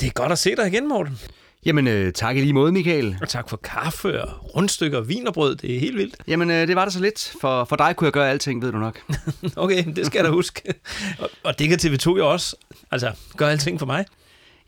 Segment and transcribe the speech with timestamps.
[0.00, 1.18] Det er godt at se dig igen, Morten.
[1.66, 3.18] Jamen, øh, tak i lige måde, Michael.
[3.22, 5.56] Og tak for kaffe og rundstykker og vinerbrød.
[5.56, 6.16] Det er helt vildt.
[6.28, 7.34] Jamen, øh, det var der så lidt.
[7.40, 9.00] For, for dig kunne jeg gøre alting, ved du nok.
[9.56, 10.74] okay, det skal jeg da huske.
[11.18, 12.56] og, og det kan TV2 jo også.
[12.90, 14.04] Altså, gør alting for mig.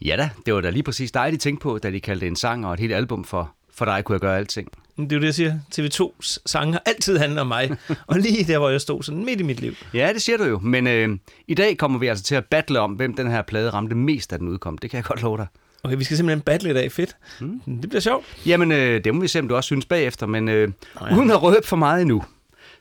[0.05, 2.37] Ja da, det var da lige præcis dig, de tænkte på, da de kaldte en
[2.37, 4.69] sang og et helt album for For dig kunne jeg gøre alting.
[4.97, 5.59] Det er jo det, jeg siger.
[5.75, 7.77] TV2's sange har altid handlet om mig.
[8.07, 9.75] og lige der, hvor jeg stod sådan midt i mit liv.
[9.95, 10.59] Ja, det siger du jo.
[10.59, 11.19] Men øh,
[11.49, 14.31] i dag kommer vi altså til at battle om, hvem den her plade ramte mest,
[14.31, 14.79] da den udkom.
[14.79, 15.47] Det kan jeg godt love dig.
[15.85, 16.93] Okay, vi skal simpelthen battle i dag.
[16.93, 17.17] Fedt.
[17.41, 17.61] Mm.
[17.81, 18.25] Det bliver sjovt.
[18.47, 20.27] Jamen, øh, det må vi se, om du også synes bagefter.
[20.27, 21.17] Men øh, Nå, ja.
[21.17, 22.25] uden at røbe for meget endnu,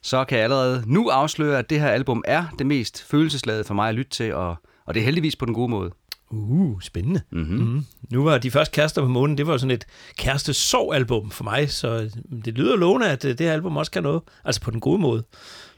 [0.02, 3.74] så kan jeg allerede nu afsløre, at det her album er det mest følelsesladet for
[3.74, 5.92] mig at lytte til, og, og det er heldigvis på den gode måde.
[6.32, 7.22] Uh, spændende.
[7.32, 7.58] Mm-hmm.
[7.58, 7.86] Mm.
[8.10, 9.86] Nu var de første kærester på månen, det var sådan et
[10.18, 12.10] kæreste album for mig, så
[12.46, 15.02] det lyder lovende, at øh, det her album også kan noget, altså på den gode
[15.02, 15.24] måde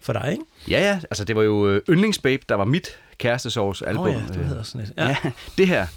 [0.01, 0.43] for dig, ikke?
[0.69, 4.05] Ja, ja, altså det var jo øh, Yndlingsbabe, der var mit kærestesovs album.
[4.05, 4.93] Oh, ja, det hedder sådan et.
[4.97, 5.07] Ja.
[5.07, 5.87] ja, det her,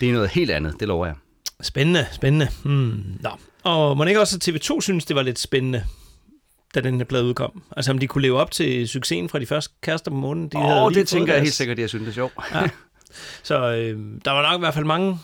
[0.00, 1.14] det er noget helt andet, det lover jeg.
[1.62, 2.48] Spændende, spændende.
[2.64, 3.02] Hmm.
[3.20, 3.30] Nå.
[3.62, 5.84] Og må ikke også, at TV2 synes, det var lidt spændende,
[6.74, 7.62] da den her plade udkom?
[7.76, 10.50] Altså om de kunne leve op til succesen fra de første kærester på månen?
[10.54, 12.32] Åh, oh, det tænker jeg helt sikkert, jeg synes, det er sjovt.
[12.54, 12.68] Ja.
[13.42, 15.18] Så øh, der var nok i hvert fald mange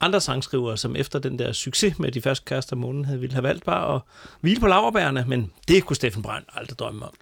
[0.00, 3.42] andre sangskrivere, som efter den der succes med de første kærester måneden havde ville have
[3.42, 4.00] valgt bare at
[4.40, 7.14] hvile på laverbærene, men det kunne Steffen Brandt aldrig drømme om.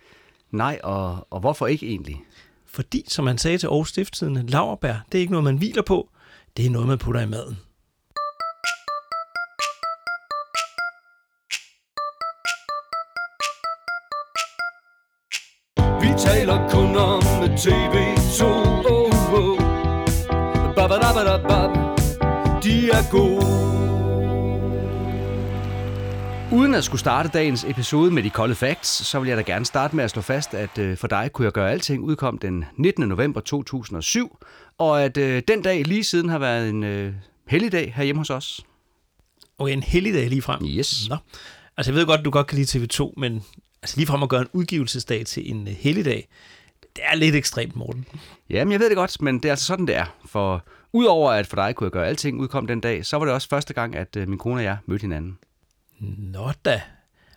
[0.50, 2.20] Nej, og, og hvorfor ikke egentlig?
[2.66, 6.08] Fordi, som han sagde til Aarhus Stifttidende, laverbær, det er ikke noget, man hviler på,
[6.56, 7.58] det er noget, man putter i maden.
[16.00, 17.20] Vi taler kun om
[17.60, 18.99] TV2
[22.62, 23.70] de er gode.
[26.52, 29.64] Uden at skulle starte dagens episode med de kolde facts, så vil jeg da gerne
[29.64, 32.64] starte med at slå fast, at øh, For dig kunne jeg gøre alting udkom den
[32.76, 33.08] 19.
[33.08, 34.38] november 2007,
[34.78, 37.12] og at øh, den dag lige siden har været en øh,
[37.48, 38.60] helligdag her hjemme hos os.
[39.58, 40.64] Okay, en helligdag lige frem.
[40.66, 41.08] Yes.
[41.08, 41.16] Nå.
[41.76, 43.44] Altså jeg ved godt, du godt kan lide TV2, men
[43.82, 46.28] altså lige frem at gøre en udgivelsesdag til en helligdag,
[46.96, 48.06] det er lidt ekstremt, Morten.
[48.50, 50.14] Jamen, jeg ved det godt, men det er altså sådan, det er.
[50.26, 53.34] For udover at for dig kunne jeg gøre alting udkom den dag, så var det
[53.34, 55.38] også første gang, at øh, min kone og jeg mødte hinanden.
[56.18, 56.80] Nå da.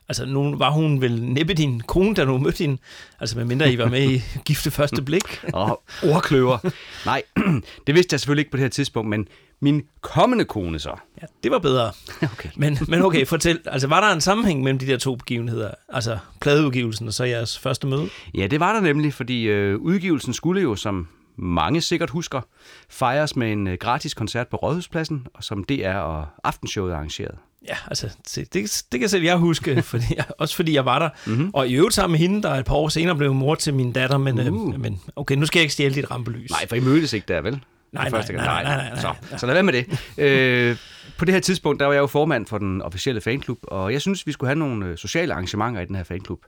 [0.09, 2.77] Altså, nu var hun vel næppe din kone, da du mødte hende.
[3.19, 5.41] Altså, medmindre I var med i Gifte Første Blik.
[5.53, 6.57] og ordkløver.
[7.05, 7.23] Nej,
[7.87, 9.27] det vidste jeg selvfølgelig ikke på det her tidspunkt, men
[9.59, 10.95] min kommende kone så.
[11.21, 11.91] Ja, det var bedre.
[12.33, 12.49] Okay.
[12.55, 13.59] Men, men okay, fortæl.
[13.65, 15.71] Altså, var der en sammenhæng mellem de der to begivenheder?
[15.89, 18.09] Altså, pladeudgivelsen og så jeres første møde?
[18.33, 22.41] Ja, det var der nemlig, fordi øh, udgivelsen skulle jo, som mange sikkert husker,
[22.89, 27.35] fejres med en øh, gratis koncert på Rådhuspladsen, som DR og Aftenshowet arrangeret.
[27.67, 31.09] Ja, altså, det, det kan selv jeg huske, fordi jeg, også fordi jeg var der.
[31.25, 31.49] Mm-hmm.
[31.53, 33.91] Og i øvrigt sammen med hende, der et par år senere blev mor til min
[33.91, 34.73] datter, men, uh.
[34.73, 36.51] øh, men okay, nu skal jeg ikke stjæle dit rampelys.
[36.51, 37.59] Nej, for I mødtes ikke der, vel?
[37.91, 39.01] Nej, nej, nej, nej, nej, nej, nej.
[39.01, 39.85] Så, så lad være med det.
[40.17, 40.77] øh,
[41.17, 44.01] på det her tidspunkt, der var jeg jo formand for den officielle fanklub, og jeg
[44.01, 46.39] synes, vi skulle have nogle øh, sociale arrangementer i den her fanklub.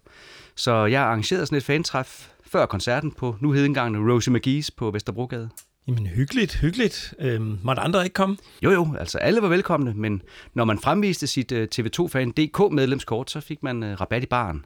[0.56, 5.50] Så jeg arrangerede sådan et fantræf før koncerten på nu hedengangne Rosie McGee's på Vesterbrogade.
[5.88, 7.14] Jamen hyggeligt, hyggeligt.
[7.20, 8.38] Øhm, måtte andre ikke komme?
[8.64, 10.22] Jo jo, altså alle var velkomne, men
[10.54, 14.66] når man fremviste sit uh, TV2-fan DK medlemskort, så fik man uh, rabat i baren.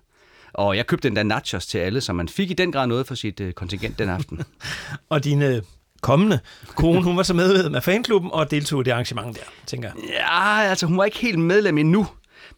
[0.53, 3.15] Og jeg købte endda nachos til alle, så man fik i den grad noget for
[3.15, 4.41] sit uh, kontingent den aften.
[5.09, 5.61] og dine
[6.01, 6.39] kommende
[6.75, 10.03] kone, hun var så med med fanklubben og deltog i det arrangement der, tænker jeg.
[10.09, 12.07] Ja, altså hun var ikke helt medlem endnu,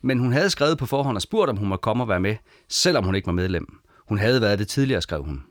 [0.01, 2.35] men hun havde skrevet på forhånd og spurgt, om hun måtte komme og være med,
[2.69, 3.81] selvom hun ikke var medlem.
[4.11, 5.44] Hun havde været det tidligere, skrev hun.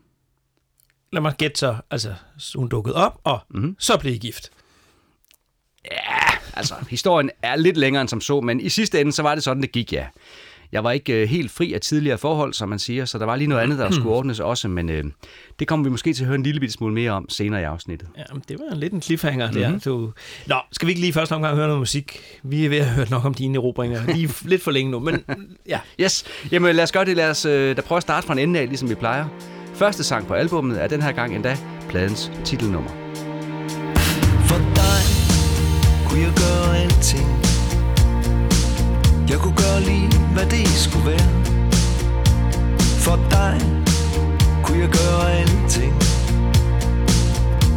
[1.13, 2.15] Lad mig gætte så, altså
[2.55, 3.77] hun dukkede op, og mm-hmm.
[3.79, 4.51] så blev I gift.
[5.91, 9.35] Ja, altså historien er lidt længere end som så, men i sidste ende, så var
[9.35, 10.07] det sådan, det gik, ja.
[10.73, 13.37] Jeg var ikke øh, helt fri af tidligere forhold, som man siger, så der var
[13.37, 13.95] lige noget andet, der hmm.
[13.95, 15.05] skulle ordnes også, men øh,
[15.59, 17.65] det kommer vi måske til at høre en lille bitte smule mere om senere i
[17.65, 18.09] afsnittet.
[18.19, 19.63] Ja, det var lidt en cliffhanger mm-hmm.
[19.63, 19.71] der.
[19.71, 19.81] Mhm.
[19.81, 20.13] Du...
[20.47, 22.21] Nå, skal vi ikke lige først omgang høre noget musik?
[22.43, 24.07] Vi er ved at høre nok om dine erobringer.
[24.07, 25.25] Lige lidt for længe nu, men
[25.69, 25.81] ja.
[26.01, 27.17] Yes, jamen lad os gøre det.
[27.17, 29.27] Lad os øh, da prøve at starte fra en ende af, ligesom vi plejer.
[29.75, 31.57] Første sang på albummet er den her gang endda
[31.89, 32.91] pladens titelnummer.
[34.49, 35.03] For dig
[36.09, 37.30] kunne jeg gøre alting
[39.31, 41.29] jeg kunne gøre lige, hvad det skulle være.
[42.79, 43.61] For dig
[44.63, 45.95] kunne jeg gøre alting.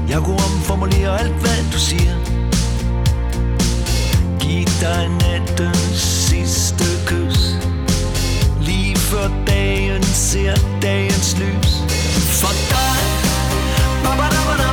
[0.10, 2.16] Jeg kunne omformulere alt, hvad du siger.
[4.40, 5.98] Giv dig nattens
[6.30, 7.40] sidste kys.
[8.62, 11.72] Lige før dagen ser dagens lys.
[12.42, 13.00] For dig.
[14.04, 14.73] Ba ba da ba da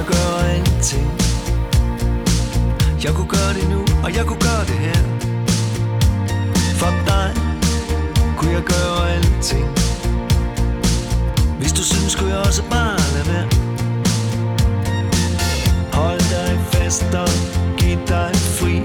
[0.00, 0.64] jeg gøre en
[3.04, 5.00] Jeg kunne gøre det nu, og jeg kunne gøre det her.
[6.80, 7.28] For dig
[8.36, 9.66] kunne jeg gøre alting.
[11.58, 13.48] Hvis du synes, kunne jeg også bare lade være.
[15.92, 17.28] Hold dig fast og
[17.78, 18.76] giv dig fri.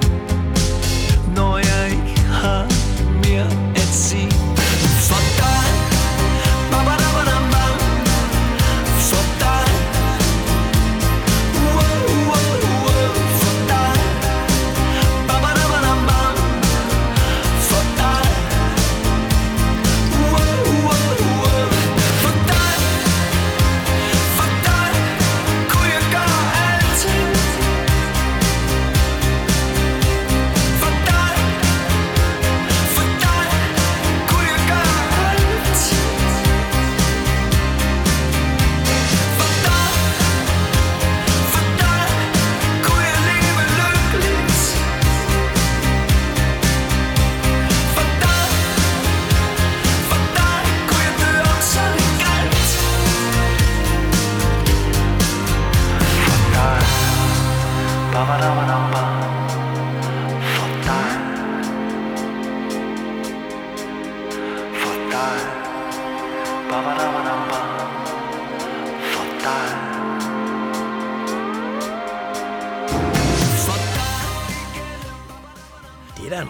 [1.36, 2.64] Når jeg ikke har
[3.24, 3.75] mere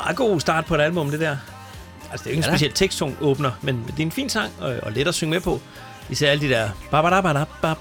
[0.05, 1.37] meget god start på et album, det der.
[2.11, 2.55] Altså, det er jo ikke en Ja da.
[2.55, 5.41] specielt teksttung åbner, men det er en fin sang, og, og let at synge med
[5.41, 5.61] på.
[6.09, 7.77] Især alle de der babadabadabab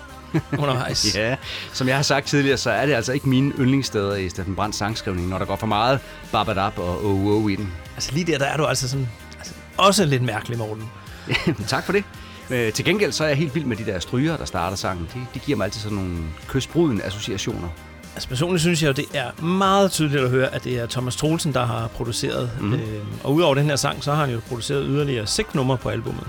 [0.58, 1.06] undervejs.
[1.14, 1.36] Ja,
[1.72, 4.76] som jeg har sagt tidligere, så er det altså ikke mine yndlingssteder i Steffen Brands
[4.76, 6.00] sangskrivning, når der går for meget
[6.32, 7.72] babadab og oh, oh i den.
[7.94, 9.08] Altså lige der, der er du altså sådan...
[9.38, 10.90] Altså, også lidt mærkelig, Morten.
[11.66, 12.04] tak for det.
[12.50, 15.08] Øh, til gengæld så er jeg helt vild med de der stryger, der starter sangen.
[15.14, 16.18] De, de giver mig altid sådan nogle
[16.48, 17.68] kysbruden associationer.
[18.14, 21.16] Altså personligt synes jeg jo, det er meget tydeligt at høre, at det er Thomas
[21.16, 22.50] Troelsen, der har produceret.
[22.61, 22.75] Mm.
[22.75, 25.88] Øh, og udover den her sang, så har han jo produceret yderligere seks numre på
[25.88, 26.26] albummet.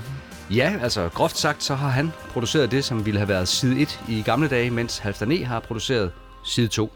[0.51, 3.99] Ja, altså groft sagt, så har han produceret det, som ville have været side 1
[4.09, 6.11] i gamle dage, mens Halfdan E har produceret
[6.45, 6.91] side 2.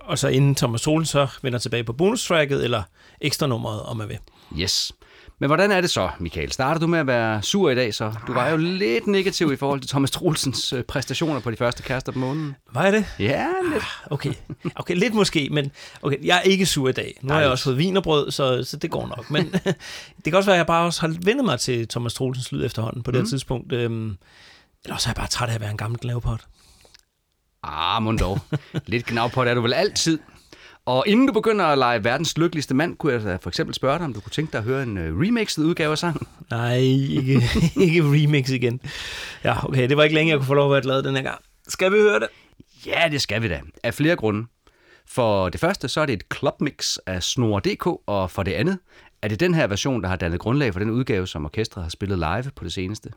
[0.00, 2.82] Og så inden Thomas Troelsen så vender tilbage på bonustracket, eller
[3.20, 4.18] ekstra nummeret, om man vil.
[4.58, 4.92] Yes.
[5.38, 6.52] Men hvordan er det så, Michael?
[6.52, 8.14] Starter du med at være sur i dag så?
[8.26, 11.82] Du var jo lidt negativ i forhold til Thomas Troelsens øh, præstationer på de første
[11.82, 12.56] kaster på måneden.
[12.72, 13.04] Var jeg det?
[13.18, 13.84] Ja, lidt.
[14.10, 14.32] Okay,
[14.76, 15.72] okay lidt måske, men
[16.02, 17.18] okay, jeg er ikke sur i dag.
[17.22, 19.30] Nu har jeg også fået vinerbrød, så, så det går nok.
[19.30, 19.52] Men
[20.16, 22.64] det kan også være, at jeg bare også har vendt mig til Thomas Troelsens lyd
[22.64, 23.72] efterhånden på det her tidspunkt.
[23.72, 24.16] Øhm,
[24.84, 26.40] eller også er jeg bare træt af at være en gammel glavpot.
[27.62, 28.38] Ah, mund dog.
[28.86, 30.18] Lidt gnavpot er du vel altid.
[30.86, 34.04] Og inden du begynder at lege verdens lykkeligste mand, kunne jeg for eksempel spørge dig,
[34.04, 36.26] om du kunne tænke dig at høre en uh, remixet udgave af sangen.
[36.50, 37.42] Nej, ikke,
[37.80, 38.80] ikke remix igen.
[39.44, 41.22] Ja, okay, det var ikke længe, jeg kunne få lov at være glad den her
[41.22, 41.40] gang.
[41.68, 42.28] Skal vi høre det?
[42.86, 43.60] Ja, det skal vi da.
[43.82, 44.46] Af flere grunde.
[45.08, 48.78] For det første, så er det et clubmix af Snore.dk, og for det andet,
[49.22, 51.90] er det den her version, der har dannet grundlag for den udgave, som orkestret har
[51.90, 53.10] spillet live på det seneste.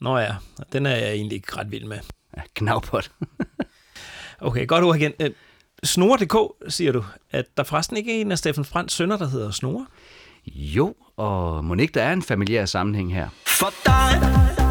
[0.00, 0.34] Nå ja,
[0.72, 1.98] den er jeg egentlig ikke ret vild med.
[2.36, 3.10] Ja, gnavpot.
[4.40, 5.12] Okay, godt ord igen.
[5.84, 6.36] Snore.dk,
[6.72, 9.86] siger du, at der forresten ikke er en af Steffen Frans sønner, der hedder Snore?
[10.46, 13.28] jo, og må ikke der er en familiær sammenhæng her.
[13.46, 14.63] For dig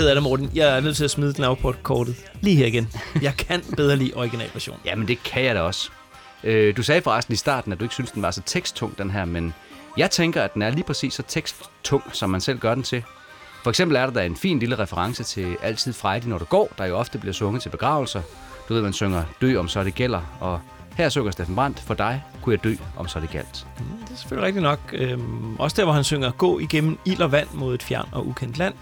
[0.00, 0.50] ked af det, Morten.
[0.54, 2.88] Jeg er nødt til at smide Gnavpot-kortet lige her igen.
[3.22, 4.76] Jeg kan bedre lide originalversion.
[4.84, 5.90] Jamen, det kan jeg da også.
[6.44, 9.10] Øh, du sagde forresten i starten, at du ikke synes, den var så teksttung, den
[9.10, 9.54] her, men
[9.96, 13.02] jeg tænker, at den er lige præcis så teksttung, som man selv gør den til.
[13.62, 16.72] For eksempel er der da en fin lille reference til Altid Friday, når du går,
[16.78, 18.22] der jo ofte bliver sunget til begravelser.
[18.68, 20.60] Du ved, man synger Dø om så det gælder, og
[20.96, 23.66] her synger Steffen Brandt, for dig kunne jeg dø om så det galt.
[24.06, 24.80] Det er selvfølgelig rigtigt nok.
[24.92, 28.26] Øhm, også der, hvor han synger Gå igennem ild og vand mod et fjern og
[28.26, 28.74] ukendt land.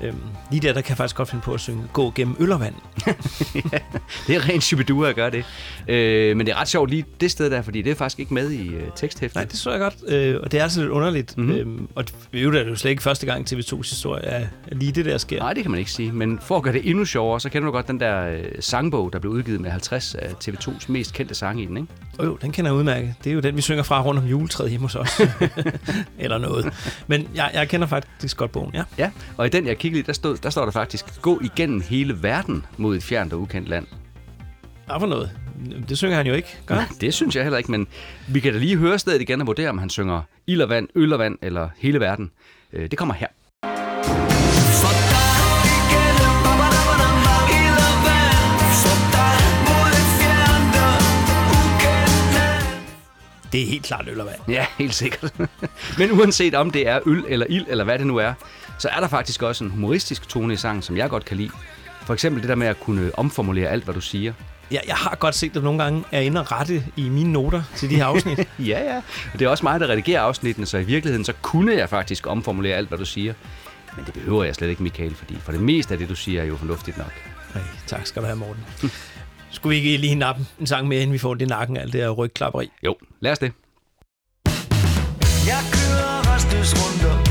[0.00, 0.16] Øhm,
[0.50, 2.60] lige der, der kan jeg faktisk godt finde på at synge Gå gennem øl og
[2.60, 2.74] vand.
[4.26, 5.44] Det er rent Shubidua at gøre det.
[5.88, 8.34] Øh, men det er ret sjovt lige det sted der, fordi det er faktisk ikke
[8.34, 9.36] med i øh, teksthæftet.
[9.36, 11.38] Nej, det så jeg godt, øh, og det er altså lidt underligt.
[11.38, 11.54] Mm-hmm.
[11.54, 15.04] Øhm, og øvrigt er det jo slet ikke første gang TV2's historie, at lige det
[15.04, 15.38] der sker.
[15.38, 16.12] Nej, det kan man ikke sige.
[16.12, 19.12] Men for at gøre det endnu sjovere, så kender du godt den der øh, sangbog,
[19.12, 21.88] der blev udgivet med 50 af TV2's mest kendte sange i den, ikke?
[22.18, 23.14] Oh, jo, den kender jeg udmærket.
[23.24, 25.20] Det er jo den, vi synger fra rundt om juletræet hjemme hos os.
[26.18, 26.72] Eller noget.
[27.06, 28.82] Men jeg, jeg kender faktisk godt bogen, ja.
[28.98, 31.80] Ja, og i den, jeg kiggede i, der, stod, der står der faktisk, gå igennem
[31.80, 33.86] hele verden mod et fjernt og ukendt land.
[34.86, 35.30] Hvad for noget?
[35.88, 37.86] Det synger han jo ikke, gør Nej, det synes jeg heller ikke, men
[38.28, 40.88] vi kan da lige høre stedet igen og vurdere, om han synger ild og vand,
[40.94, 42.30] øl og vand eller hele verden.
[42.72, 43.26] Øh, Det kommer her.
[53.52, 54.40] Det er helt klart øl og vand.
[54.48, 55.34] Ja, helt sikkert.
[55.98, 58.32] Men uanset om det er øl eller ild, eller hvad det nu er,
[58.78, 61.50] så er der faktisk også en humoristisk tone i sangen, som jeg godt kan lide.
[62.06, 64.32] For eksempel det der med at kunne omformulere alt, hvad du siger.
[64.70, 67.32] Jeg, jeg har godt set, at du nogle gange er inde og rette i mine
[67.32, 68.38] noter til de her afsnit.
[68.58, 68.96] Ja, ja.
[69.32, 72.26] Og det er også mig, der redigerer afsnittene, så i virkeligheden, så kunne jeg faktisk
[72.26, 73.34] omformulere alt, hvad du siger.
[73.96, 76.42] Men det behøver jeg slet ikke, Michael, fordi for det meste af det, du siger,
[76.42, 77.12] er jo fornuftigt nok.
[77.54, 78.64] Ej, tak skal du have, Morten.
[79.52, 81.92] Skulle vi ikke lige nappe en sang mere, inden vi får det i nakken, alt
[81.92, 82.70] det her rygklapperi?
[82.84, 83.52] Jo, lad os det.
[85.46, 87.21] Jeg kører restløs rundt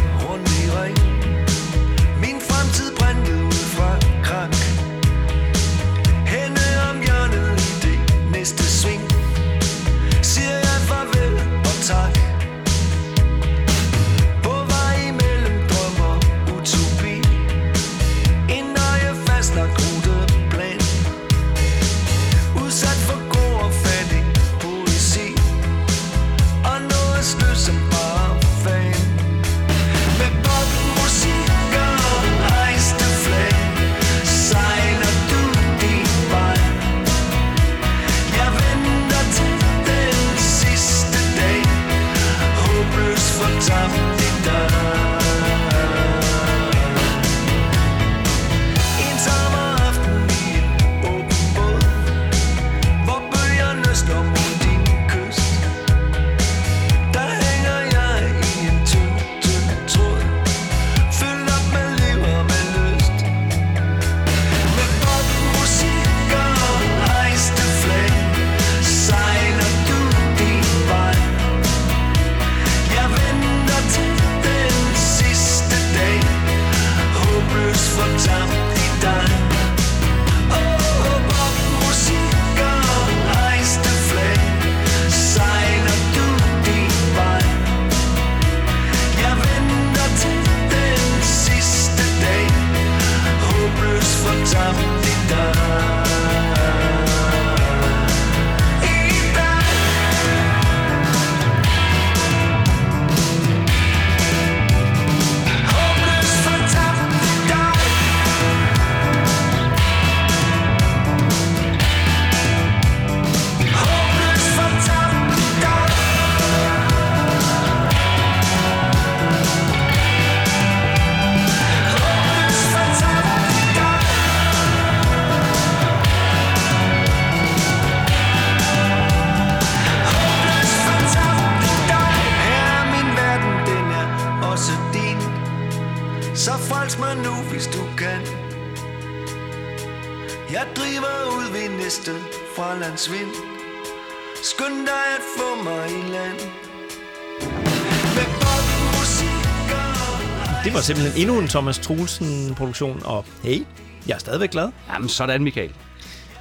[150.63, 153.63] Det var simpelthen endnu en Thomas Troelsen-produktion, og hey,
[154.07, 154.69] jeg er stadigvæk glad.
[154.93, 155.71] Jamen, sådan, Michael.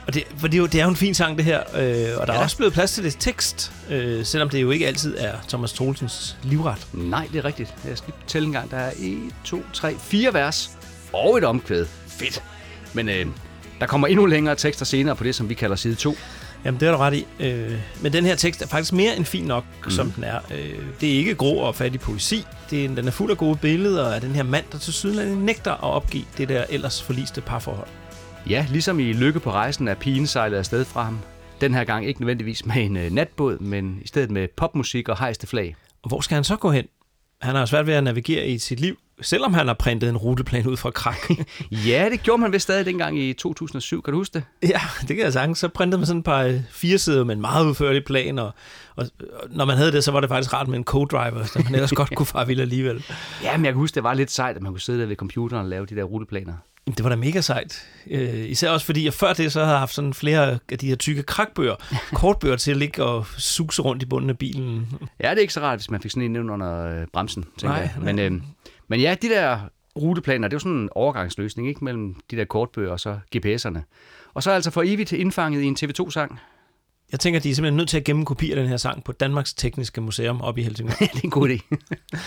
[0.07, 1.61] Og det, for det, er jo, det er jo en fin sang, det her.
[1.61, 4.87] Øh, og der er også blevet plads til det tekst, øh, selvom det jo ikke
[4.87, 6.87] altid er Thomas Troelsens livret.
[6.93, 7.75] Nej, det er rigtigt.
[7.89, 8.71] Jeg skal lige tælle en gang.
[8.71, 10.71] Der er 1, 2, 3, 4 vers
[11.13, 11.87] og et omkvæd.
[12.09, 12.43] Fedt.
[12.93, 13.27] Men øh,
[13.81, 16.17] der kommer endnu længere tekster senere på det, som vi kalder side 2.
[16.65, 17.27] Jamen, det er du ret i.
[17.41, 19.91] Øh, men den her tekst er faktisk mere end fin nok, mm.
[19.91, 20.39] som den er.
[20.51, 22.45] Øh, det er ikke grå og fattig poesi.
[22.71, 25.39] Det er, den er fuld af gode billeder af den her mand, der til syden
[25.39, 27.89] nægter at opgive det der ellers forliste parforhold.
[28.49, 31.19] Ja, ligesom i Lykke på rejsen er pigen sejlet afsted fra ham.
[31.61, 35.19] Den her gang ikke nødvendigvis med en øh, natbåd, men i stedet med popmusik og
[35.19, 35.77] hejste flag.
[36.03, 36.85] Og hvor skal han så gå hen?
[37.43, 40.67] han har svært ved at navigere i sit liv, selvom han har printet en ruteplan
[40.67, 41.31] ud fra krak.
[41.87, 44.03] Ja, det gjorde man vist stadig dengang i 2007.
[44.03, 44.45] Kan du huske det?
[44.71, 45.59] ja, det kan jeg sagtens.
[45.59, 48.55] Så printede man sådan et par øh, fire sider med en meget udførlig plan, og,
[48.97, 49.07] og,
[49.43, 51.75] og når man havde det, så var det faktisk rart med en co-driver, så man
[51.75, 53.05] ellers godt kunne fare vild alligevel.
[53.45, 55.17] Ja, men jeg kan huske, det var lidt sejt, at man kunne sidde der ved
[55.17, 56.53] computeren og lave de der ruteplaner.
[56.87, 57.87] Det var da mega sejt.
[58.11, 60.97] Øh, især også fordi, jeg før det så havde haft sådan flere af de her
[60.97, 61.75] tykke krakbøger,
[62.15, 64.89] kortbøger til at ligge og suse rundt i bunden af bilen.
[65.21, 67.69] Ja, det er ikke så rart, hvis man fik sådan en under øh, bremsen, tænker
[67.77, 67.91] Nej, jeg.
[68.03, 68.13] nej.
[68.13, 68.43] Men, øh,
[68.91, 69.59] men ja, de der
[69.97, 71.85] ruteplaner, det er jo sådan en overgangsløsning, ikke?
[71.85, 73.79] Mellem de der kortbøger og så GPS'erne.
[74.35, 76.41] Og så altså for evigt indfanget i en TV2-sang.
[77.13, 79.13] Jeg tænker, de er simpelthen nødt til at gemme kopier af den her sang på
[79.13, 80.93] Danmarks Tekniske Museum oppe i Helsingør.
[81.01, 81.77] det er en god idé.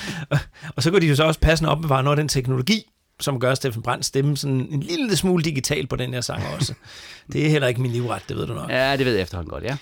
[0.76, 3.56] og så kunne de jo så også passende opbevare noget af den teknologi, som gør
[3.56, 6.74] Steffen Brandt stemme sådan en lille smule digital på den her sang også.
[7.34, 8.70] Det er heller ikke min livret, det ved du nok.
[8.70, 9.78] ja, det ved jeg efterhånden godt, ja.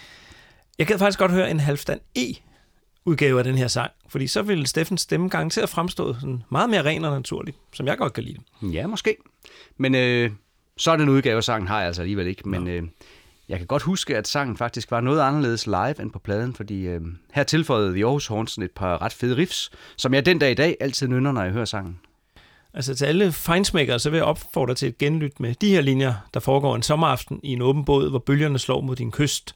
[0.79, 2.50] Jeg kan faktisk godt høre en halvstand E
[3.05, 6.83] udgave af den her sang, fordi så vil Steffens stemme garanteret fremstå sådan meget mere
[6.83, 8.37] ren og naturlig, som jeg godt kan lide.
[8.61, 9.15] Ja, måske.
[9.77, 10.31] Men øh,
[10.77, 12.49] sådan en udgave af sangen har jeg altså alligevel ikke.
[12.49, 12.83] Men øh,
[13.49, 16.87] jeg kan godt huske, at sangen faktisk var noget anderledes live end på pladen, fordi
[16.87, 17.01] øh,
[17.33, 20.55] her tilføjede The Aarhus Horns et par ret fede riffs, som jeg den dag i
[20.55, 21.99] dag altid nynner, når jeg hører sangen.
[22.73, 26.13] Altså til alle fejnsmækkere, så vil jeg opfordre til et genlyt med de her linjer,
[26.33, 29.55] der foregår en sommeraften i en åben båd, hvor bølgerne slår mod din kyst.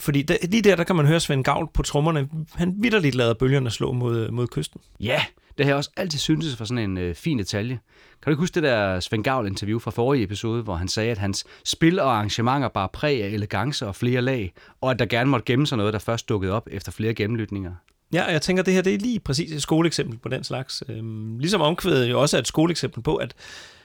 [0.00, 2.28] Fordi der, lige der, der kan man høre Svend Gavl på trommerne.
[2.54, 4.80] Han vidderligt lader bølgerne slå mod, mod kysten.
[5.00, 5.24] Ja,
[5.58, 7.78] det har jeg også altid syntes for sådan en øh, fin detalje.
[8.22, 11.10] Kan du ikke huske det der Svend Gavl interview fra forrige episode, hvor han sagde,
[11.10, 15.06] at hans spil og arrangementer bare præg af elegance og flere lag, og at der
[15.06, 17.72] gerne måtte gemme sig noget, der først dukkede op efter flere gennemlytninger?
[18.12, 20.82] Ja, og jeg tænker, det her det er lige præcis et skoleeksempel på den slags.
[20.88, 23.34] Øhm, ligesom omkvædet jo også er et skoleeksempel på, at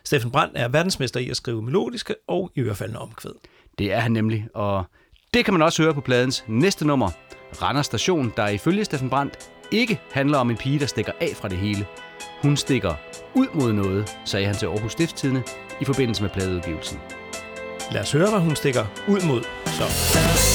[0.04, 3.32] Steffen Brandt er verdensmester i at skrive melodiske og i omkvæd.
[3.78, 4.86] Det er han nemlig, og
[5.38, 7.10] det kan man også høre på pladens næste nummer,
[7.62, 11.48] Randers Station, der ifølge Steffen Brandt ikke handler om en pige, der stikker af fra
[11.48, 11.86] det hele.
[12.42, 12.94] Hun stikker
[13.34, 15.44] ud mod noget, sagde han til Aarhus Stiftstidende
[15.82, 17.00] i forbindelse med pladeudgivelsen.
[17.92, 19.44] Lad os høre, hvad hun stikker ud mod.
[19.66, 20.47] Så.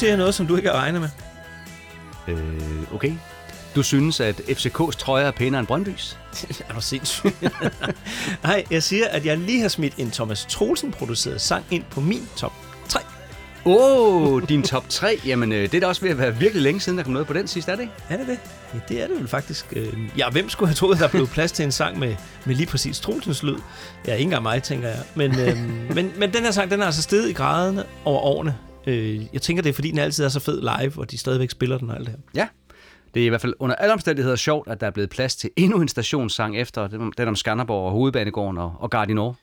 [0.00, 1.08] Siger jeg noget, som du ikke har regnet med.
[2.28, 3.12] Øh, okay.
[3.74, 6.18] Du synes, at FCK's trøje er pænere end Brøndbys?
[6.68, 7.32] er du sindssyg?
[8.44, 12.00] Nej, jeg siger, at jeg lige har smidt en Thomas Troelsen produceret sang ind på
[12.00, 12.52] min top
[12.88, 13.00] 3.
[13.64, 15.20] Åh, oh, din top 3.
[15.26, 17.26] Jamen, øh, det er da også ved at være virkelig længe siden, der kom noget
[17.26, 17.94] på den sidste, er det ikke?
[18.08, 18.38] Er det det?
[18.74, 19.66] Ja, det er det vel faktisk.
[19.76, 22.66] Øh, Ja, hvem skulle have troet, der blev plads til en sang med, med lige
[22.66, 23.56] præcis Troelsens lyd?
[24.06, 25.02] Ja, ikke engang mig, tænker jeg.
[25.14, 25.58] Men, øhm,
[25.96, 28.56] men, men den her sang, den er altså steget i graderne over årene.
[28.86, 31.50] Øh, jeg tænker, det er, fordi den altid er så fed live, og de stadigvæk
[31.50, 32.22] spiller den og alt det her.
[32.34, 32.48] Ja.
[33.14, 35.50] Det er i hvert fald under alle omstændigheder sjovt, at der er blevet plads til
[35.56, 36.86] endnu en stationssang efter
[37.18, 39.36] den om Skanderborg og Hovedbanegården og, og Gardinor.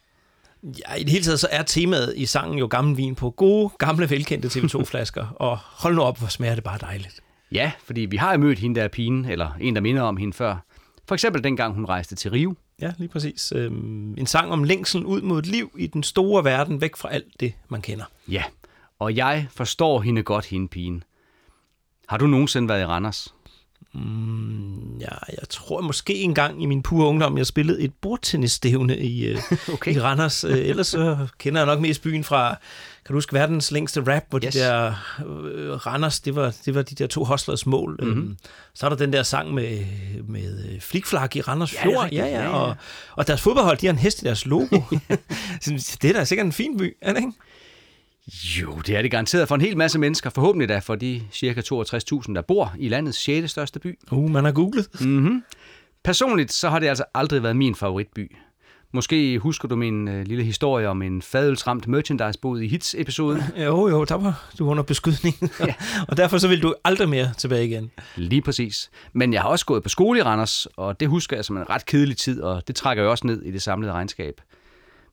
[0.64, 3.70] Ja, i det hele taget så er temaet i sangen jo gammel vin på gode,
[3.80, 5.26] gamle, velkendte TV2-flasker.
[5.46, 7.22] og hold nu op, hvor smager det bare dejligt.
[7.52, 10.18] Ja, fordi vi har jo mødt hende der er pigen, eller en, der minder om
[10.18, 10.66] hende før.
[11.08, 12.56] For eksempel dengang hun rejste til Rio.
[12.82, 13.54] Ja, lige præcis.
[13.56, 17.10] Øhm, en sang om længselen ud mod et liv i den store verden, væk fra
[17.12, 18.06] alt det, man kender.
[18.28, 18.44] Ja,
[19.00, 21.04] og jeg forstår hende godt, hende pigen.
[22.08, 23.34] Har du nogensinde været i Randers?
[25.00, 29.38] Ja, jeg tror måske engang i min pure ungdom, jeg spillede et bordtennisstævne i, øh,
[29.74, 29.96] Okay.
[29.96, 30.44] i Randers.
[30.44, 32.50] Øh, ellers så kender jeg nok mest byen fra,
[33.06, 34.54] kan du huske, verdens længste rap, hvor Yes.
[34.54, 34.94] de der
[35.28, 38.00] øh, Randers, det var, det var de der to hostlers mål.
[38.02, 38.10] Mhm.
[38.10, 38.38] Mm-hmm.
[38.74, 39.86] Så er der den der sang med,
[40.28, 42.10] med øh, flikflak i Randers Ja, Fjord.
[42.12, 42.76] Ja, ja, og,
[43.16, 44.82] og deres fodboldhold, de har en hest i deres logo.
[46.02, 47.32] Det er da sikkert en fin by, er det ikke?
[48.28, 50.30] Jo, det er det garanteret for en hel masse mennesker.
[50.30, 53.52] Forhåbentlig da for de cirka 62.000, der bor i landets 6.
[53.52, 54.00] største by.
[54.12, 54.88] Uh, man har googlet.
[56.04, 58.36] Personligt så har det altså aldrig været min favoritby.
[58.94, 63.44] Måske husker du min øh, lille historie om en fadølsramt merchandise-bod i Hits-episoden.
[63.64, 65.36] Jo, jo, der var du under beskydning.
[65.60, 65.74] Ja.
[66.08, 67.92] og derfor så vil du aldrig mere tilbage igen.
[68.16, 68.90] Lige præcis.
[69.14, 71.70] Men jeg har også gået på skole i Randers, og det husker jeg som en
[71.70, 74.42] ret kedelig tid, og det trækker jo også ned i det samlede regnskab.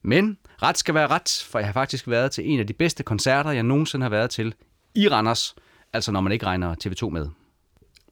[0.01, 3.03] Men ret skal være ret, for jeg har faktisk været til en af de bedste
[3.03, 4.53] koncerter, jeg nogensinde har været til
[4.95, 5.55] i Randers.
[5.93, 7.27] Altså når man ikke regner TV2 med.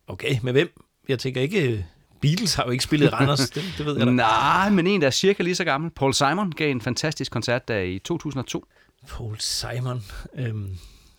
[0.08, 0.82] Okay, med hvem?
[1.10, 1.84] Jeg tænker ikke, øh,
[2.22, 4.12] Beatles har jo ikke spillet Randers, det, det ved jeg da.
[4.12, 5.92] Nej, men en, der er cirka lige så gammel.
[5.92, 8.66] Paul Simon gav en fantastisk koncert der i 2002.
[9.10, 10.04] Paul Simon.
[10.36, 10.78] Øhm,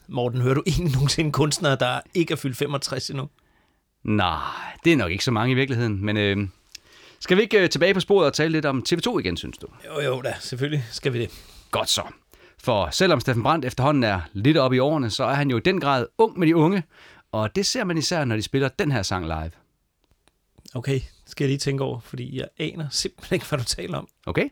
[0.08, 3.28] Morten, hører du egentlig nogensinde kunstnere, der ikke er fyldt 65 endnu?
[4.04, 4.38] Nej,
[4.84, 6.48] det er nok ikke så mange i virkeligheden, men øh,
[7.24, 9.66] skal vi ikke øh, tilbage på sporet og tale lidt om TV2 igen, synes du?
[9.86, 11.30] Jo, jo da, selvfølgelig skal vi det.
[11.70, 12.02] Godt så.
[12.58, 15.60] For selvom Steffen Brandt efterhånden er lidt oppe i årene, så er han jo i
[15.60, 16.82] den grad ung med de unge,
[17.32, 19.50] og det ser man især, når de spiller den her sang live.
[20.74, 24.08] Okay, skal jeg lige tænke over, fordi jeg aner simpelthen ikke, hvad du taler om.
[24.26, 24.48] Okay?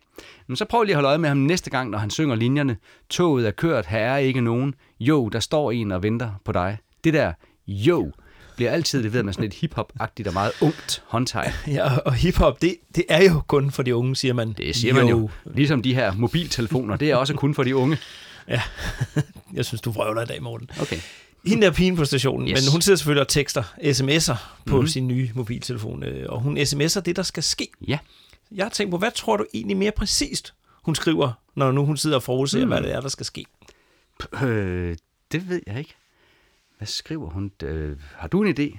[0.47, 2.77] Men så prøv lige at holde øje med ham næste gang, når han synger linjerne.
[3.11, 4.75] Toget er kørt, her er ikke nogen.
[5.01, 6.79] Jo, der står en og venter på dig.
[7.05, 7.33] Det der
[7.67, 8.13] jo
[8.57, 11.53] bliver altid leveret med sådan et hip-hop-agtigt og meget ungt håndtegn.
[11.67, 14.53] Ja, og hiphop, det, det er jo kun for de unge, siger man.
[14.53, 15.31] Det siger man jo.
[15.55, 17.99] Ligesom de her mobiltelefoner, det er også kun for de unge.
[18.49, 18.63] Ja,
[19.55, 20.71] jeg synes, du vrøvler i dag, Morten.
[20.81, 20.97] Okay.
[21.47, 22.63] Hende der pigen på stationen, Yes.
[22.65, 24.37] men hun sidder selvfølgelig og tekster sms'er
[24.67, 24.89] på mm-hmm.
[24.89, 27.69] sin nye mobiltelefon, øh, og hun sms'er det, der skal ske.
[27.89, 27.99] Ja.
[28.53, 31.97] Jeg har tænkt på, hvad tror du egentlig mere præcist, hun skriver, når nu hun
[31.97, 32.65] sidder og forudser, Mm.
[32.65, 32.69] mm.
[32.69, 33.45] hvad det er, der skal ske?
[34.43, 34.97] Øh,
[35.33, 35.95] det ved jeg ikke.
[36.83, 37.53] Hvad skriver hun?
[37.63, 38.79] Øh, har du en idé?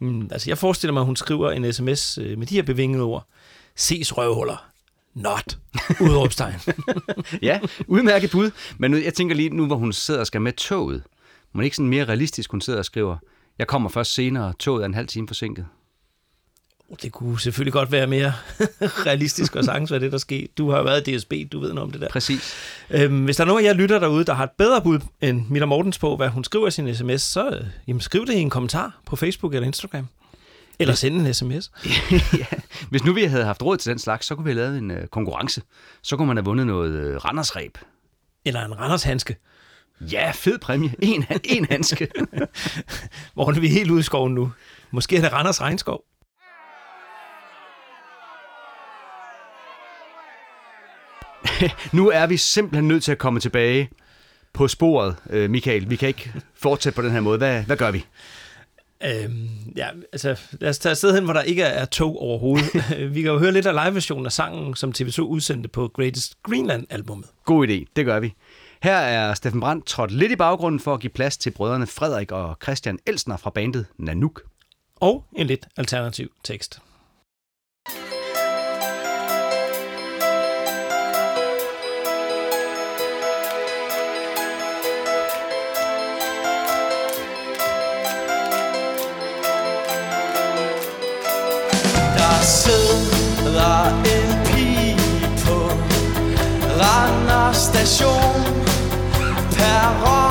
[0.00, 3.02] Mm, altså, jeg forestiller mig, at hun skriver en sms øh, med de her bevingede
[3.02, 3.26] ord.
[3.76, 4.70] Ses røvhuller.
[5.14, 5.58] Not.
[6.00, 6.54] Udråbstegn.
[7.42, 8.50] Ja, udmærket bud.
[8.78, 11.02] Men nu, jeg tænker lige nu, hvor hun sidder og skal med toget.
[11.52, 13.16] Må ikke sådan mere realistisk, hun sidder og skriver,
[13.58, 15.66] jeg kommer først senere, toget er en halv time forsinket.
[17.02, 18.32] Det kunne selvfølgelig godt være mere
[19.06, 20.46] realistisk og sagtens, hvad det der sker.
[20.58, 22.08] Du har været i DSB, du ved noget om det der.
[22.08, 22.54] Præcis.
[22.90, 25.42] Øhm, hvis der er nogen af jer lytter derude, der har et bedre bud end
[25.50, 28.38] Miller Mortens på, hvad hun skriver i sin sms, så øh, jamen, skriv det i
[28.38, 30.06] en kommentar på Facebook eller Instagram.
[30.78, 31.70] Eller send en sms.
[32.38, 32.46] ja.
[32.90, 34.90] Hvis nu vi havde haft råd til den slags, så kunne vi have lavet en
[34.90, 35.62] øh, konkurrence.
[36.02, 37.78] Så kunne man have vundet noget øh, Randersræb.
[38.44, 39.36] Eller en Randers handske.
[40.00, 40.94] Ja, fed præmie.
[41.02, 42.08] En, en handske.
[43.34, 44.52] Hvor er vi helt ude i skoven nu.
[44.90, 46.04] Måske er det Randers regnskov.
[51.92, 53.90] nu er vi simpelthen nødt til at komme tilbage
[54.52, 55.90] på sporet, øh, Michael.
[55.90, 57.38] Vi kan ikke fortsætte på den her måde.
[57.38, 58.04] Hvad, hvad gør vi?
[59.04, 62.84] Øhm, ja, altså, lad os tage et sted hen, hvor der ikke er tog overhovedet.
[63.14, 67.26] vi kan jo høre lidt af live-versionen af sangen, som TV2 udsendte på Greatest Greenland-albummet.
[67.44, 68.34] God idé, det gør vi.
[68.82, 72.32] Her er Steffen Brandt trådt lidt i baggrunden for at give plads til brødrene Frederik
[72.32, 74.42] og Christian Elsner fra bandet Nanook.
[74.96, 76.80] Og en lidt alternativ tekst.
[92.42, 94.96] Sidder en pige
[95.44, 95.70] på
[96.80, 98.44] Randers station.
[99.56, 100.29] Perron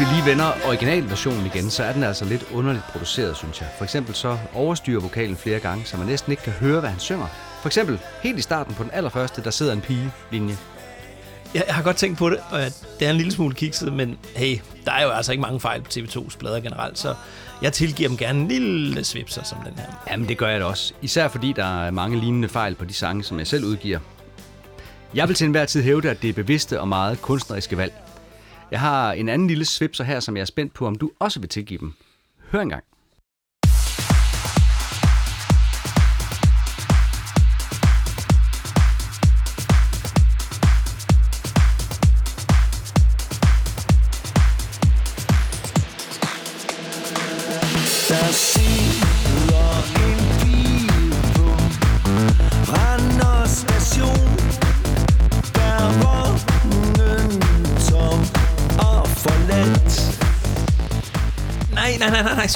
[0.00, 3.68] vi lige vender originalversionen igen, så er den altså lidt underligt produceret, synes jeg.
[3.78, 7.00] For eksempel så overstyrer vokalen flere gange, så man næsten ikke kan høre, hvad han
[7.00, 7.26] synger.
[7.60, 10.56] For eksempel, helt i starten på den allerførste, der sidder en pige-linje.
[11.54, 12.60] Jeg, jeg har godt tænkt på det, og
[12.98, 15.82] det er en lille smule kikset, men hey, der er jo altså ikke mange fejl
[15.82, 17.14] på TV2's blader generelt, så
[17.62, 20.04] jeg tilgiver dem gerne en lille svipser som den her.
[20.10, 20.92] Jamen, det gør jeg da også.
[21.02, 23.98] Især fordi der er mange lignende fejl på de sange, som jeg selv udgiver.
[25.14, 27.92] Jeg vil til enhver tid hævde, at det er bevidste og meget kunstneriske valg.
[28.70, 31.40] Jeg har en anden lille svipser her, som jeg er spændt på, om du også
[31.40, 31.92] vil tilgive dem.
[32.52, 32.84] Hør engang.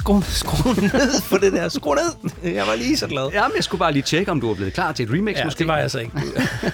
[0.04, 2.30] Skru, skru ned på det der, skru ned.
[2.54, 3.30] Jeg var lige så glad.
[3.32, 5.44] Jamen, jeg skulle bare lige tjekke, om du var blevet klar til et remix Ja,
[5.44, 5.58] måske.
[5.58, 6.12] det var jeg så ikke.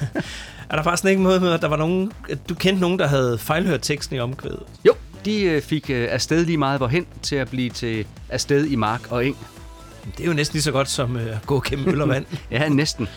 [0.70, 3.06] er der faktisk ikke noget med, at der var nogen, at du kendte nogen, der
[3.06, 4.62] havde fejlhørt teksten i omkvædet?
[4.84, 4.92] Jo,
[5.24, 9.00] de øh, fik øh, afsted lige meget hvorhen til at blive til afsted i mark
[9.10, 9.36] og eng.
[10.16, 12.24] Det er jo næsten lige så godt som øh, at gå gennem øl og vand.
[12.50, 13.08] Ja, næsten.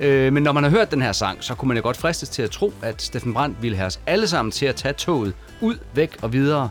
[0.00, 2.28] Øh, men når man har hørt den her sang, så kunne man jo godt fristes
[2.28, 5.32] til at tro, at Steffen Brandt ville have os alle sammen til at tage toget
[5.60, 6.68] ud, væk og videre.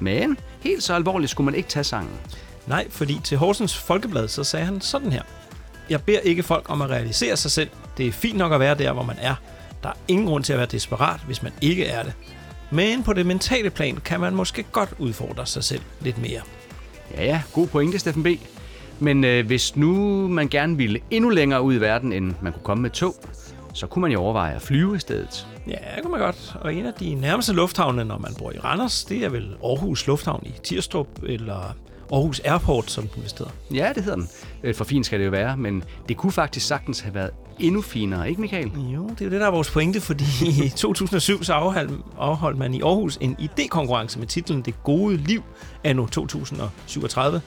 [0.00, 2.14] Men helt så alvorligt skulle man ikke tage sangen.
[2.66, 5.22] Nej, fordi til Horsens Folkeblad, så sagde han sådan her.
[5.90, 7.70] Jeg beder ikke folk om at realisere sig selv.
[7.96, 9.34] Det er fint nok at være der, hvor man er.
[9.82, 12.12] Der er ingen grund til at være desperat, hvis man ikke er det.
[12.70, 16.40] Men på det mentale plan kan man måske godt udfordre sig selv lidt mere.
[17.14, 18.26] Ja, ja, god pointe, Steffen B.
[19.00, 19.92] Men øh, hvis nu
[20.28, 23.14] man gerne ville endnu længere ud i verden, end man kunne komme med tog,
[23.76, 25.46] så kunne man jo overveje at flyve i stedet.
[25.66, 26.56] Ja, det kunne man godt.
[26.60, 30.06] Og en af de nærmeste lufthavne, når man bor i Randers, det er vel Aarhus
[30.06, 31.74] Lufthavn i Tirstrup, eller
[32.12, 33.52] Aarhus Airport, som den vist hedder.
[33.74, 34.28] Ja, det hedder den.
[34.62, 37.82] Øh, For fint skal det jo være, men det kunne faktisk sagtens have været endnu
[37.82, 38.70] finere, ikke Michael?
[38.94, 40.24] Jo, det er jo det, der er vores pointe, fordi
[40.64, 45.42] i 2007 så afholdt, afholdt man i Aarhus en idékonkurrence med titlen Det gode liv
[45.84, 47.40] anno 2037.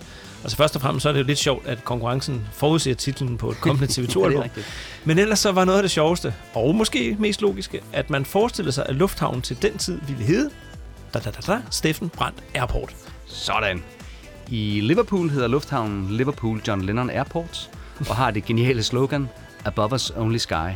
[0.43, 3.51] Altså først og fremmest så er det jo lidt sjovt, at konkurrencen forudser titlen på
[3.51, 4.39] et kommende TV2-album.
[4.39, 4.65] er rigtigt.
[5.05, 8.71] Men ellers så var noget af det sjoveste, og måske mest logiske, at man forestillede
[8.71, 10.49] sig, at lufthavnen til den tid ville hedde
[11.13, 12.95] da, da, da, da, Steffen Brandt Airport.
[13.25, 13.83] Sådan.
[14.49, 17.69] I Liverpool hedder lufthavnen Liverpool John Lennon Airport,
[18.09, 19.29] og har det geniale slogan
[19.65, 20.69] Above us only sky.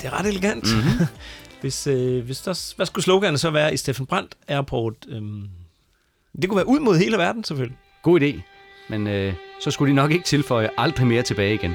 [0.00, 0.64] Det er ret elegant.
[0.74, 1.06] Mm-hmm.
[1.60, 4.94] hvis, øh, hvis der, hvad skulle sloganet så være i Steffen Brandt Airport?
[5.08, 5.48] Øhm,
[6.42, 7.78] det kunne være ud mod hele verden, selvfølgelig.
[8.02, 8.40] God idé,
[8.88, 11.74] men øh, så skulle de nok ikke tilføje aldrig mere tilbage igen.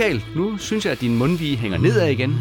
[0.00, 2.38] Michael, nu synes jeg, at din mundvige hænger nedad igen.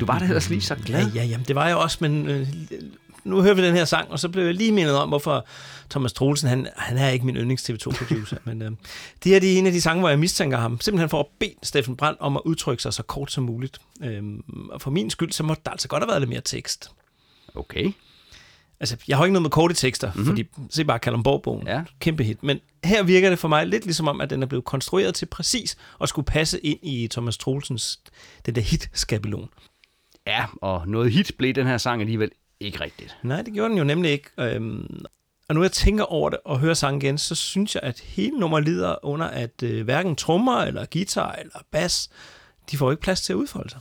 [0.00, 1.06] Du var da ellers lige så glad.
[1.06, 2.48] Ja, ja, jamen, det var jeg også, men øh,
[3.24, 5.46] nu hører vi den her sang, og så blev jeg lige mindet om, hvorfor
[5.90, 8.70] Thomas Troelsen, han, han er ikke min yndlings TV2-producer, men øh,
[9.24, 11.54] det er de, en af de sange, hvor jeg mistænker ham, simpelthen for at bede
[11.62, 13.78] Steffen Brandt om at udtrykke sig så kort som muligt.
[14.04, 14.22] Øh,
[14.70, 16.90] og for min skyld, så må der altså godt have været lidt mere tekst.
[17.54, 17.92] Okay.
[18.80, 20.26] Altså, jeg har ikke noget med korte tekster, mm-hmm.
[20.26, 21.82] fordi se bare Kalundborg-bogen, Ja.
[22.00, 22.42] kæmpe hit.
[22.42, 25.26] Men her virker det for mig lidt ligesom om, at den er blevet konstrueret til
[25.26, 28.00] præcis at skulle passe ind i Thomas Troelsens,
[28.46, 29.48] den der hit-skabelon.
[30.26, 33.16] Ja, og noget hit blev den her sang alligevel ikke rigtigt.
[33.22, 34.30] Nej, det gjorde den jo nemlig ikke.
[34.38, 35.04] Øhm,
[35.48, 38.38] og nu jeg tænker over det og hører sangen igen, så synes jeg, at hele
[38.38, 42.10] nummeret lider under, at øh, hverken trommer eller guitar eller bas,
[42.70, 43.80] de får ikke plads til at udfolde sig.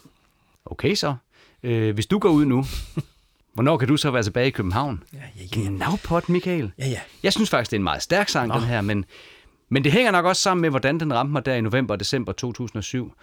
[0.66, 1.16] Okay så.
[1.64, 2.66] Øh, hvis du går ud nu,
[3.58, 5.04] hvornår kan du så være tilbage i København?
[5.14, 5.70] Ja, ja, ja.
[5.70, 6.72] Navpot, Michael.
[6.80, 7.00] Ja, ja.
[7.24, 9.06] Jeg synes faktisk, det er en meget stærk sang, den her, men,
[9.70, 12.00] men det hænger nok også sammen med, hvordan den ramte mig der i november og
[12.00, 13.14] december 2007.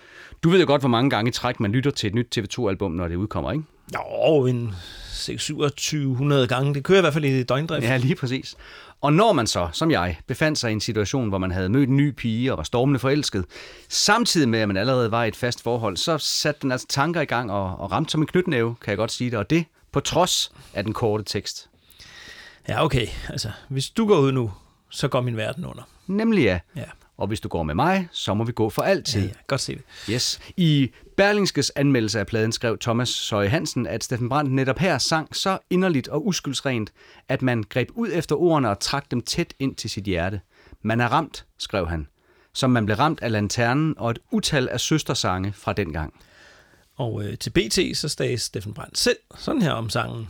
[0.42, 2.90] Du ved jo godt, hvor mange gange i træk man lytter til et nyt TV2-album,
[2.90, 3.64] når det udkommer, ikke?
[3.94, 4.74] Jo, en
[5.12, 6.74] 6-2700 gange.
[6.74, 7.84] Det kører i hvert fald i døgndrift.
[7.84, 8.56] Ja, lige præcis.
[9.00, 11.88] Og når man så, som jeg, befandt sig i en situation, hvor man havde mødt
[11.88, 13.44] en ny pige og var stormende forelsket,
[13.88, 17.20] samtidig med, at man allerede var i et fast forhold, så satte den altså tanker
[17.20, 19.64] i gang og, og ramte som en knytnæve, kan jeg godt sige det, og det
[19.94, 21.70] på trods af den korte tekst.
[22.68, 23.06] Ja, okay.
[23.28, 24.52] Altså, hvis du går ud nu,
[24.90, 25.82] så går min verden under.
[26.06, 26.58] Nemlig ja.
[26.76, 26.84] Ja,
[27.16, 29.20] Og hvis du går med mig, så må vi gå for altid.
[29.20, 29.32] ja, ja.
[29.46, 29.82] godt se det.
[30.10, 30.40] Yes.
[30.56, 35.36] I Berlingskes anmeldelse af pladen skrev Thomas Søje Hansen, at Steffen Brandt netop her sang
[35.36, 36.92] så inderligt og uskyldsrent,
[37.28, 40.40] at man greb ud efter ordene og trak dem tæt ind til sit hjerte.
[40.82, 42.06] Man er ramt, skrev han,
[42.52, 46.14] som man blev ramt af lanternen og et utal af søstersange fra dengang.
[46.96, 50.28] Og øh, til BT, så sagde Steffen Brandt selv sådan her om sangen.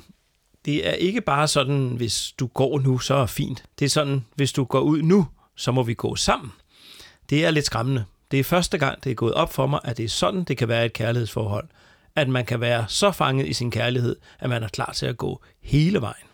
[0.65, 3.65] Det er ikke bare sådan, hvis du går nu, så er fint.
[3.79, 6.53] Det er sådan, hvis du går ud nu, så må vi gå sammen.
[7.31, 8.05] Det er lidt skræmmende.
[8.31, 10.57] Det er første gang, det er gået op for mig, at det er sådan, det
[10.57, 11.69] kan være et kærlighedsforhold.
[12.17, 15.17] At man kan være så fanget i sin kærlighed, at man er klar til at
[15.17, 16.27] gå hele vejen.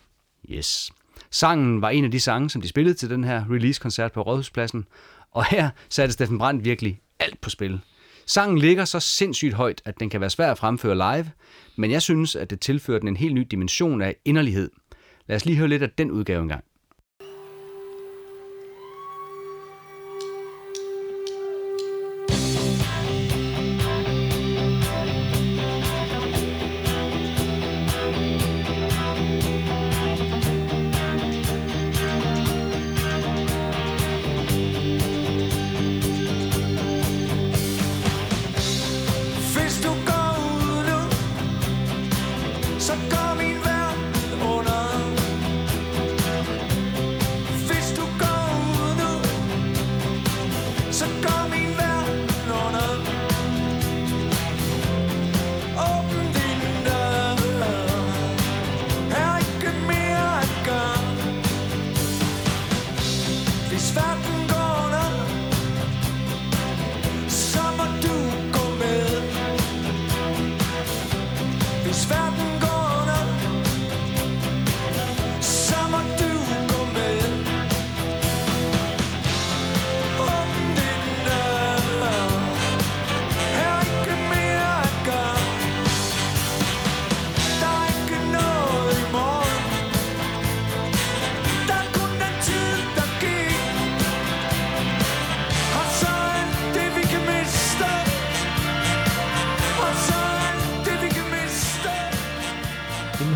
[0.49, 0.91] Yes.
[1.31, 4.87] Sangen var en af de sange, som de spillede til den her release-koncert på Rådhuspladsen,
[5.31, 7.79] og her satte Steffen Brandt virkelig alt på spil.
[8.25, 11.31] Sangen ligger så sindssygt højt, at den kan være svær at fremføre live,
[11.75, 14.71] men jeg synes, at det tilfører den en helt ny dimension af inderlighed.
[15.27, 16.63] Lad os lige høre lidt af den udgave engang.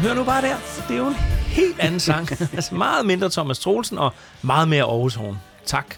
[0.05, 0.55] Hør nu bare der.
[0.87, 1.15] Det er jo en
[1.47, 2.29] helt anden sang.
[2.55, 5.37] altså meget mindre Thomas Troelsen og meget mere Aarhus Horn.
[5.65, 5.95] Tak.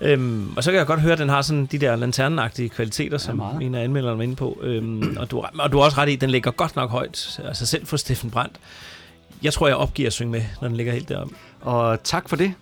[0.00, 3.18] Øhm, og så kan jeg godt høre, at den har sådan de der lanternenagtige kvaliteter,
[3.18, 3.62] som meget.
[3.62, 4.58] en af anmelderne var inde på.
[4.62, 7.40] Øhm, og, du, og du har også ret i, at den ligger godt nok højt.
[7.44, 8.56] Altså selv for Steffen Brandt.
[9.42, 11.34] Jeg tror, jeg opgiver at synge med, når den ligger helt deroppe.
[11.60, 12.54] Og tak for det,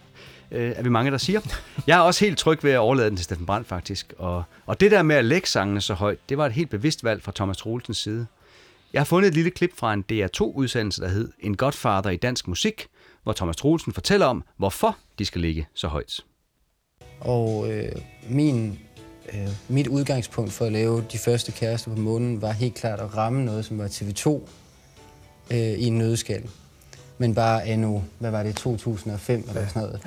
[0.50, 1.40] øh, er vi mange, der siger.
[1.86, 4.12] Jeg er også helt tryg ved at overlade den til Steffen Brandt, faktisk.
[4.18, 7.04] Og, og det der med at lægge sangene så højt, det var et helt bevidst
[7.04, 8.26] valg fra Thomas Troelsens side.
[8.93, 12.49] Jeg har fundet et lille klip fra en DR2-udsendelse, der hed En Godfather i dansk
[12.49, 12.86] musik,
[13.22, 16.20] hvor Thomas Troelsen fortæller om, hvorfor de skal ligge så højt.
[17.20, 17.93] Og øh,
[18.28, 18.78] min,
[19.32, 23.16] øh, mit udgangspunkt for at lave de første kærester på månen var helt klart at
[23.16, 24.28] ramme noget, som var TV2
[25.51, 26.51] øh, i en nødskal.
[27.18, 30.01] Men bare endnu, hvad var det, 2005 eller sådan noget.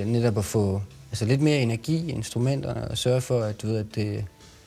[0.00, 3.66] Øh, netop at få altså, lidt mere energi i instrumenterne og sørge for, at, du
[3.66, 4.24] ved, at, det,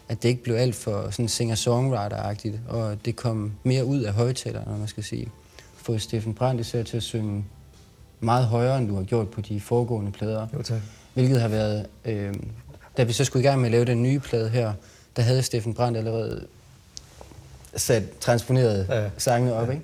[0.09, 4.77] at det ikke blev alt for sådan singer-songwriter-agtigt, og det kom mere ud af højtalerne,
[4.79, 5.27] man skal sige.
[5.75, 7.45] Få Steffen Brandt især til at synge
[8.19, 10.47] meget højere, end du har gjort på de foregående plader.
[10.53, 10.81] Jo, tak.
[11.13, 11.85] Hvilket har været...
[12.05, 12.33] Øh,
[12.97, 14.73] da vi så skulle i gang med at lave den nye plade her,
[15.15, 16.47] der havde Steffen Brandt allerede
[17.75, 19.03] sat transponeret Ja.
[19.03, 19.09] ja.
[19.17, 19.83] sangene op, ikke?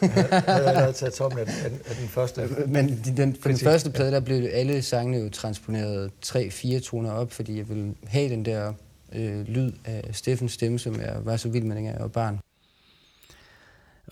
[0.00, 2.48] Jeg havde allerede taget toppen af, af, af den første.
[2.66, 7.12] Men de, den, på den første plade, der blev alle sangene jo transponeret 3-4 toner
[7.12, 8.72] op, fordi jeg ville have den der
[9.16, 12.38] øh, lyd af Steffens stemme, som jeg var så vild med, dengang jeg var barn.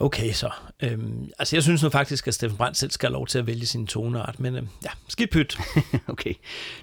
[0.01, 0.51] Okay, så.
[0.83, 3.47] Øhm, altså, jeg synes nu faktisk, at Steffen Brandt selv skal have lov til at
[3.47, 5.59] vælge sin toneart, men øhm, ja, skidt pyt.
[6.07, 6.35] Okay.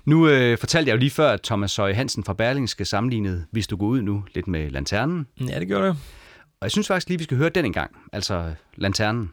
[0.06, 3.68] Nu øh, fortalte jeg jo lige før, at Thomas Søje Hansen fra Berlingske sammenlignede Hvis
[3.68, 5.28] du går ud nu lidt med Lanternen.
[5.40, 5.98] Ja, det gjorde det.
[6.60, 7.92] Og jeg synes faktisk lige, vi skal høre den en gang.
[8.14, 9.32] Altså Lanternen.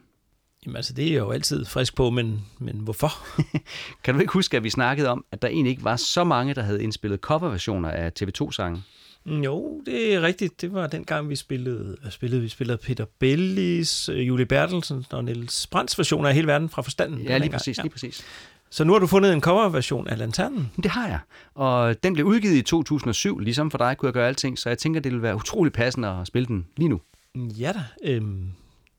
[0.65, 3.11] Jamen altså, det er jeg jo altid frisk på, men, men hvorfor?
[4.03, 6.53] Kan du ikke huske, at vi snakkede om, at der egentlig ikke var så mange,
[6.53, 8.83] der havde indspillet coverversioner af TV2-sange?
[9.25, 10.61] Mm, Jo, det er rigtigt.
[10.61, 12.47] Det var dengang, vi spillede, spillede vi?
[12.49, 17.21] spillede Peter Bellis, øh, Julie Bertelsen og Niels Brandts versioner af hele verden fra forstanden.
[17.21, 18.23] Ja, lige præcis, lige præcis.
[18.69, 20.71] Så nu har du fundet en coverversion af Lanternen.
[20.83, 21.19] Det har jeg.
[21.55, 24.77] Og den blev udgivet i 2007, ligesom for dig kunne jeg gøre alting, så jeg
[24.77, 27.01] tænker, det vil være utrolig passende at spille den lige nu.
[27.35, 27.83] Ja da.
[28.11, 28.51] Øhm,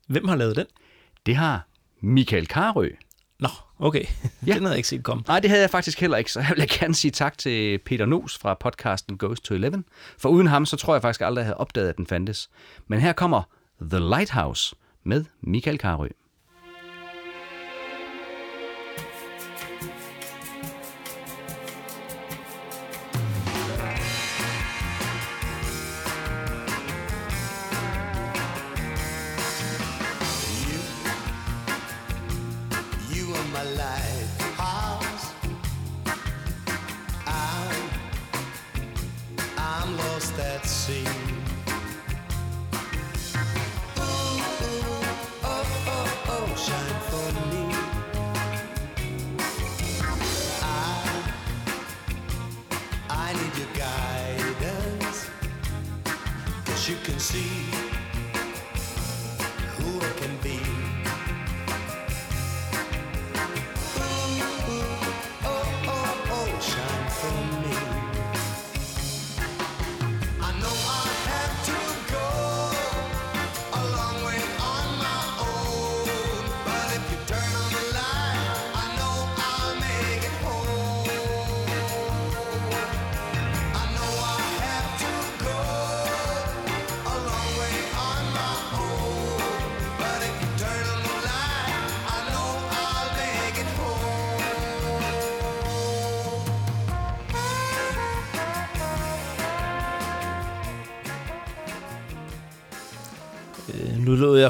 [0.07, 0.67] hvem har lavet den?
[1.27, 1.67] Det har
[2.01, 2.89] Michael Karø.
[3.41, 3.49] Nå,
[3.79, 4.05] okay.
[4.47, 4.55] Ja.
[4.55, 5.25] Den havde jeg ikke set komme.
[5.27, 8.07] Nej, det havde jeg faktisk heller ikke, så jeg vil gerne sige tak til Peter
[8.07, 9.85] Nos fra podcasten Goes to Eleven.
[10.19, 12.51] For uden ham, så tror jeg faktisk aldrig, jeg havde opdaget, at den fandtes.
[12.89, 13.43] Men her kommer
[13.81, 16.09] The Lighthouse med Michael Karø.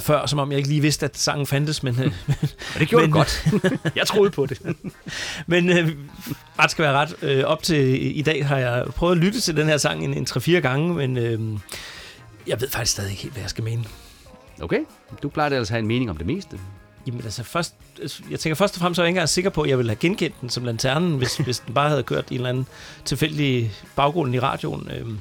[0.01, 2.13] Jeg før, som om jeg ikke lige vidste, at sangen fandtes, men, øh,
[2.75, 3.47] Og det gjorde Men- godt.
[3.97, 4.61] jeg troede på det.
[5.47, 5.89] men øh,
[6.59, 7.15] ret skal være ret.
[7.23, 10.15] Øh, op til i dag har jeg prøvet at lytte til den her sang en,
[10.15, 11.41] en 3-4 gange, men øh,
[12.47, 13.85] jeg ved faktisk stadig ikke helt, hvad jeg skal mene.
[14.63, 14.81] Okay,
[15.23, 16.59] du plejer altså at have en mening om det meste.
[17.07, 17.75] Jamen altså først,
[18.31, 19.91] jeg tænker først og fremmest, så er jeg ikke engang sikker på, at jeg ville
[19.91, 22.67] have genkendt den som lanternen, hvis, hvis den bare havde kørt i en eller anden
[23.05, 24.91] tilfældig baggrund i radioen.
[24.97, 25.19] Øhm,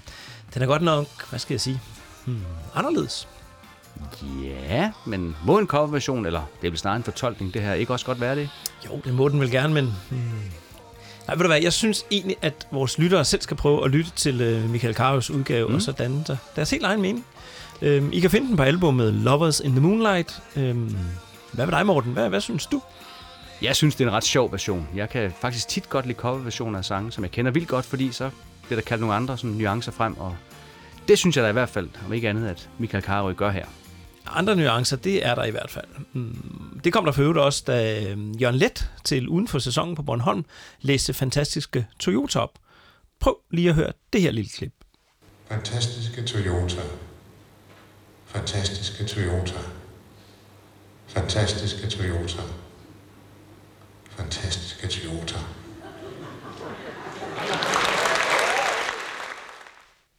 [0.54, 1.80] den er godt nok, hvad skal jeg sige,
[2.26, 2.42] hmm,
[2.76, 3.28] anderledes.
[4.44, 7.94] Ja, men må en coverversion, eller det er vel snarere en fortolkning, det her ikke
[7.94, 8.50] også godt være det?
[8.86, 9.86] Jo, det må den vel gerne, men...
[10.10, 10.20] Hmm.
[11.28, 14.12] Nej, ved du hvad, jeg synes egentlig, at vores lyttere selv skal prøve at lytte
[14.16, 15.76] til øh, Michael Carøs udgave, mm.
[15.76, 17.26] og så danne sig deres helt egen mening.
[17.82, 20.42] Øhm, I kan finde den på albumet Lovers in the Moonlight.
[20.56, 20.98] Øhm,
[21.52, 22.14] hvad med dig, Morten?
[22.14, 22.82] Hvad, hvad synes du?
[23.62, 24.88] Jeg synes, det er en ret sjov version.
[24.96, 28.12] Jeg kan faktisk tit godt lide coverversioner af sange, som jeg kender vildt godt, fordi
[28.12, 28.30] så
[28.68, 30.36] bliver der kaldt nogle andre sådan, nuancer frem, og
[31.08, 33.66] det synes jeg da i hvert fald, om ikke andet, at Michael Karø gør her.
[34.30, 35.86] Andre nuancer, det er der i hvert fald.
[36.14, 39.96] Mm, Det kom der for øvrigt også, da øh, Jørgen Let til uden for sæsonen
[39.96, 40.46] på Bornholm
[40.82, 42.60] læste fantastiske Toyota op.
[43.20, 44.74] Prøv lige at høre det her lille klip.
[45.48, 46.82] Fantastiske Toyota.
[48.26, 49.54] Fantastiske Toyota.
[51.08, 52.42] Fantastiske Toyota.
[54.10, 55.36] Fantastiske Toyota.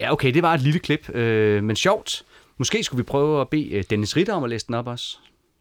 [0.00, 2.22] Ja, okay, det var et lille klip, øh, men sjovt.
[2.60, 5.18] Måske skulle vi prøve at bede øh, Dennis Ritter om at læse den op også.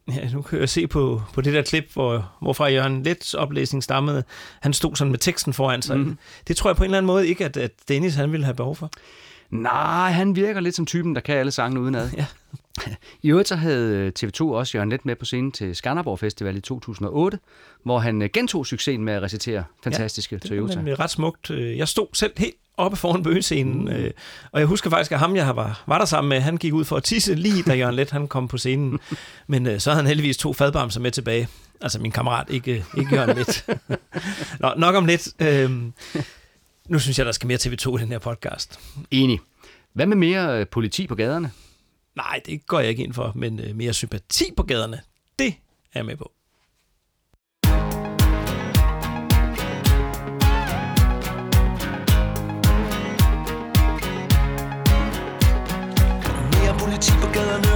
[0.08, 3.82] Ja, nu kan jeg se på, på det der klip, hvor, hvorfra Jørgen Lets oplæsning
[3.82, 4.24] stammede.
[4.60, 5.98] Han stod sådan med teksten foran sig.
[5.98, 6.18] Mm.
[6.48, 8.54] Det tror jeg på en eller anden måde ikke, at, at Dennis han ville have
[8.54, 8.90] behov for.
[9.50, 12.10] Nej, han virker lidt som typen, der kan alle sangene udenad.
[12.16, 12.26] Ja.
[13.22, 16.56] I øvrigt så havde øh, TV2 også Jørgen Let med på scenen til Skanderborg Festival
[16.56, 17.38] i 2008,
[17.84, 20.68] hvor han øh, gentog succesen med at recitere fantastiske Det Toyota.
[20.74, 21.50] var nemlig ret smukt.
[21.50, 24.10] Jeg stod selv helt oppe foran bøgescenen, mm.
[24.52, 26.84] og jeg husker faktisk, at ham, jeg var, var der sammen med, han gik ud
[26.84, 28.98] for at tisse lige, da Jørgen Let han kom på scenen.
[29.46, 31.48] Men øh, så havde han heldigvis to fadbamser med tilbage.
[31.80, 33.64] Altså min kammerat, ikke, ikke Jørgen Let.
[34.60, 35.28] Nå, nok om lidt.
[35.40, 35.92] Øhm,
[36.88, 38.80] nu synes jeg, der skal mere TV2 i den her podcast.
[39.10, 39.40] Enig.
[39.92, 41.50] Hvad med mere øh, politi på gaderne?
[42.16, 45.00] Nej, det går jeg ikke ind for, men øh, mere sympati på gaderne,
[45.38, 45.52] det er
[45.94, 46.32] jeg med på.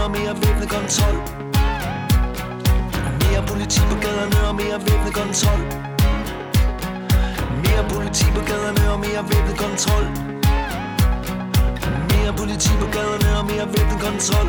[0.04, 1.16] Og mere væbnet kontrol.
[3.22, 5.60] Mere politi på gaderne og mere væbnet kontrol.
[7.64, 10.04] Mere politi på gaderne og mere væbnet kontrol.
[12.12, 14.48] Mere politi på gaderne og mere væbnet kontrol.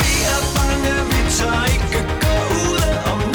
[0.00, 2.34] Vi er bange, vi tør ikke gå
[2.66, 2.80] ud
[3.12, 3.29] om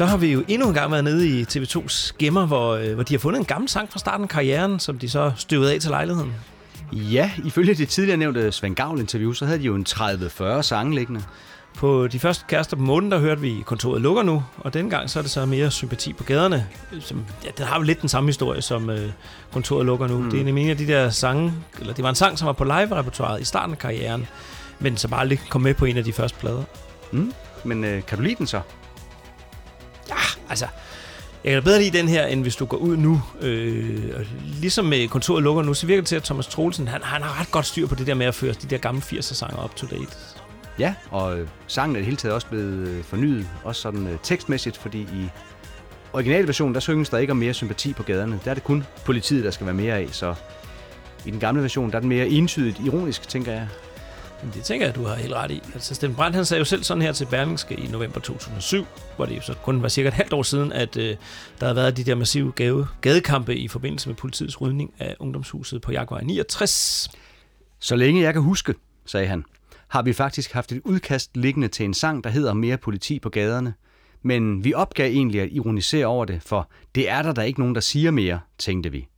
[0.00, 3.02] Så har vi jo endnu en gang været nede i TV2's gemmer, hvor, øh, hvor
[3.02, 5.80] de har fundet en gammel sang fra starten af karrieren, som de så støvede af
[5.80, 6.34] til lejligheden.
[6.92, 11.22] Ja, ifølge det tidligere nævnte Svend Gavl-interview, så havde de jo en 30-40 sange liggende.
[11.76, 15.10] På de første kærester på månen, der hørte vi kontoret lukker nu, og denne gang
[15.10, 16.66] så er det så mere sympati på gaderne.
[17.00, 19.10] Som, ja, den har jo lidt den samme historie som øh,
[19.52, 20.18] kontoret lukker nu.
[20.18, 20.30] Mm.
[20.30, 22.52] Det er nemlig en af de der sange, eller det var en sang, som var
[22.52, 24.26] på live-repertoireet i starten af karrieren,
[24.78, 26.62] men som aldrig kom med på en af de første plader.
[27.12, 27.32] Mm.
[27.64, 28.60] Men øh, kan du lide den så?
[30.50, 30.66] Altså,
[31.44, 33.22] jeg kan bedre lide den her, end hvis du går ud nu.
[33.40, 34.24] Øh, og
[34.60, 37.40] ligesom med kontoret lukker nu, så virker det til, at Thomas Troelsen, han, han har
[37.40, 39.76] ret godt styr på det der med at føre de der gamle 80'er sanger up
[39.76, 40.16] to date.
[40.78, 44.06] Ja, og øh, sangen er i det hele taget også blevet øh, fornyet, også sådan
[44.06, 45.28] øh, tekstmæssigt, fordi i
[46.12, 48.40] originalversionen, der synges der ikke om mere sympati på gaderne.
[48.44, 50.34] Der er det kun politiet, der skal være mere af, så
[51.26, 53.68] i den gamle version, der er den mere entydigt ironisk, tænker jeg.
[54.42, 55.62] Men det tænker jeg, du har helt ret i.
[55.74, 58.84] Altså, Steffen Brandt, han sagde jo selv sådan her til Berlingske i november 2007,
[59.16, 61.16] hvor det jo så kun var cirka et halvt år siden, at øh,
[61.60, 65.82] der havde været de der massive gave, gadekampe i forbindelse med politiets rydning af ungdomshuset
[65.82, 67.10] på Jaguar 69.
[67.78, 68.74] Så længe jeg kan huske,
[69.06, 69.44] sagde han,
[69.88, 73.28] har vi faktisk haft et udkast liggende til en sang, der hedder Mere politi på
[73.28, 73.74] gaderne.
[74.22, 77.74] Men vi opgav egentlig at ironisere over det, for det er der da ikke nogen,
[77.74, 79.08] der siger mere, tænkte vi.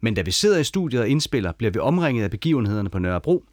[0.00, 3.44] Men da vi sidder i studiet og indspiller, bliver vi omringet af begivenhederne på Nørrebro,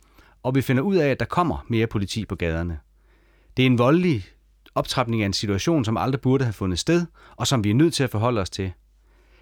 [0.46, 2.80] og vi finder ud af, at der kommer mere politi på gaderne.
[3.58, 4.24] Det er en voldelig
[4.76, 7.93] optrapning af en situation, som aldrig burde have fundet sted, og som vi er nødt
[7.93, 8.72] til at forholde os til.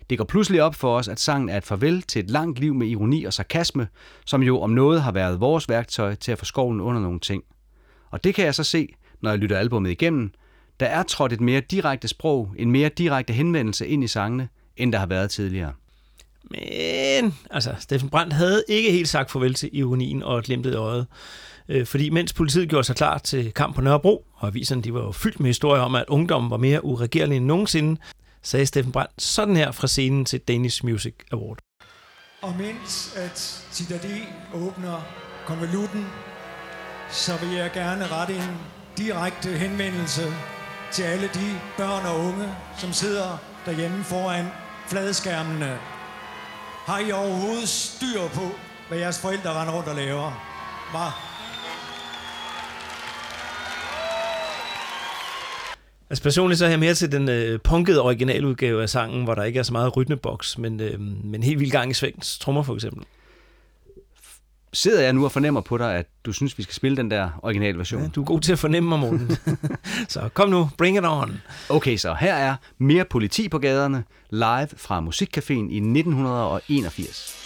[0.10, 2.74] Det går pludselig op for os, at sangen er et farvel til et langt liv
[2.74, 3.88] med ironi og sarkasme,
[4.26, 7.44] som jo om noget har været vores værktøj til at få skovlen under nogle ting.
[8.12, 8.88] Og det kan jeg så se,
[9.22, 10.32] når jeg lytter albummet igennem.
[10.80, 14.92] Der er trådt et mere direkte sprog, en mere direkte henvendelse ind i sangene, end
[14.92, 15.74] der har været tidligere.
[16.52, 21.08] Men, altså, Steffen Brandt havde ikke helt sagt farvel til ironien og glimtet i øjet.
[21.70, 25.04] Øh, fordi mens politiet gjorde sig klar til kamp på Nørrebro, og aviserne de var
[25.04, 28.02] jo fyldt med historier om, at ungdommen var mere uregerlig end nogensinde,
[28.42, 31.58] sagde Steffen Brandt sådan her fra scenen til Danish Music Award.
[32.42, 34.22] Og mens at Citadel
[34.54, 35.02] åbner
[35.46, 36.06] konvolutten,
[37.12, 38.58] så vil jeg gerne rette en
[38.98, 40.34] direkte henvendelse
[40.92, 44.46] til alle de børn og unge, som sidder derhjemme foran
[44.88, 45.78] fladskærmene.
[46.86, 48.42] Har I overhovedet styr på,
[48.88, 50.32] hvad jeres forældre render rundt og laver?
[50.92, 51.08] Hva?
[56.10, 59.44] Altså personligt så er jeg mere til den øh, punkede originaludgave af sangen, hvor der
[59.44, 62.74] ikke er så meget rytmeboks, men, øh, men helt vildt gang i svængs trommer for
[62.74, 63.06] eksempel.
[64.74, 67.30] Sidder jeg nu og fornemmer på dig, at du synes, vi skal spille den der
[67.42, 68.02] originale version?
[68.02, 69.38] Ja, du er god til at fornemme mig, Morten.
[70.10, 71.42] så kom nu, bring it on.
[71.70, 77.43] Okay, så her er Mere politi på gaderne, live fra Musikcaféen i 1981.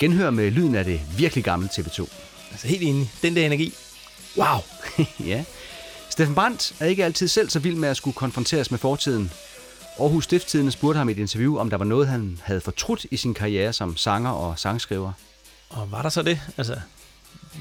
[0.00, 2.08] genhør med lyden af det virkelig gamle TV2.
[2.50, 3.10] Altså helt enig.
[3.22, 3.74] Den der energi.
[4.36, 4.58] Wow.
[5.30, 5.44] ja.
[6.10, 9.30] Steffen Brandt er ikke altid selv så vild med at skulle konfronteres med fortiden.
[10.00, 13.16] Aarhus Stifttidende spurgte ham i et interview, om der var noget, han havde fortrudt i
[13.16, 15.12] sin karriere som sanger og sangskriver.
[15.70, 16.40] Og var der så det?
[16.56, 16.76] Altså,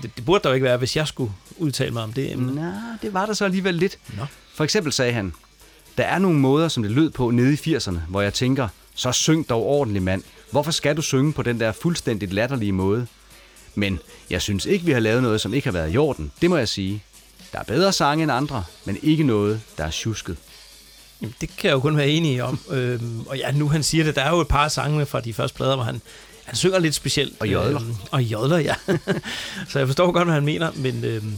[0.01, 2.55] det, det burde der jo ikke være, hvis jeg skulle udtale mig om det emne.
[2.55, 2.71] Nå,
[3.01, 3.99] det var der så alligevel lidt.
[4.17, 4.25] Nå.
[4.53, 5.33] For eksempel sagde han,
[5.97, 9.11] der er nogle måder, som det lød på nede i 80'erne, hvor jeg tænker, så
[9.11, 10.23] syng dog ordentligt mand.
[10.51, 13.07] Hvorfor skal du synge på den der fuldstændigt latterlige måde?
[13.75, 16.31] Men jeg synes ikke, vi har lavet noget, som ikke har været i orden.
[16.41, 17.03] Det må jeg sige.
[17.51, 20.37] Der er bedre sange end andre, men ikke noget, der er tjusket.
[21.21, 22.59] Jamen, det kan jeg jo kun være enig om.
[22.69, 25.33] Øhm, og ja, nu han siger det, der er jo et par sange fra de
[25.33, 26.01] første plader, hvor han,
[26.45, 27.33] han synger lidt specielt.
[27.39, 27.81] Og jodler.
[27.81, 28.75] Øhm, og jodler, ja.
[29.69, 31.37] så jeg forstår godt, hvad han mener, men, øhm,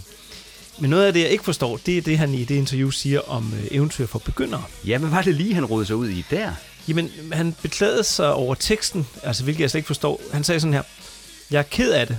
[0.80, 3.20] men noget af det, jeg ikke forstår, det er det, han i det interview siger
[3.20, 4.64] om øh, eventyr for begyndere.
[4.86, 6.52] Ja, hvad var det lige, han rodede sig ud i der?
[6.88, 10.22] Jamen, han beklagede sig over teksten, altså hvilket jeg slet ikke forstår.
[10.34, 10.84] Han sagde sådan her,
[11.52, 12.18] jeg er ked af det,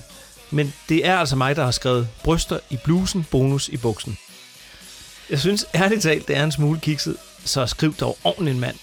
[0.51, 4.19] men det er altså mig, der har skrevet bryster i blusen, bonus i buksen.
[5.31, 8.77] Jeg synes ærligt talt, det er en smule kikset, så skriv dog ordentligt mand.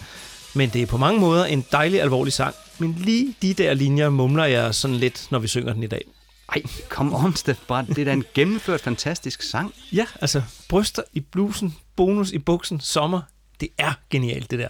[0.54, 4.10] Men det er på mange måder en dejlig alvorlig sang, men lige de der linjer
[4.10, 6.06] mumler jeg sådan lidt, når vi synger den i dag.
[6.56, 7.90] Ej, kom on, Steffen Brandt.
[7.90, 9.74] Det er da en gennemført fantastisk sang.
[9.92, 13.22] Ja, altså bryster i blusen, bonus i buksen, sommer.
[13.60, 14.68] Det er genialt, det der.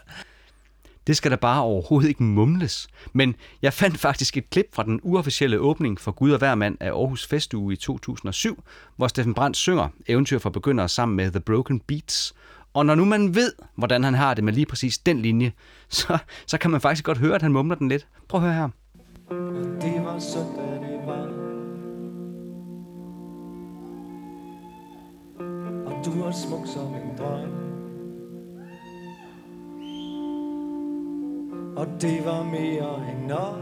[1.10, 2.88] Det skal der bare overhovedet ikke mumles.
[3.14, 6.78] Men jeg fandt faktisk et klip fra den uofficielle åbning for Gud og hver mand
[6.80, 8.64] af Aarhus Festuge i 2007,
[8.96, 12.34] hvor Steffen Brandt synger Eventyr for begyndere sammen med The Broken Beats.
[12.74, 15.52] Og når nu man ved, hvordan han har det med lige præcis den linje,
[15.90, 18.08] så, så kan man faktisk godt høre, at han mumler den lidt.
[18.28, 18.70] Prøv at høre her.
[19.82, 21.22] Det var sådan, det var
[25.86, 27.69] Og du er smuk som en drøm
[31.76, 33.56] Og det var mere end nok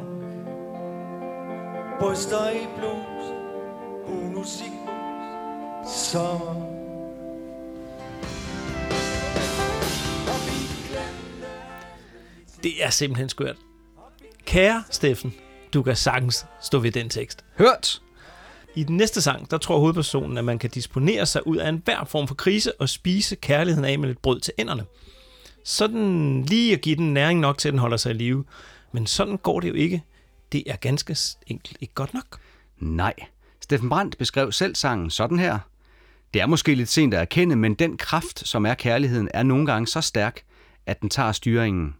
[1.99, 3.33] Bryster i blues
[4.07, 4.71] Bonus i
[5.89, 6.77] sommer
[12.63, 13.55] Det er simpelthen skørt.
[14.45, 15.33] Kære Steffen,
[15.73, 17.45] du kan sagtens stå ved den tekst.
[17.57, 18.01] Hørt!
[18.75, 22.03] I den næste sang, der tror hovedpersonen, at man kan disponere sig ud af enhver
[22.03, 24.85] form for krise og spise kærligheden af med lidt brød til enderne.
[25.67, 28.45] Sådan lige at give den næring nok til, at den holder sig i live.
[28.91, 30.03] Men sådan går det jo ikke.
[30.51, 32.39] Det er ganske enkelt ikke godt nok.
[32.79, 33.13] Nej.
[33.61, 35.59] Steffen Brandt beskrev selv sangen sådan her.
[36.33, 39.65] Det er måske lidt sent at erkende, men den kraft, som er kærligheden, er nogle
[39.65, 40.41] gange så stærk,
[40.85, 41.95] at den tager styringen.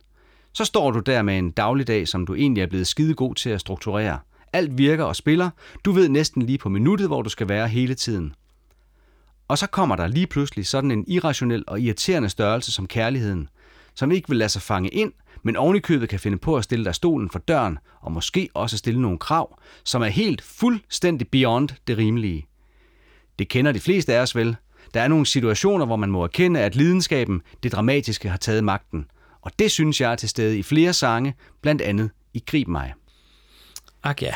[0.54, 3.62] Så står du der med en dagligdag, som du egentlig er blevet skidegod til at
[3.62, 4.20] strukturere.
[4.54, 5.50] Alt virker og spiller.
[5.86, 8.36] Du ved næsten lige på minuttet, hvor du skal være hele tiden.
[9.48, 13.50] Og så kommer der lige pludselig sådan en irrationel og irriterende størrelse som kærligheden,
[13.98, 15.12] som ikke vil lade sig fange ind,
[15.44, 19.02] men ovenikøbet kan finde på at stille dig stolen for døren, og måske også stille
[19.02, 22.48] nogle krav, som er helt fuldstændig beyond det rimelige.
[23.40, 24.56] Det kender de fleste af os vel.
[24.94, 29.06] Der er nogle situationer, hvor man må erkende, at lidenskaben, det dramatiske, har taget magten.
[29.42, 32.94] Og det synes jeg er til stede i flere sange, blandt andet i Grib mig.
[34.04, 34.34] Ak ja,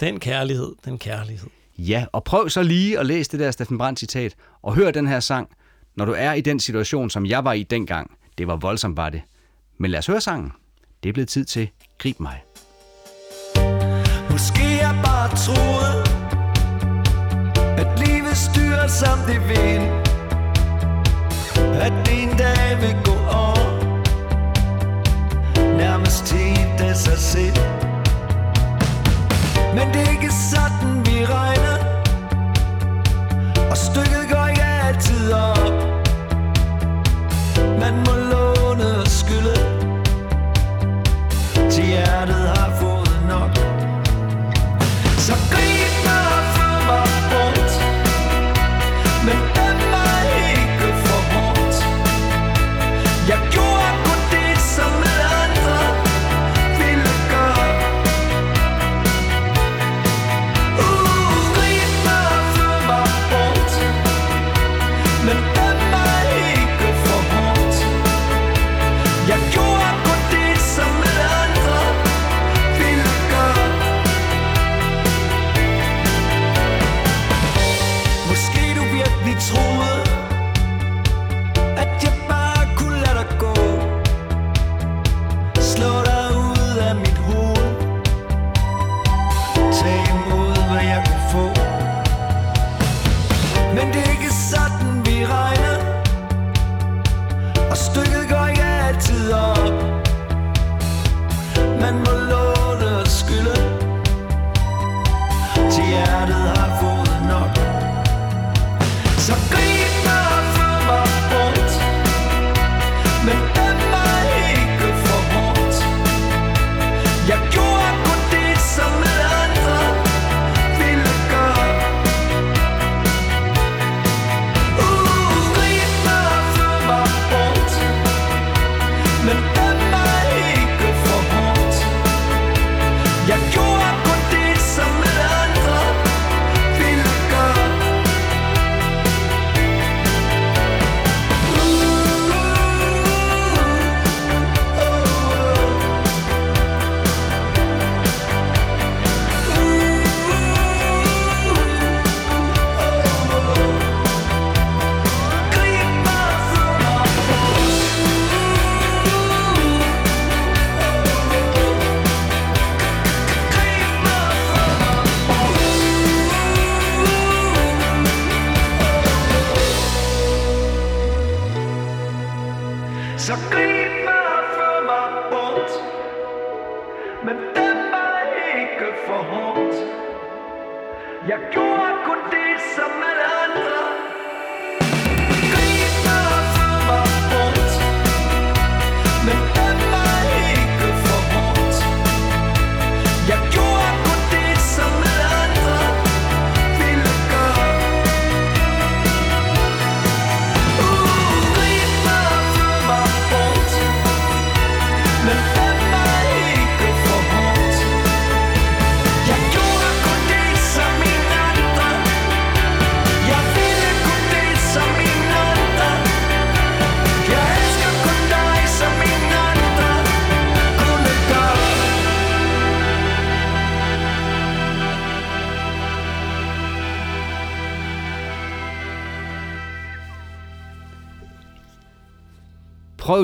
[0.00, 1.48] den kærlighed, den kærlighed.
[1.78, 5.06] Ja, og prøv så lige at læse det der Steffen Brandt citat, og hør den
[5.06, 5.48] her sang,
[5.96, 8.10] når du er i den situation, som jeg var i dengang.
[8.38, 9.22] Det var voldsomt, var det.
[9.78, 10.52] Men lad os høre sangen.
[11.02, 12.42] Det er blevet tid til Grib mig.
[14.30, 16.00] Måske jeg bare troede
[17.80, 19.82] At livet styrer som det vil
[21.86, 23.64] At det en dag vil gå over
[25.76, 27.56] Nærmest helt af sig selv
[29.74, 31.76] Men det er ikke sådan vi regner
[33.70, 35.72] Og stykket går ikke altid op
[37.80, 38.23] Man må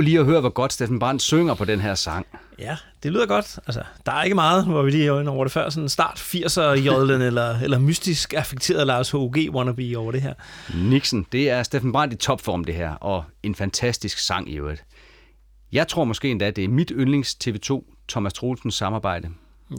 [0.00, 2.26] Prøv lige at høre, hvor godt Steffen Brandt synger på den her sang.
[2.58, 3.58] Ja, det lyder godt.
[3.66, 7.22] Altså, der er ikke meget, hvor vi lige over det før, sådan start 80'er jodlen
[7.30, 9.50] eller, eller mystisk affekteret Lars H.G.
[9.50, 10.34] wannabe over det her.
[10.74, 14.84] Nixon, det er Steffen Brandt i topform det her, og en fantastisk sang i øvrigt.
[15.72, 19.28] Jeg tror måske endda, det er mit yndlings TV2 Thomas Troelsens samarbejde.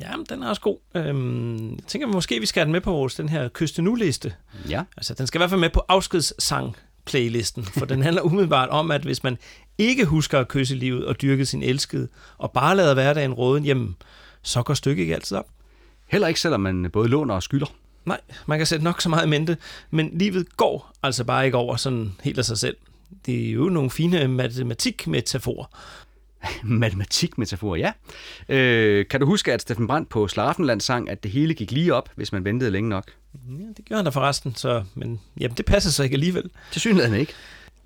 [0.02, 0.78] Ja, den er også god.
[0.96, 4.34] Øhm, jeg tænker måske, vi skal have den med på vores den her Kyste Nu-liste.
[4.70, 8.70] Ja, Altså, den skal i hvert fald med på afskedssang playlisten, for den handler umiddelbart
[8.70, 9.38] om, at hvis man
[9.78, 12.08] ikke husker at kysse livet og dyrke sin elskede,
[12.38, 13.96] og bare lader hverdagen råden hjem,
[14.42, 15.48] så går stykket ikke altid op.
[16.08, 17.74] heller ikke selvom man både låner og skylder.
[18.06, 19.58] Nej, man kan sætte nok så meget i mente,
[19.92, 22.78] men livet går altså bare ikke over sådan helt af sig selv.
[23.26, 25.66] Det er jo nogle fine matematikmetaforer.
[26.64, 27.92] Matematikmetafor, ja.
[28.50, 31.94] Øh, kan du huske, at Steffen Brandt på Slaraffenland sang, at det hele gik lige
[31.94, 33.12] op, hvis man ventede længe nok?
[33.50, 36.50] Ja, det gjorde han da forresten, så, men jamen, det passer så ikke alligevel.
[36.72, 37.34] Til synligheden ikke.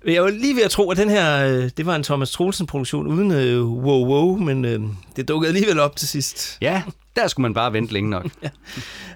[0.04, 3.06] Jeg var lige ved at tro, at den her, øh, det var en Thomas Troelsen-produktion
[3.06, 4.80] uden øh, wow wow, men øh,
[5.16, 6.58] det dukkede alligevel op til sidst.
[6.60, 6.82] Ja,
[7.16, 8.26] der skulle man bare vente længe nok.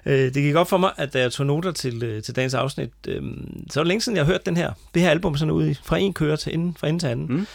[0.05, 2.53] Øh, det gik op for mig, at da jeg tog noter til, øh, til dagens
[2.53, 3.21] afsnit, øh,
[3.69, 5.75] så var det længe siden, jeg har hørt den her, det her album sådan ud
[5.83, 7.27] fra en kører til enden, fra ende til anden.
[7.27, 7.47] Mm.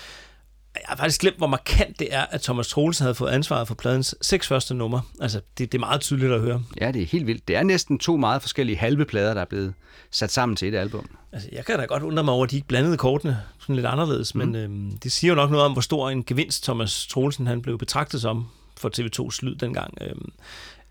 [0.80, 3.74] Jeg har faktisk glemt, hvor markant det er, at Thomas Troelsen havde fået ansvaret for
[3.74, 5.02] pladens seks første numre.
[5.20, 6.62] Altså, det, det er meget tydeligt at høre.
[6.80, 7.48] Ja, det er helt vildt.
[7.48, 9.74] Det er næsten to meget forskellige halve plader, der er blevet
[10.10, 11.08] sat sammen til et album.
[11.32, 13.86] Altså, jeg kan da godt undre mig over, at de ikke blandede kortene sådan lidt
[13.86, 14.38] anderledes, mm.
[14.38, 17.62] men øh, det siger jo nok noget om, hvor stor en gevinst Thomas Troelsen han
[17.62, 18.46] blev betragtet som
[18.76, 19.94] for TV2's lyd dengang.
[20.00, 20.14] Øh,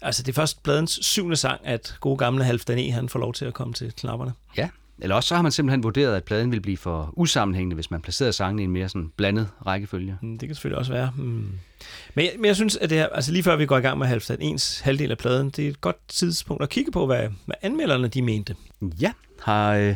[0.01, 2.91] altså, det er først pladens syvende sang, at gode gamle Halvdan E.
[2.91, 4.33] han får lov til at komme til knapperne.
[4.57, 4.69] Ja,
[4.99, 8.01] eller også så har man simpelthen vurderet, at pladen ville blive for usammenhængende, hvis man
[8.01, 10.17] placerede sangene i en mere sådan blandet rækkefølge.
[10.21, 11.11] Mm, Det kan selvfølgelig også være.
[11.17, 11.49] Mm.
[12.15, 13.97] Men, jeg, men jeg synes, at det her, altså lige før vi går i gang
[13.97, 17.27] med Halvdan ens halvdel af pladen, det er et godt tidspunkt at kigge på, hvad,
[17.45, 18.55] hvad anmelderne de mente.
[19.01, 19.95] Ja, har, øh,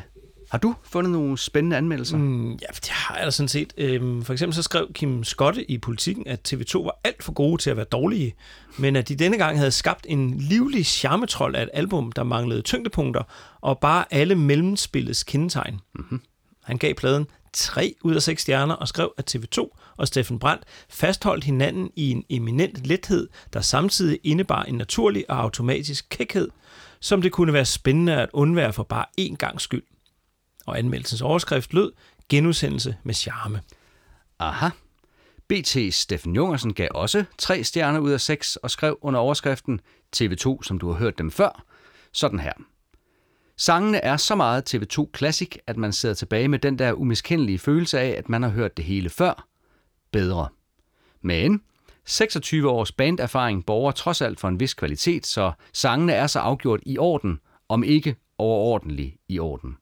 [0.50, 2.18] har du fundet nogle spændende anmeldelser?
[2.18, 3.74] Mm, ja, det har jeg da sådan set.
[3.78, 7.62] Øhm, for eksempel så skrev Kim Skotte i Politiken, at TV2 var alt for gode
[7.62, 8.36] til at være dårlige,
[8.78, 12.62] men at de denne gang havde skabt en livlig charmetrol af et album, der manglede
[12.62, 13.24] tyngdepunkter
[13.62, 15.80] og bare alle mellemspillets kendetegn.
[15.96, 16.22] Mm-hmm.
[16.64, 20.64] Han gav pladen 3 ud af 6 stjerner og skrev, at TV2 og Steffen Brandt
[20.90, 26.50] fastholdt hinanden i en eminent lethed, der samtidig indebar en naturlig og automatisk kækhed,
[27.00, 29.84] som det kunne være spændende at undvære for bare én gang skyld.
[30.70, 31.92] Og anmeldelsens overskrift lød,
[32.30, 33.62] genudsendelse med charme.
[34.40, 34.70] Aha.
[35.54, 39.82] BT's Steffen Jungersen gav også tre stjerner ud af seks og skrev under overskriften
[40.18, 41.66] TV2, som du har hørt dem før,
[42.12, 42.54] sådan her.
[43.58, 48.00] Sangene er så meget TV2 Classic, at man sidder tilbage med den der umiskendelige følelse
[48.00, 49.48] af, at man har hørt det hele før.
[50.12, 50.48] Bedre.
[51.22, 51.62] Men
[52.06, 56.80] 26 års banderfaring borger trods alt for en vis kvalitet, så sangene er så afgjort
[56.86, 57.40] i orden,
[57.70, 59.78] om ikke overordentlig i orden.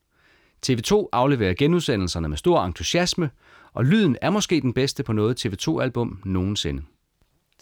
[0.68, 3.30] TV2 afleverer genudsendelserne med stor entusiasme,
[3.74, 6.82] og lyden er måske den bedste på noget TV2-album nogensinde.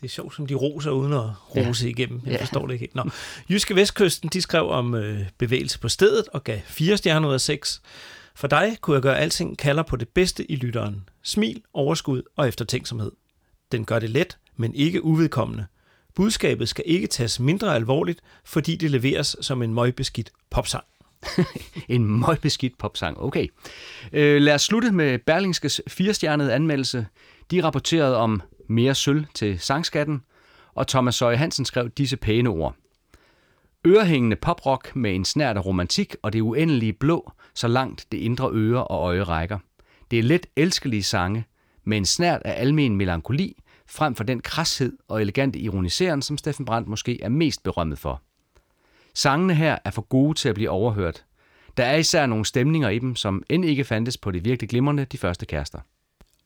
[0.01, 1.89] Det er sjovt, som de roser uden at rose ja.
[1.89, 2.21] igennem.
[2.25, 2.41] Jeg Ja.
[2.41, 2.95] forstår det ikke helt.
[2.95, 3.03] Nå.
[3.49, 7.41] Jyske Vestkysten, de skrev om øh, bevægelse på stedet og gav fire stjerner ud af
[7.41, 7.81] seks.
[8.35, 11.09] For dig kunne jeg gøre alting kalder på det bedste i lytteren.
[11.23, 13.11] Smil, overskud og eftertænksomhed.
[13.71, 15.65] Den gør det let, men ikke uvedkommende.
[16.15, 20.83] Budskabet skal ikke tages mindre alvorligt, fordi det leveres som en møgbeskidt popsang.
[21.89, 23.19] En møgbeskidt popsang.
[23.19, 23.47] Okay.
[24.13, 27.07] Øh, lad os slutte med Berlingskes firestjernede anmeldelse.
[27.51, 30.21] De rapporterede om mere sølv til sangskatten,
[30.75, 32.75] og Thomas Søje Hansen skrev disse pæne ord.
[33.87, 38.49] Ørehængende poprock med en snært af romantik og det uendelige blå, så langt det indre
[38.51, 39.59] øre og øje rækker.
[40.11, 41.45] Det er let elskelige sange,
[41.83, 43.57] med en snært af almen melankoli,
[43.89, 48.21] frem for den krashed og elegante ironiseren, som Steffen Brandt måske er mest berømmet for.
[49.15, 51.23] Sangene her er for gode til at blive overhørt.
[51.77, 55.05] Der er især nogle stemninger i dem, som end ikke fandtes på det virkelig glimrende
[55.05, 55.79] De Første Kærester.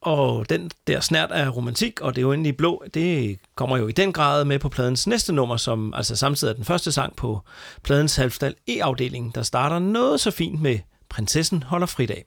[0.02, 4.14] Og den der snært af romantik og det uendelige blå, det kommer jo i den
[4.14, 7.42] grad med på pladens næste nummer, som altså samtidig er den første sang på
[7.84, 12.26] pladens Halvdal E-afdeling, der starter noget så fint med Prinsessen holder fridag.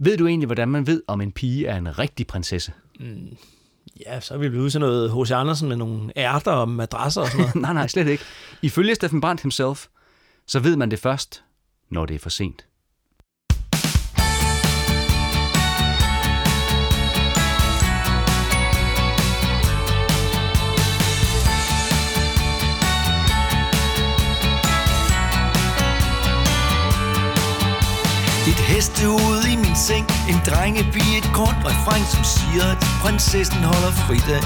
[0.00, 2.72] Ved du egentlig, hvordan man ved, om en pige er en rigtig prinsesse?
[4.06, 5.30] Ja, så er vi blevet sådan noget H.C.
[5.30, 7.54] Andersen med nogle ærter og madrasser og sådan noget.
[7.66, 8.24] nej, nej, slet ikke.
[8.62, 9.86] Ifølge Steffen Brandt himself,
[10.46, 11.44] så ved man det først,
[11.90, 12.66] når det er for sent.
[28.48, 30.06] Et ude i min seng.
[30.32, 34.42] En drengeby, et kort refræng Som siger, at prinsessen holder fridag.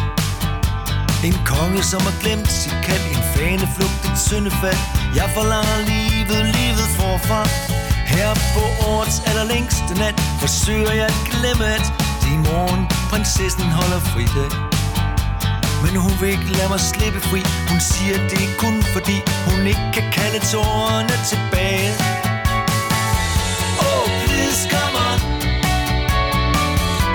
[1.28, 3.04] En konge, som har glemt sit kald.
[3.16, 4.80] En faneflugt, et syndefald.
[5.18, 7.42] Jeg forlanger livet, livet forfra.
[8.14, 11.86] Her på årets allerlængste nat Forsøger jeg at glemme, at
[12.22, 14.50] det i morgen Prinsessen holder fridag.
[15.82, 17.40] Men hun vil ikke lade mig slippe fri.
[17.70, 19.16] Hun siger, det er kun fordi
[19.48, 22.11] Hun ikke kan kalde tårerne tilbage.
[24.52, 25.18] Come on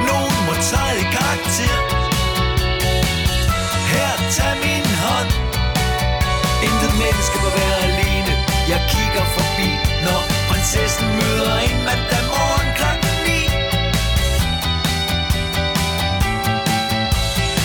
[0.09, 1.77] Nogen må træde i karakter.
[3.91, 5.29] Her, tag min hånd.
[6.67, 8.33] Intet menneske må være alene.
[8.71, 9.69] Jeg kigger forbi
[10.05, 13.13] Når prinsessen møder en mandag morgen klokken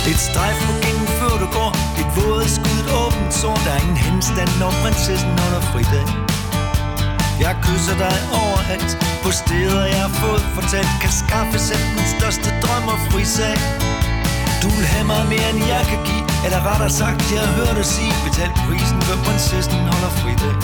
[0.06, 1.70] 9 Et strejf på gængen før du går.
[2.00, 3.56] Et våde skud, åbent sår.
[3.64, 6.31] Der er ingen henstand, når prinsessen holder fridag
[7.40, 8.92] jeg kysser dig overalt.
[9.24, 13.58] På steder jeg har fået fortalt Kan skaffe selv den største drøm og frisag.
[14.62, 17.86] Du vil have mig mere end jeg kan give Eller rettere sagt, jeg hører dig
[17.94, 18.12] sige.
[18.24, 20.54] Betal prisen, for prinsessen holder fridag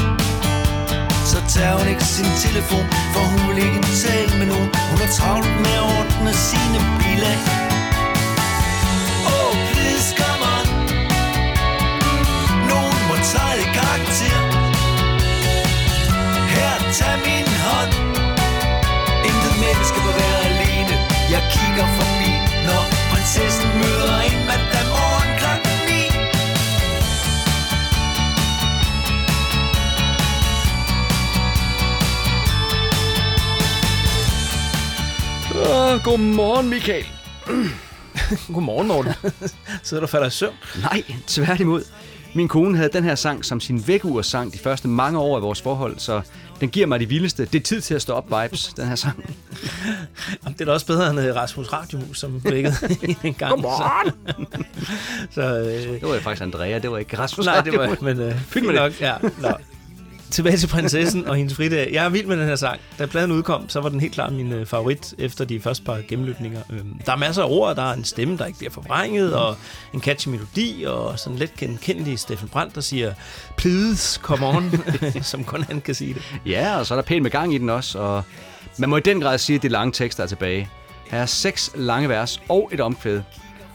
[1.30, 4.68] Så tager hun ikke sin telefon For hun vil ikke tale med nogen.
[4.90, 7.40] Hun er travlt med at ordne sine bilag.
[9.34, 10.66] Oh, please come on
[12.70, 14.47] Nogen må tage i karakter.
[21.54, 22.32] Kigger forbi
[22.68, 25.98] Når prinsessen møder en mandag morgen klokken 9
[35.60, 37.06] Åh, godmorgen, Michael.
[38.54, 39.12] Godmorgen, Morten.
[39.84, 40.54] Sidder du og falder i søvn?
[40.82, 41.82] Nej, tværtimod.
[42.34, 45.62] Min kone havde den her sang som sin vækkeursang de første mange år af vores
[45.62, 46.20] forhold, så
[46.60, 47.44] den giver mig de vildeste.
[47.44, 49.34] Det er tid til at stå op vibes, den her sang.
[50.44, 52.74] Jamen, det er da også bedre end øh, Rasmus Radiomus, som vækkede
[53.24, 53.52] en gang.
[53.52, 54.12] Godmorgen!
[55.30, 57.46] Så, så øh, Det var jo faktisk Andrea, det var ikke Rasmus.
[57.46, 58.00] nej, det var, Radiomus.
[58.00, 59.00] men øh, fint nok.
[59.00, 59.48] Ja, nå.
[60.30, 61.90] Tilbage til prinsessen og hendes fridag.
[61.92, 62.80] Jeg er vild med den her sang.
[62.98, 66.00] Da pladen udkom, så var den helt klart min øh, favorit efter de første par
[66.08, 66.60] gennemlytninger.
[66.70, 69.56] Øhm, der er masser af ord, der er en stemme, der ikke bliver forvrænget, og
[69.94, 73.14] en catchy melodi, og sådan let genkendelig Steffen Brandt, der siger,
[73.56, 74.72] please, come on,
[75.22, 76.22] som kun han kan sige det.
[76.46, 78.22] Ja, og så er der pænt med gang i den også, og
[78.78, 80.68] man må i den grad sige, at er lange tekster er tilbage.
[81.10, 83.20] Her er seks lange vers og et omkvæd.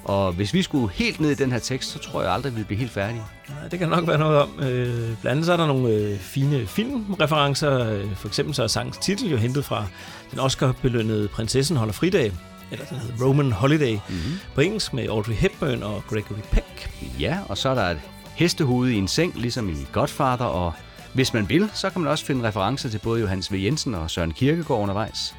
[0.03, 2.55] Og hvis vi skulle helt ned i den her tekst, så tror jeg aldrig, vi
[2.55, 3.21] ville blive helt færdige.
[3.49, 4.49] Nej, det kan nok være noget om.
[4.59, 7.89] Øh, blandt andet så er der nogle øh, fine filmreferencer.
[7.93, 9.85] Øh, For eksempel så er sangens titel jo hentet fra
[10.31, 12.31] den Oscar-belønnede Prinsessen holder fridag.
[12.71, 13.93] Eller den hedder Roman Holiday.
[13.93, 14.39] Mm-hmm.
[14.55, 16.91] På engelsk med Audrey Hepburn og Gregory Peck.
[17.19, 17.99] Ja, og så er der et
[18.35, 20.73] hestehoved i en seng, ligesom i Godfather, og
[21.13, 23.55] hvis man vil, så kan man også finde referencer til både Johannes V.
[23.55, 25.35] Jensen og Søren Kierkegaard undervejs.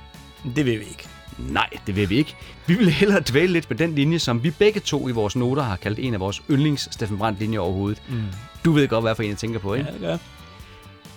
[0.57, 1.09] Det vil vi ikke.
[1.39, 2.37] Nej, det vil vi ikke.
[2.67, 5.63] Vi vil hellere dvæle lidt med den linje, som vi begge to i vores noter
[5.63, 8.03] har kaldt en af vores yndlings Steffen Brandt linjer overhovedet.
[8.09, 8.23] Mm.
[8.65, 9.87] Du ved godt, hvad for en jeg tænker på, ikke?
[9.87, 10.17] Ja, det gør.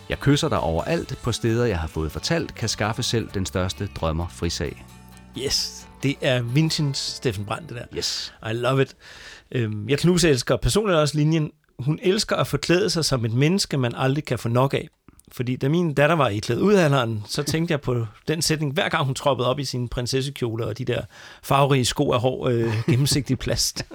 [0.09, 3.89] Jeg kysser dig overalt på steder, jeg har fået fortalt, kan skaffe selv den største
[3.95, 4.85] drømmer frisag.
[5.37, 7.97] Yes, det er Vincents Steffen Brandt, det der.
[7.97, 8.33] Yes.
[8.49, 8.95] I love it.
[9.51, 11.51] Øhm, jeg knuselsker personligt også linjen.
[11.79, 14.87] Hun elsker at forklæde sig som et menneske, man aldrig kan få nok af.
[15.31, 18.89] Fordi da min datter var i klædt udalderen, så tænkte jeg på den sætning, hver
[18.89, 21.01] gang hun troppede op i sin prinsessekjole og de der
[21.43, 23.85] farverige sko af hård øh, gennemsigtig plast.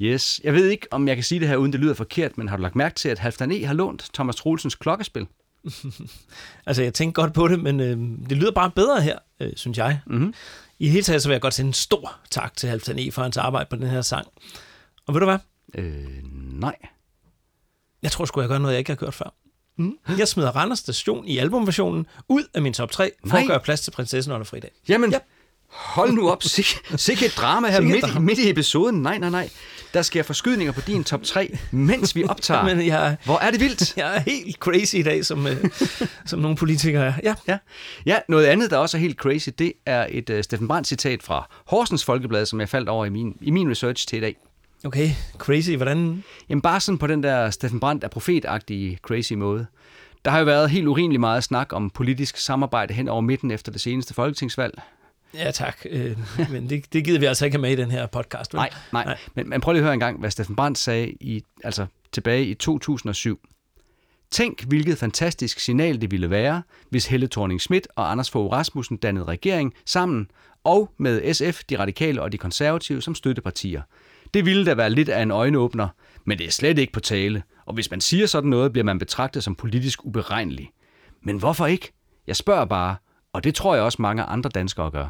[0.00, 0.40] Yes.
[0.44, 2.56] Jeg ved ikke, om jeg kan sige det her, uden det lyder forkert, men har
[2.56, 3.64] du lagt mærke til, at Halfdan E.
[3.64, 5.26] har lånt Thomas Troelsens klokkespil?
[6.66, 9.78] altså, jeg tænkte godt på det, men øh, det lyder bare bedre her, øh, synes
[9.78, 10.00] jeg.
[10.06, 10.34] Mhm.
[10.78, 13.12] I det hele taget så vil jeg godt sende en stor tak til Halvdan E.
[13.12, 14.26] for hans arbejde på den her sang.
[15.06, 15.38] Og ved du hvad?
[15.74, 16.22] Øh,
[16.52, 16.76] nej.
[18.02, 19.34] Jeg tror sgu, jeg gør noget, jeg ikke har gjort før.
[19.78, 19.92] Mm.
[20.18, 23.40] Jeg smider Randers Station i albumversionen ud af min top 3, for Nej.
[23.42, 24.70] at gøre plads til prinsessen under fridag.
[24.88, 25.18] Jamen, Ja.
[25.68, 26.42] hold nu op.
[26.42, 26.66] Sik,
[26.96, 28.20] sikke et drama her Sikke midt, drama.
[28.20, 29.02] midt i episoden.
[29.02, 29.48] Nej, nej, nej.
[29.94, 32.64] Der sker forskydninger på din top 3, mens vi optager.
[32.74, 33.96] Men jeg, Hvor er det vildt.
[33.96, 35.64] jeg er helt crazy i dag, som, øh,
[36.26, 37.12] som nogle politikere er.
[37.22, 37.34] Ja.
[37.48, 37.58] Ja.
[38.06, 41.22] ja, noget andet, der også er helt crazy, det er et uh, Steffen Brandt citat
[41.22, 44.36] fra Horsens Folkeblad, som jeg faldt over i min, i min research til i dag.
[44.84, 45.70] Okay, crazy.
[45.70, 46.24] Hvordan?
[46.48, 49.66] Jamen bare sådan på den der Steffen Brandt er profetagtige crazy måde.
[50.24, 53.72] Der har jo været helt urimelig meget snak om politisk samarbejde hen over midten efter
[53.72, 54.82] det seneste folketingsvalg.
[55.34, 55.78] Ja, tak.
[55.90, 56.18] Øh,
[56.52, 58.54] men det, det gider vi altså ikke have med i den her podcast.
[58.54, 58.58] Vel?
[58.58, 59.04] Nej, nej.
[59.04, 59.18] nej.
[59.34, 62.44] Men, men prøv lige at høre en gang, hvad Steffen Brandt sagde i, altså tilbage
[62.44, 63.40] i 2007.
[64.30, 68.96] Tænk, hvilket fantastisk signal det ville være, hvis Helle thorning Schmidt og Anders Fogh Rasmussen
[68.96, 70.30] dannede regering sammen,
[70.64, 73.82] og med SF, de radikale og de konservative som støttepartier.
[74.34, 75.88] Det ville da være lidt af en øjenåbner,
[76.24, 78.98] men det er slet ikke på tale, og hvis man siger sådan noget, bliver man
[78.98, 80.70] betragtet som politisk uberegnelig.
[81.22, 81.92] Men hvorfor ikke?
[82.26, 82.96] Jeg spørger bare,
[83.32, 85.08] og det tror jeg også mange andre danskere gør.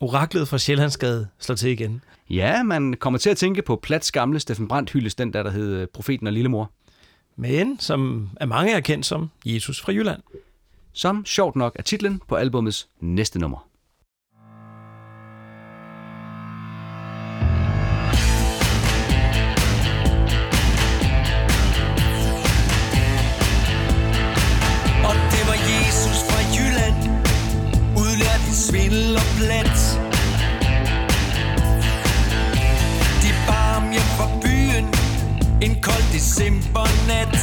[0.00, 2.02] Oraklet fra Sjællandsgade slår til igen.
[2.30, 5.50] Ja, man kommer til at tænke på Plats gamle Steffen Brandt hyldes, den der, der
[5.50, 6.72] hed øh, Profeten og Lillemor.
[7.36, 10.22] Men som af mange er kendt som Jesus fra Jylland.
[10.92, 13.68] Som sjovt nok er titlen på albumets næste nummer.
[28.68, 29.78] Svindel og plet
[33.22, 34.86] De bar ham hjem fra byen.
[35.62, 37.37] En kold decembernat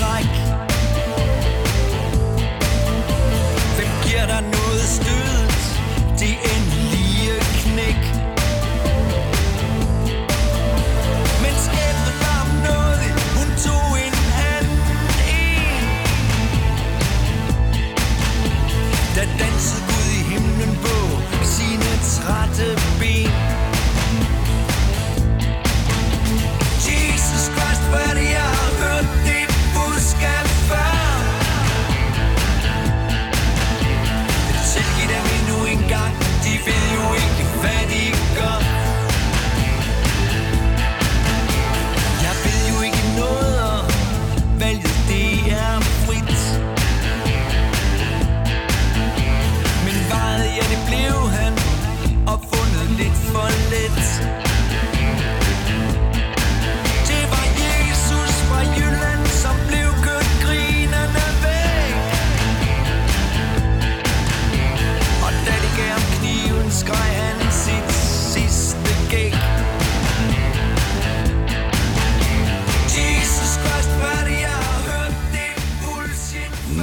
[0.00, 0.35] like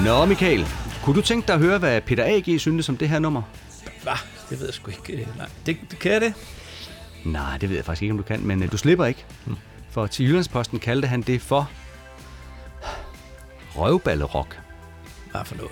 [0.03, 0.65] Nå, Michael,
[1.03, 2.59] kunne du tænke dig at høre, hvad Peter A.G.
[2.59, 3.41] syntes om det her nummer?
[4.03, 4.11] Hva?
[4.49, 5.13] Det ved jeg sgu ikke.
[5.13, 6.33] Øh, Nej, det, det kan jeg det.
[7.25, 9.25] Nej, det ved jeg faktisk ikke, om du kan, men øh, du slipper ikke.
[9.91, 11.69] For til Jyllandsposten kaldte han det for
[13.75, 14.59] røvballerok.
[15.31, 15.71] Hvad for noget?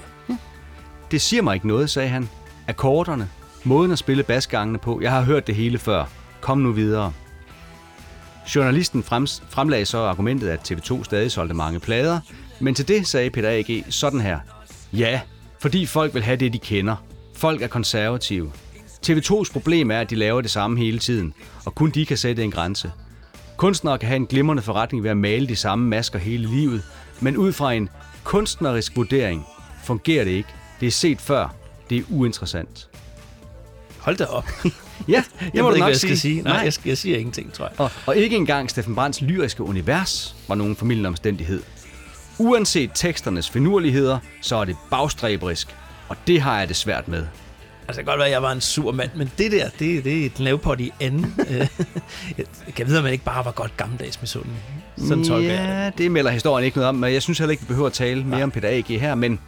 [1.12, 2.30] Det siger mig ikke noget, sagde han.
[2.68, 3.30] Akkorderne,
[3.64, 6.06] måden at spille basgangene på, jeg har hørt det hele før.
[6.42, 7.14] Kom nu videre.
[8.56, 12.20] Journalisten frems, fremlagde så argumentet, at TV2 stadig solgte mange plader,
[12.62, 13.84] men til det sagde Peter A.G.
[13.90, 14.40] sådan her.
[14.94, 15.22] Ja,
[15.60, 16.96] fordi folk vil have det, de kender.
[17.36, 18.52] Folk er konservative.
[19.08, 21.34] TV2's problem er, at de laver det samme hele tiden,
[21.66, 22.92] og kun de kan sætte en grænse.
[23.58, 26.84] Kunstnere kan have en glimrende forretning ved at male de samme masker hele livet,
[27.20, 27.90] men ud fra en
[28.24, 29.46] kunstnerisk vurdering
[29.84, 30.50] fungerer det ikke.
[30.80, 31.56] Det er set før.
[31.90, 32.88] Det er uinteressant.
[34.00, 34.46] Hold da op.
[35.08, 36.42] Ja, Jeg ved ikke, hvad jeg skal sige.
[36.42, 37.80] Nej, jeg, skal, jeg siger ingenting, tror jeg.
[37.80, 41.64] Og, og ikke engang Steffen Brands lyriske univers var nogen formidlende omstændighed.
[42.42, 45.76] Uanset teksternes finurligheder, så er det bagstræberisk,
[46.10, 47.18] og det har jeg det svært med.
[47.18, 47.30] Altså,
[47.88, 50.22] det kan godt være, at jeg var en sur mand, men det der, det, det
[50.22, 51.36] er et lavpot i anden.
[51.50, 51.68] Øh,
[52.38, 54.52] jeg kan vide, om man ikke bare var godt gammeldags med sådan.
[54.98, 55.74] Sådan tolker jeg det.
[55.74, 57.94] ja, det melder historien ikke noget om, men jeg synes heller ikke, vi behøver at
[57.94, 59.00] tale mere om Peter A.G.
[59.00, 59.40] her, men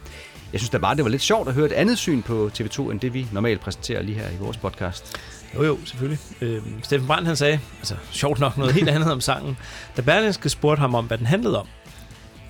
[0.52, 2.90] jeg synes da bare, det var lidt sjovt at høre et andet syn på TV2,
[2.90, 5.16] end det vi normalt præsenterer lige her i vores podcast.
[5.54, 6.18] Jo, jo, selvfølgelig.
[6.40, 9.56] Øh, Steffen Brandt, han sagde, altså sjovt nok noget helt andet om sangen,
[9.96, 11.66] da Berlingske spurgte ham om, hvad den handlede om.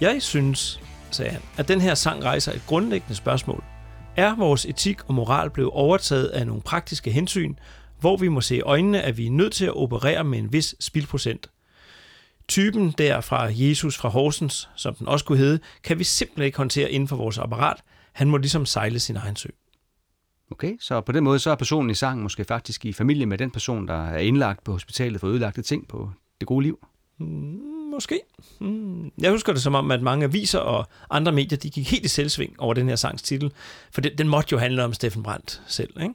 [0.00, 0.80] Jeg synes,
[1.10, 3.64] sagde han, at den her sang rejser et grundlæggende spørgsmål.
[4.16, 7.54] Er vores etik og moral blevet overtaget af nogle praktiske hensyn,
[8.00, 10.52] hvor vi må se i øjnene, at vi er nødt til at operere med en
[10.52, 11.50] vis spildprocent?
[12.48, 16.58] Typen der fra Jesus fra Horsens, som den også kunne hedde, kan vi simpelthen ikke
[16.58, 17.76] håndtere inden for vores apparat.
[18.12, 19.48] Han må ligesom sejle sin egen sø.
[20.50, 23.38] Okay, så på den måde så er personen i sangen måske faktisk i familie med
[23.38, 26.10] den person, der er indlagt på hospitalet for ødelagte ting på
[26.40, 26.78] det gode liv.
[27.94, 28.20] Måske.
[28.60, 29.12] Mm.
[29.18, 32.08] Jeg husker det som om, at mange aviser og andre medier, de gik helt i
[32.08, 33.52] selvsving over den her sangs titel.
[33.92, 36.14] For den, den måtte jo handle om Steffen Brandt selv, ikke?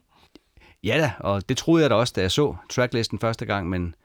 [0.83, 3.95] Ja da, og det troede jeg da også, da jeg så tracklisten første gang, men,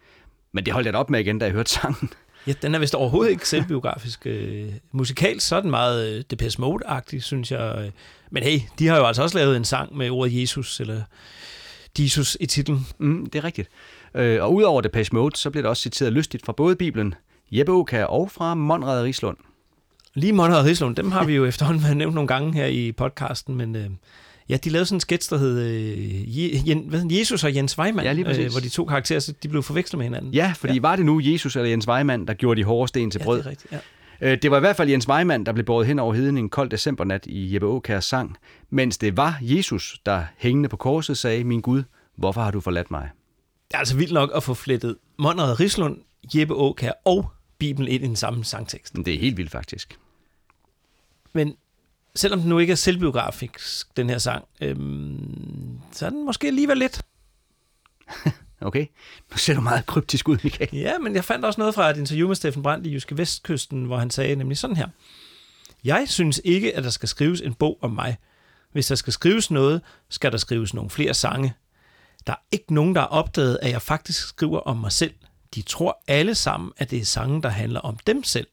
[0.52, 2.10] men det holdt jeg da op med igen, da jeg hørte sangen.
[2.46, 4.26] Ja, den er vist overhovedet ikke selvbiografisk.
[4.26, 7.92] Øh, musikalt så er den meget øh, Depeche Mode-agtig, synes jeg.
[8.30, 11.02] Men hey, de har jo altså også lavet en sang med ordet Jesus, eller
[11.98, 12.86] Jesus i titlen.
[12.98, 13.68] Mm, det er rigtigt.
[14.14, 17.14] Øh, og udover Depeche Mode, så bliver der også citeret lystigt fra både Bibelen,
[17.59, 19.36] Jeppe Aukær og fra Monrad Rislund.
[20.14, 23.76] Lige Monrad Rislund, dem har vi jo efterhånden nævnt nogle gange her i podcasten, men
[23.76, 23.86] øh,
[24.48, 27.18] ja, de lavede sådan en sketch, der hed øh, Je, hvad, hedder?
[27.18, 28.44] Jesus og Jens Weimann, Ja, lige præcis.
[28.44, 30.35] øh, hvor de to karakterer så de blev forvekslet med hinanden.
[30.35, 30.81] Ja, fordi ja.
[30.81, 33.39] var det nu Jesus eller Jens Weimann, der gjorde de hårde sten til ja brød?
[33.39, 33.72] det er rigtigt.
[33.72, 33.78] Ja.
[34.32, 36.48] Øh, Det var i hvert fald Jens Weimann, der blev båret hen over heden en
[36.48, 38.36] kold decembernat i Jeppe Aukærs sang,
[38.70, 41.82] mens det var Jesus, der hængende på korset sagde, min Gud,
[42.16, 43.09] hvorfor har du forladt mig?
[43.68, 45.97] Det er altså vildt nok at få flettet Monrad Rislund,
[46.35, 48.94] Jeppe Aukær og Bibelen ind i den samme sangtekst.
[48.97, 49.98] Det er helt vildt faktisk.
[51.32, 51.56] Men
[52.14, 56.78] selvom den nu ikke er selvbiografisk, den her sang, øhm, så er den måske alligevel
[56.78, 57.02] lidt.
[58.60, 58.86] Okay,
[59.31, 60.70] nu ser du meget kryptisk ud, Michael.
[60.72, 63.85] Ja, men jeg fandt også noget fra et interview med Steffen Brandt i Jyske Vestkysten,
[63.85, 64.89] hvor han sagde nemlig sådan her.
[65.85, 68.16] Jeg synes ikke, at der skal skrives en bog om mig.
[68.72, 71.55] Hvis der skal skrives noget, skal der skrives nogle flere sange.
[72.26, 75.14] Der er ikke nogen, der har opdaget, at jeg faktisk skriver om mig selv.
[75.55, 78.47] De tror alle sammen, at det er sange, der handler om dem selv.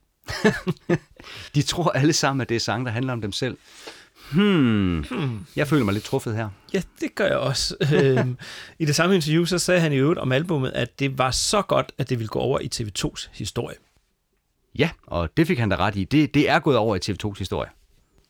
[1.54, 3.56] De tror alle sammen, at det er sange, der handler om dem selv.
[4.32, 5.04] Hmm.
[5.10, 5.46] hmm.
[5.56, 6.48] Jeg føler mig lidt truffet her.
[6.72, 7.76] Ja, det gør jeg også.
[7.94, 8.38] Øhm,
[8.78, 11.62] I det samme interview, så sagde han i øvrigt om albummet, at det var så
[11.62, 13.76] godt, at det ville gå over i TV2's historie.
[14.78, 16.04] Ja, og det fik han da ret i.
[16.04, 17.68] Det, det er gået over i TV2's historie.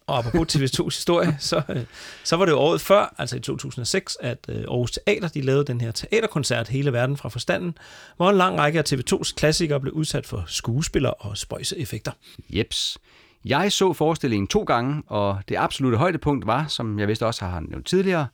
[0.06, 1.82] Og apropos TV2's historie, så, øh,
[2.24, 5.64] så var det jo året før, altså i 2006, at øh, Aarhus Teater de lavede
[5.64, 7.78] den her teaterkoncert Hele Verden fra Forstanden,
[8.16, 12.12] hvor en lang række af TV2's klassikere blev udsat for skuespillere og spøjseeffekter.
[12.50, 12.98] Jeps.
[13.44, 17.60] Jeg så forestillingen to gange, og det absolute højdepunkt var, som jeg vist også har
[17.60, 18.26] nævnt tidligere,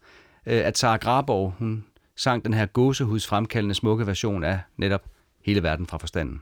[0.47, 1.85] øh, at Sara Graborg, hun
[2.17, 5.03] sang den her gåsehudsfremkaldende smukke version af netop
[5.45, 6.41] Hele Verden fra Forstanden.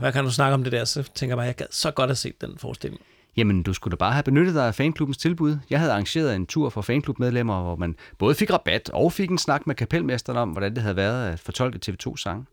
[0.00, 0.84] Hvad kan du snakke om det der?
[0.84, 3.02] Så tænker jeg bare, jeg gad så godt at se den forestilling.
[3.38, 5.58] Jamen, du skulle da bare have benyttet dig af fanklubbens tilbud.
[5.70, 9.38] Jeg havde arrangeret en tur for fanklubmedlemmer, hvor man både fik rabat og fik en
[9.38, 12.48] snak med kapelmesteren om, hvordan det havde været at fortolke TV2 sang.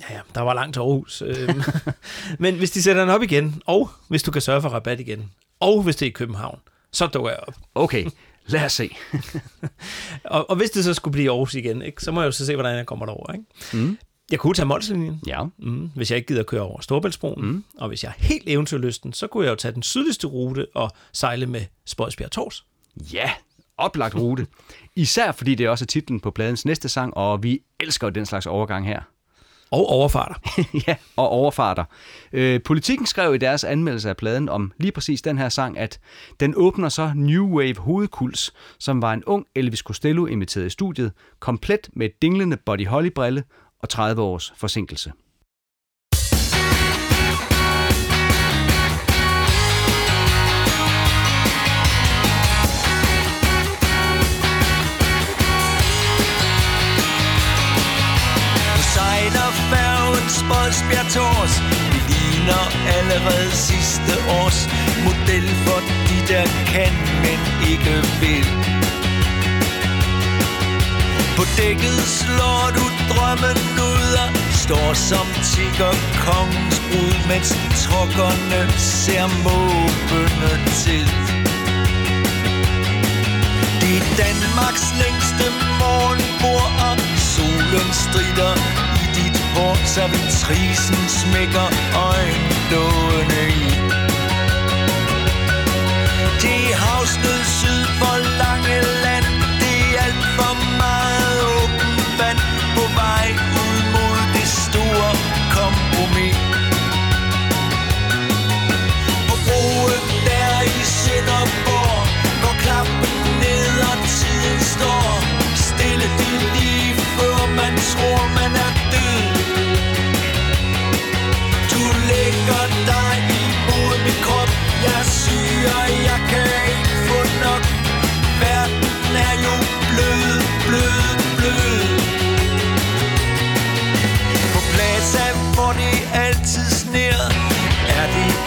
[0.00, 1.22] Ja, ja, der var langt til Aarhus.
[1.22, 1.62] øhm.
[2.38, 5.30] Men hvis de sætter den op igen, og hvis du kan sørge for rabat igen,
[5.60, 6.58] og hvis det er i København,
[6.92, 7.54] så dukker jeg op.
[7.74, 8.06] Okay,
[8.46, 8.90] lad os se.
[10.24, 12.46] Og, og hvis det så skulle blive Aarhus igen, ikke, så må jeg jo så
[12.46, 13.32] se, hvordan jeg kommer derover.
[13.32, 13.44] Ikke?
[13.72, 13.98] Mm.
[14.30, 17.46] Jeg kunne tage Molslinjen, Ja, mm, hvis jeg ikke gider køre over Storbæltsbroen.
[17.46, 17.64] Mm.
[17.78, 20.90] Og hvis jeg er helt eventyrlysten, så kunne jeg jo tage den sydligste rute og
[21.12, 22.64] sejle med Spodsbjerg Tors.
[23.12, 23.30] ja,
[23.78, 24.46] oplagt rute.
[24.96, 28.26] Især fordi det også er titlen på pladens næste sang, og vi elsker jo den
[28.26, 29.00] slags overgang her.
[29.70, 30.34] Og overfarter.
[30.88, 31.84] ja, og overfarter.
[32.32, 36.00] Øh, Politikken skrev i deres anmeldelse af pladen om lige præcis den her sang, at
[36.40, 41.12] den åbner så New Wave hovedkuls, som var en ung Elvis Costello inviteret i studiet,
[41.40, 43.42] komplet med dinglende Buddy Holly-brille
[43.82, 45.12] og 30 års forsinkelse.
[58.94, 61.54] Sejler færgen Spodsbjerg Tors
[61.92, 62.62] Vi ligner
[62.98, 64.58] allerede sidste års.
[65.04, 66.92] Model for de der kan,
[67.24, 67.38] men
[67.72, 68.69] ikke vil.
[71.40, 73.58] På dækket slår du drømmen
[73.90, 74.28] ud og
[74.64, 75.92] Står som tigger
[76.26, 77.50] kongens brud Mens
[77.82, 78.60] trokkerne
[79.00, 80.52] ser måbende
[80.82, 81.06] til.
[83.80, 85.46] Det er Danmarks længste
[85.82, 86.96] morgenbord Og
[87.32, 88.54] solen strider
[89.04, 91.66] i dit hår Så vitrisen smækker
[92.08, 93.68] øjenlågene i.
[96.42, 98.99] Det er havsnød syd for Langeland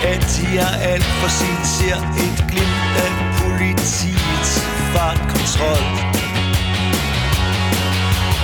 [0.03, 0.19] Er
[0.65, 3.11] at alt for sent Ser et glimt af
[3.41, 4.51] politiets
[4.93, 5.85] fartkontrol.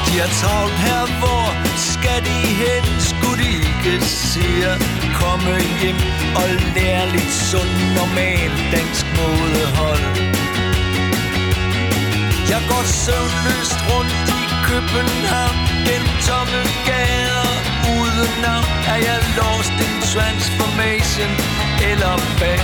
[0.06, 1.46] De har travlt her, hvor
[1.90, 4.80] skal de hen Skulle de ikke se at
[5.22, 6.00] komme hjem
[6.42, 10.30] Og lære lidt sund, normal dansk mådehold
[12.50, 17.49] jeg går søvnløst rundt i København Gennem tomme gader
[18.20, 21.32] uden navn Er jeg lost in transformation
[21.92, 22.60] eller hvad?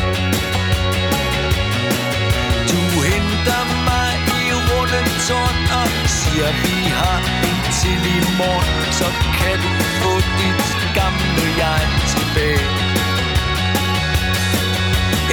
[2.71, 5.87] Du henter mig i rundetårn Og
[6.19, 8.77] siger vi har en til i morgen.
[8.99, 9.07] Så
[9.37, 10.65] kan du få dit
[10.99, 11.81] gamle jeg
[12.13, 12.67] tilbage.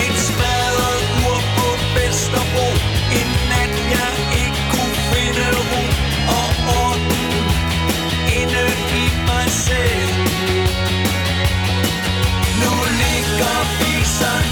[0.04, 2.68] En smadret ur på Vesterbro
[3.18, 4.12] En nat jeg
[4.42, 5.82] ikke kunne finde ro.
[6.38, 6.48] Og
[6.82, 7.21] orden
[8.72, 10.16] inde i mig selv.
[12.62, 12.72] Nu
[13.02, 14.51] ligger viserne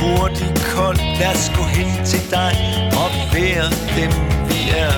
[0.00, 0.98] hurtigt kold.
[1.20, 2.52] Lad os gå hen til dig
[3.02, 4.12] og være dem
[4.48, 4.96] vi er.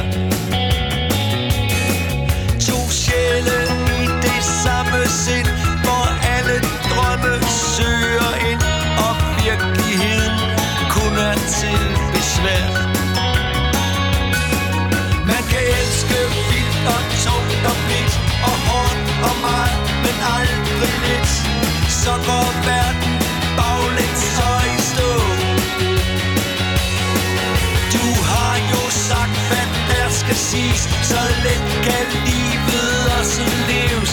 [2.67, 3.59] To sjæle
[4.01, 5.49] i det samme sind
[5.85, 6.57] Hvor alle
[6.93, 7.35] drømme
[7.75, 8.63] søger ind
[9.07, 9.15] Og
[9.45, 10.35] virkeligheden
[10.95, 12.67] kun er til besvær.
[15.31, 16.19] Man kan elske
[16.51, 18.15] vildt og tungt og blidt
[18.49, 21.31] Og hårdt og meget, men aldrig lidt.
[22.03, 23.13] Så går verden
[23.59, 24.18] baglæns.
[30.29, 34.13] Skal siges Så let kan livet også leves.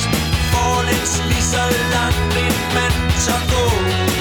[0.51, 1.63] Forlæns lige så
[1.93, 4.14] langt en mand tør gå.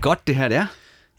[0.00, 0.66] Det godt, det her det er.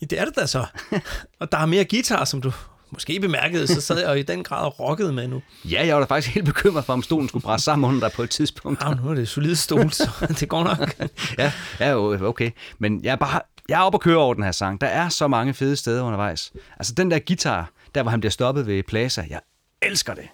[0.01, 0.65] Ja, det er det da så.
[1.39, 2.51] og der er mere guitar, som du
[2.91, 5.41] måske bemærkede, så sad jeg jo i den grad og rockede med nu.
[5.65, 8.15] Ja, jeg var da faktisk helt bekymret for, om stolen skulle bræsse sammen under dig
[8.15, 8.83] på et tidspunkt.
[8.83, 10.09] Ja, nu er det solid stol, så
[10.39, 10.95] det går nok.
[11.37, 12.51] ja, ja, okay.
[12.79, 14.81] Men jeg er bare Jeg er oppe at køre over den her sang.
[14.81, 16.51] Der er så mange fede steder undervejs.
[16.79, 19.39] Altså den der guitar, der hvor han bliver stoppet ved Plaza, jeg
[19.81, 20.27] elsker det.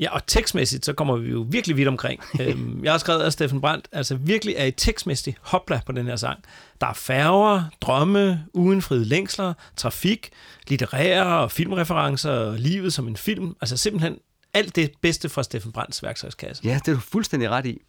[0.00, 2.22] Ja, og tekstmæssigt, så kommer vi jo virkelig vidt omkring.
[2.40, 6.06] øhm, jeg har skrevet af Steffen Brandt, altså virkelig er et tekstmæssigt hopla på den
[6.06, 6.38] her sang.
[6.80, 10.30] Der er færger, drømme, uenfriede længsler, trafik,
[10.68, 13.56] litterære og filmreferencer, og livet som en film.
[13.60, 14.18] Altså simpelthen
[14.54, 16.62] alt det bedste fra Steffen Brandts værktøjskasse.
[16.64, 17.80] Ja, det er du fuldstændig ret i.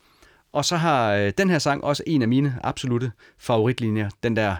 [0.53, 4.09] Og så har øh, den her sang også en af mine absolute favoritlinjer.
[4.23, 4.55] Den der,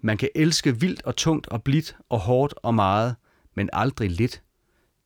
[0.00, 3.14] man kan elske vildt og tungt og blidt og hårdt og meget,
[3.54, 4.42] men aldrig lidt.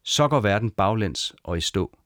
[0.06, 1.98] Så går verden baglæns og i stå.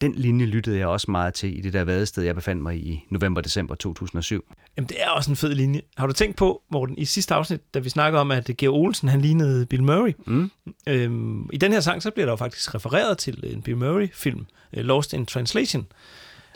[0.00, 2.78] Den linje lyttede jeg også meget til i det der vadested, jeg befandt mig i
[2.78, 4.54] i november-december 2007.
[4.76, 5.80] Jamen, det er også en fed linje.
[5.96, 9.08] Har du tænkt på, Morten, i sidste afsnit, da vi snakkede om, at Georg Olsen,
[9.08, 10.12] han lignede Bill Murray.
[10.26, 10.50] Mm.
[10.86, 14.46] Øhm, I den her sang, så bliver der jo faktisk refereret til en Bill Murray-film,
[14.72, 15.86] øh, Lost in Translation.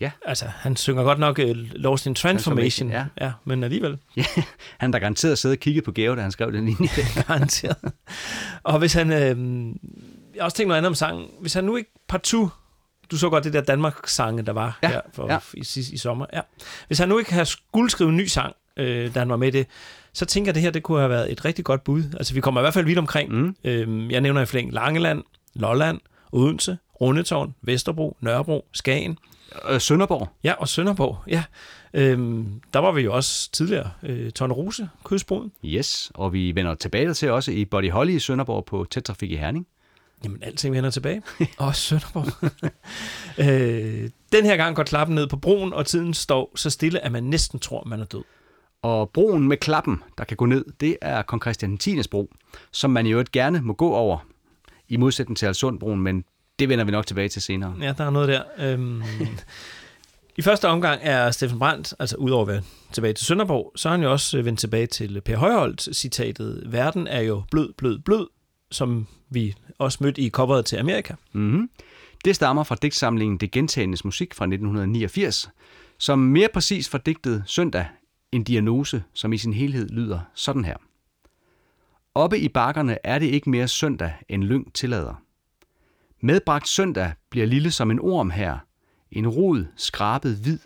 [0.01, 0.11] Ja.
[0.27, 3.27] Altså, han synger godt nok uh, Lost in Transformation, Transformation, ja.
[3.27, 3.33] ja.
[3.45, 4.25] men alligevel Ja,
[4.79, 6.89] han da garanteret siddet og kigget på Gave, da han skrev den linje.
[7.27, 7.93] garanteret.
[8.63, 9.13] og hvis han...
[9.13, 9.75] Øh,
[10.35, 11.27] jeg har også tænkt noget andet om sangen.
[11.41, 12.49] Hvis han nu ikke partout...
[13.11, 15.39] Du så godt det der Danmark-sange, der var Ja, her for, ja.
[15.55, 16.27] i, i, i sommer.
[16.33, 16.41] Ja.
[16.87, 19.49] Hvis han nu ikke havde skulle skrive en ny sang, øh, da han var med
[19.49, 19.67] i det,
[20.13, 22.03] så tænker jeg, at det her det kunne have været et rigtig godt bud.
[22.17, 23.33] Altså, vi kommer i hvert fald vidt omkring.
[23.33, 23.57] Mm.
[23.65, 25.23] Øhm, jeg nævner i flæng Langeland,
[25.55, 26.01] Lolland,
[26.33, 29.19] Odense, Rundetårn, Vesterbro, Nørrebro, Skagen,
[29.71, 30.29] Øh, Sønderborg.
[30.45, 31.19] ja, og Sønderborg.
[31.29, 31.45] Ja.
[31.95, 33.91] Øhm, der var vi jo også tidligere.
[34.03, 35.53] Øh, Tornerose, Kystbroen.
[35.65, 39.37] Yes, og vi vender tilbage til også i Body Holly i Sønderborg på Tættrafik i
[39.37, 39.67] Herning.
[40.25, 41.23] Jamen, alting vender tilbage.
[41.59, 42.51] og Sønderborg.
[43.49, 47.13] øh, den her gang går klappen ned på broen, og tiden står så stille, at
[47.13, 48.23] man næsten tror, man er død.
[48.83, 51.99] Og broen med klappen, der kan gå ned, det er kong Christian 10.
[52.11, 52.31] bro,
[52.73, 54.27] som man jo gerne må gå over,
[54.89, 56.25] i modsætning til Alsundbroen, men
[56.59, 57.75] det vender vi nok tilbage til senere.
[57.81, 58.43] Ja, der er noget der.
[58.59, 59.03] Øhm,
[60.39, 62.63] I første omgang er Steffen Brandt, altså udover at være
[62.93, 67.07] tilbage til Sønderborg, så har han jo også vendt tilbage til Per Højholdt citatet, verden
[67.07, 68.27] er jo blød, blød, blød,
[68.73, 71.15] som vi også mødte i coveret til Amerika.
[71.33, 71.71] Mm-hmm.
[72.25, 75.51] Det stammer fra digtsamlingen Det Gentagendes Musik fra 1989,
[75.99, 77.87] som mere præcis fra digtet Søndag,
[78.33, 80.77] en diagnose, som i sin helhed lyder sådan her.
[82.15, 85.15] Oppe i bakkerne er det ikke mere søndag, end lyng tillader.
[86.21, 88.59] Medbragt søndag bliver lille som en orm her,
[89.11, 90.59] en rod skrabet hvid,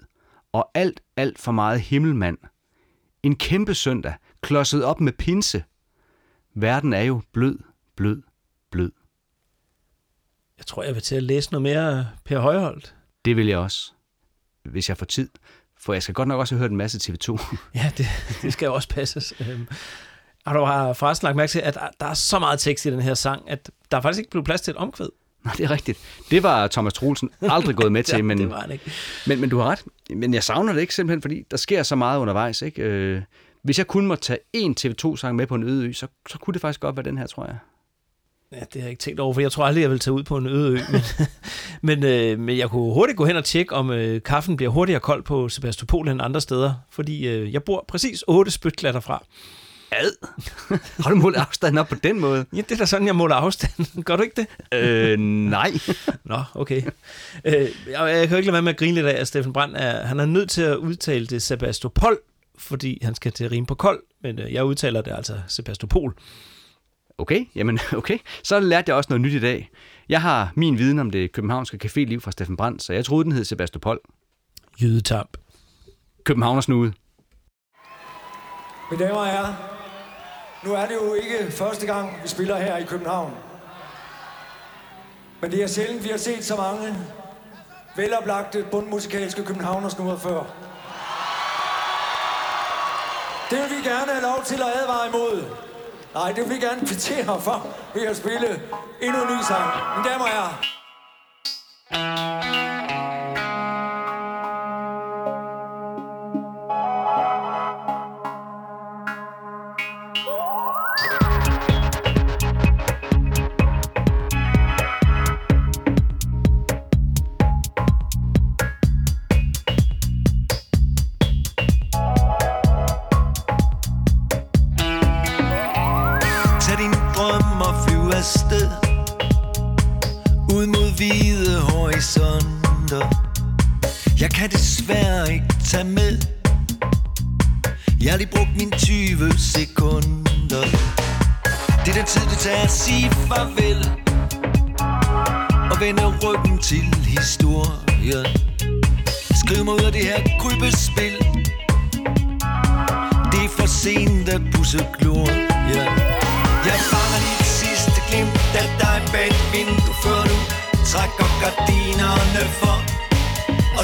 [0.52, 2.38] og alt, alt for meget himmelmand.
[3.22, 5.64] En kæmpe søndag, klodset op med pinse.
[6.54, 7.58] Verden er jo blød,
[7.96, 8.22] blød,
[8.70, 8.92] blød.
[10.58, 12.94] Jeg tror, jeg vil til at læse noget mere Per Højholdt.
[13.24, 13.92] Det vil jeg også,
[14.64, 15.28] hvis jeg får tid.
[15.80, 17.54] For jeg skal godt nok også have hørt en masse TV2.
[17.74, 18.06] Ja, det,
[18.42, 19.34] det skal jo også passes.
[19.40, 19.68] Øhm,
[20.44, 23.00] og du har forresten lagt mærke til, at der- er så meget tekst i den
[23.00, 25.08] her sang, at der er faktisk ikke blevet plads til et omkvæd.
[25.44, 25.98] Nej, det er rigtigt.
[26.30, 28.90] Det var Thomas Troelsen aldrig gået med til, men, det var han ikke.
[29.26, 29.82] men, men du har ret.
[30.10, 32.62] Men jeg savner det ikke simpelthen, fordi der sker så meget undervejs.
[32.62, 32.82] Ikke?
[32.82, 33.22] Øh,
[33.62, 36.54] hvis jeg kun må tage én TV2-sang med på en øde ø, så, så kunne
[36.54, 37.58] det faktisk godt være den her, tror jeg.
[38.52, 40.22] Ja, det har jeg ikke tænkt over, for jeg tror aldrig, jeg vil tage ud
[40.22, 40.78] på en øde ø.
[40.92, 41.00] Men,
[42.00, 45.00] men, øh, men jeg kunne hurtigt gå hen og tjekke, om øh, kaffen bliver hurtigere
[45.00, 46.74] kold på Sebastopol end andre steder.
[46.90, 49.24] Fordi øh, jeg bor præcis otte spytklatter fra.
[49.90, 50.28] Ad.
[51.02, 52.46] Har du målt afstanden op på den måde?
[52.52, 54.02] Ja, det er da sådan, jeg måler afstanden.
[54.06, 54.78] Gør du ikke det?
[54.78, 55.72] øh, nej.
[56.24, 56.82] Nå, okay.
[57.44, 59.52] Øh, jeg, jeg kan jo ikke lade være med at grine lidt af, at Steffen
[59.52, 62.18] Brandt er, han er nødt til at udtale det Sebastopol,
[62.58, 66.14] fordi han skal til at rime på kold, men øh, jeg udtaler det altså Sebastopol.
[67.18, 68.18] Okay, jamen okay.
[68.42, 69.70] Så lærte jeg også noget nyt i dag.
[70.08, 73.32] Jeg har min viden om det københavnske caféliv fra Steffen Brandt, så jeg troede, den
[73.32, 74.00] hed Sebastopol.
[74.82, 75.36] Jydetamp.
[76.24, 76.92] Københavnersnude.
[78.90, 79.54] Mine damer og herrer,
[80.64, 83.32] nu er det jo ikke første gang, vi spiller her i København.
[85.40, 86.96] Men det er sjældent, vi har set så mange
[87.96, 90.38] veloplagte bundmusikalske københavnersnuder før.
[93.50, 95.65] Det vil vi gerne have lov til at advare imod.
[96.16, 98.62] Nej, det vil vi gerne kvittere for ved at spille
[99.02, 99.70] endnu en ny sang.
[99.96, 100.54] Mine damer og herrer,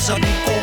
[0.02, 0.61] 少你过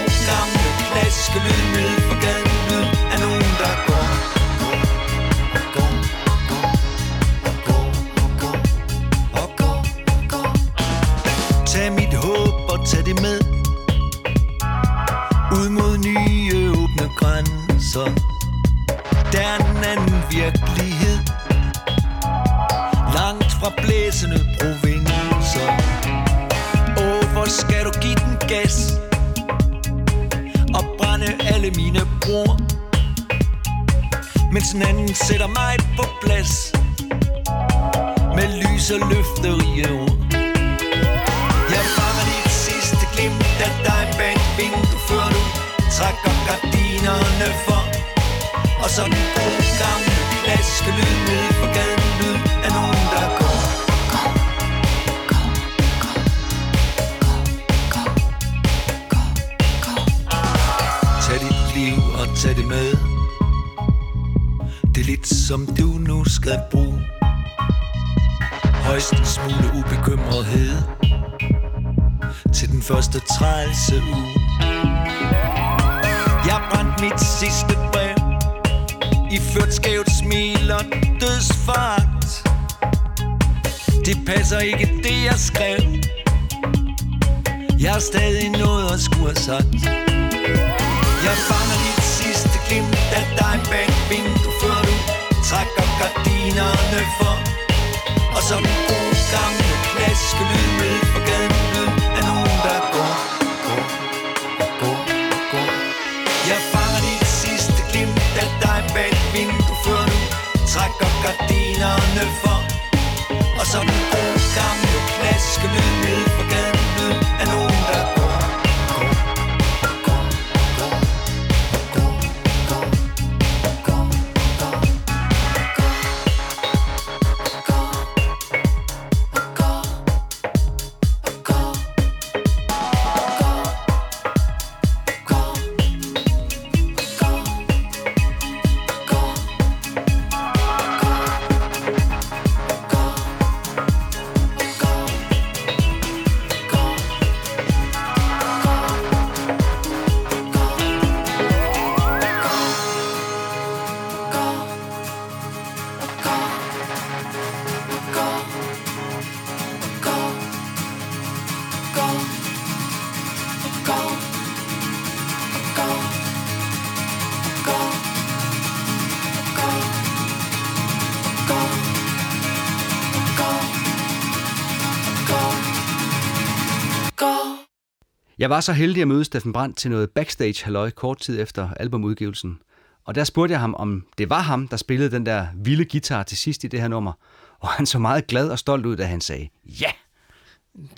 [178.40, 181.70] Jeg var så heldig at møde Steffen Brandt til noget backstage halløj kort tid efter
[181.80, 182.60] albumudgivelsen.
[183.06, 186.24] Og der spurgte jeg ham, om det var ham, der spillede den der vilde guitar
[186.24, 187.14] til sidst i det her nummer.
[187.60, 189.92] Og han så meget glad og stolt ud, da han sagde, ja,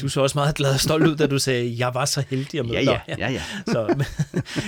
[0.02, 2.60] Du så også meget glad og stolt ud, da du sagde, jeg var så heldig
[2.60, 3.02] at møde ja, dig.
[3.08, 3.42] ja, ja, ja.
[3.74, 4.06] Så, men,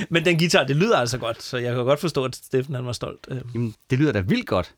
[0.09, 2.85] men den guitar, det lyder altså godt, så jeg kan godt forstå, at Steffen han
[2.85, 3.27] var stolt.
[3.29, 4.75] Øh, Jamen, det lyder da vildt godt.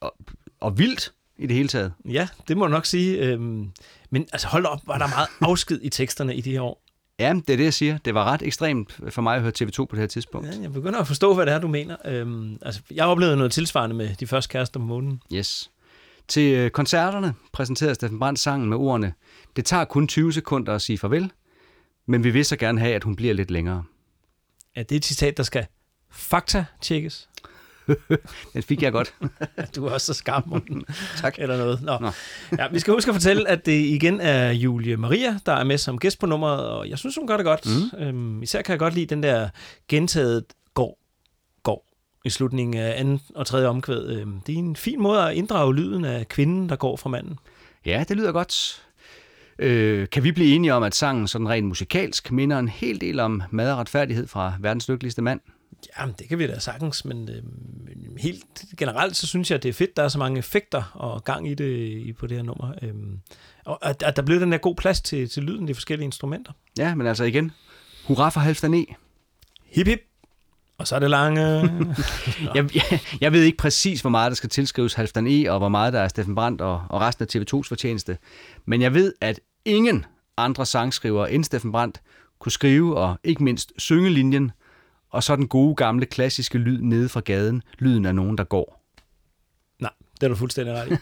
[0.00, 0.14] Og,
[0.60, 1.92] og vildt i det hele taget.
[2.08, 3.18] Ja, det må du nok sige.
[3.18, 3.70] Øhm,
[4.10, 6.87] men altså hold op, var der meget afsked i teksterne i de her år.
[7.18, 7.98] Ja, det er det, jeg siger.
[7.98, 10.48] Det var ret ekstremt for mig at høre TV2 på det her tidspunkt.
[10.48, 11.96] Ja, jeg begynder at forstå, hvad det er, du mener.
[12.04, 15.22] Øhm, altså, jeg oplevede noget tilsvarende med de første kærester på månen.
[15.34, 15.70] Yes.
[16.28, 19.12] Til øh, koncerterne præsenterede Steffen Brandt sangen med ordene,
[19.56, 21.32] det tager kun 20 sekunder at sige farvel,
[22.06, 23.84] men vi vil så gerne have, at hun bliver lidt længere.
[24.74, 25.66] Er det et citat, der skal
[26.10, 27.28] fakta-tjekkes?
[28.54, 29.14] Den fik jeg godt.
[29.76, 30.84] Du er også så skarp, Morten.
[31.16, 31.34] Tak.
[31.38, 31.82] Eller noget.
[31.82, 31.98] Nå.
[32.00, 32.10] Nå.
[32.58, 35.78] Ja, vi skal huske at fortælle, at det igen er Julie Maria, der er med
[35.78, 37.66] som gæst på nummeret, og jeg synes, hun gør det godt.
[37.66, 37.98] Mm.
[38.00, 39.48] Øhm, især kan jeg godt lide den der
[39.88, 40.44] gentaget
[40.74, 40.98] går,
[41.62, 41.86] går
[42.24, 44.08] i slutningen af anden og tredje omkvæd.
[44.10, 47.38] Øhm, det er en fin måde at inddrage lyden af kvinden, der går fra manden.
[47.86, 48.82] Ja, det lyder godt.
[49.58, 53.20] Øh, kan vi blive enige om, at sangen sådan rent musikalsk minder en hel del
[53.20, 55.40] om mad og retfærdighed fra verdens lykkeligste mand?
[55.98, 57.42] Jamen, det kan vi da sagtens, men øh,
[58.18, 61.24] helt generelt, så synes jeg, at det er fedt, der er så mange effekter og
[61.24, 62.72] gang i det i, på det her nummer.
[62.82, 63.20] Øhm,
[63.64, 66.52] og at, at der blev den der god plads til, til lyden, de forskellige instrumenter.
[66.78, 67.52] Ja, men altså igen,
[68.06, 68.84] hurra for Halvdan E.
[69.64, 70.00] Hip hip.
[70.78, 71.42] Og så er det lange...
[72.54, 75.68] Jeg, jeg, jeg ved ikke præcis, hvor meget der skal tilskrives Halvdan E., og hvor
[75.68, 78.18] meget der er Steffen Brandt og, og resten af TV2's fortjeneste.
[78.66, 80.04] Men jeg ved, at ingen
[80.36, 82.00] andre sangskrivere end Steffen Brandt
[82.38, 84.52] kunne skrive og ikke mindst synge linjen,
[85.10, 88.84] og så den gode gamle klassiske lyd nede fra gaden, lyden af nogen, der går.
[89.80, 90.94] Nej, det er du fuldstændig ret i.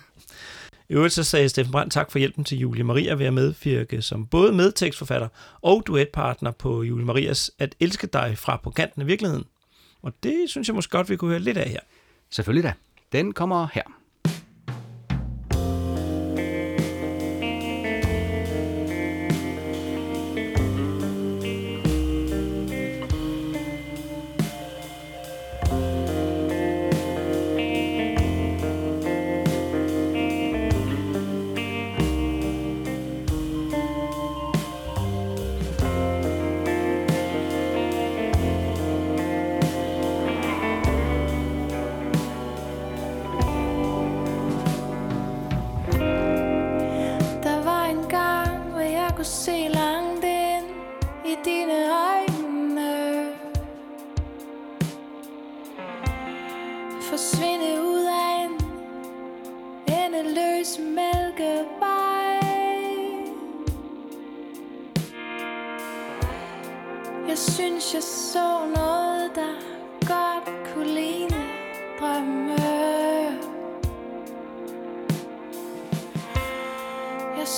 [0.88, 4.02] I øvrigt så sagde Steffen Brandt tak for hjælpen til Julie Maria ved at medvirke
[4.02, 5.28] som både medtekstforfatter
[5.62, 9.44] og duetpartner på Julie Marias At elske dig fra på kanten af virkeligheden.
[10.02, 11.80] Og det synes jeg måske godt, vi kunne høre lidt af her.
[12.30, 12.72] Selvfølgelig da.
[13.12, 13.82] Den kommer her.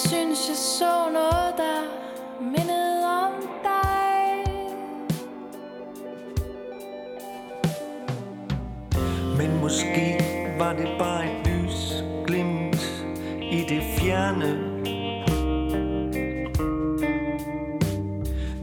[0.09, 1.83] Synes, jeg så noget, der
[2.41, 3.33] mindede om
[3.63, 4.45] dig.
[9.39, 10.19] Men måske
[10.59, 13.05] var det bare et lys glimt
[13.53, 14.59] i det fjerne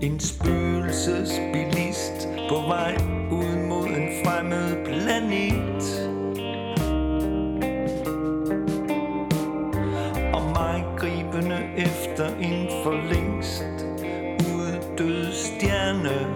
[0.02, 2.96] En spøgelsesbilist på vej
[3.32, 5.75] ud mod en fremmed planet
[12.16, 13.86] efter en for længst
[14.56, 16.28] uddød stjerne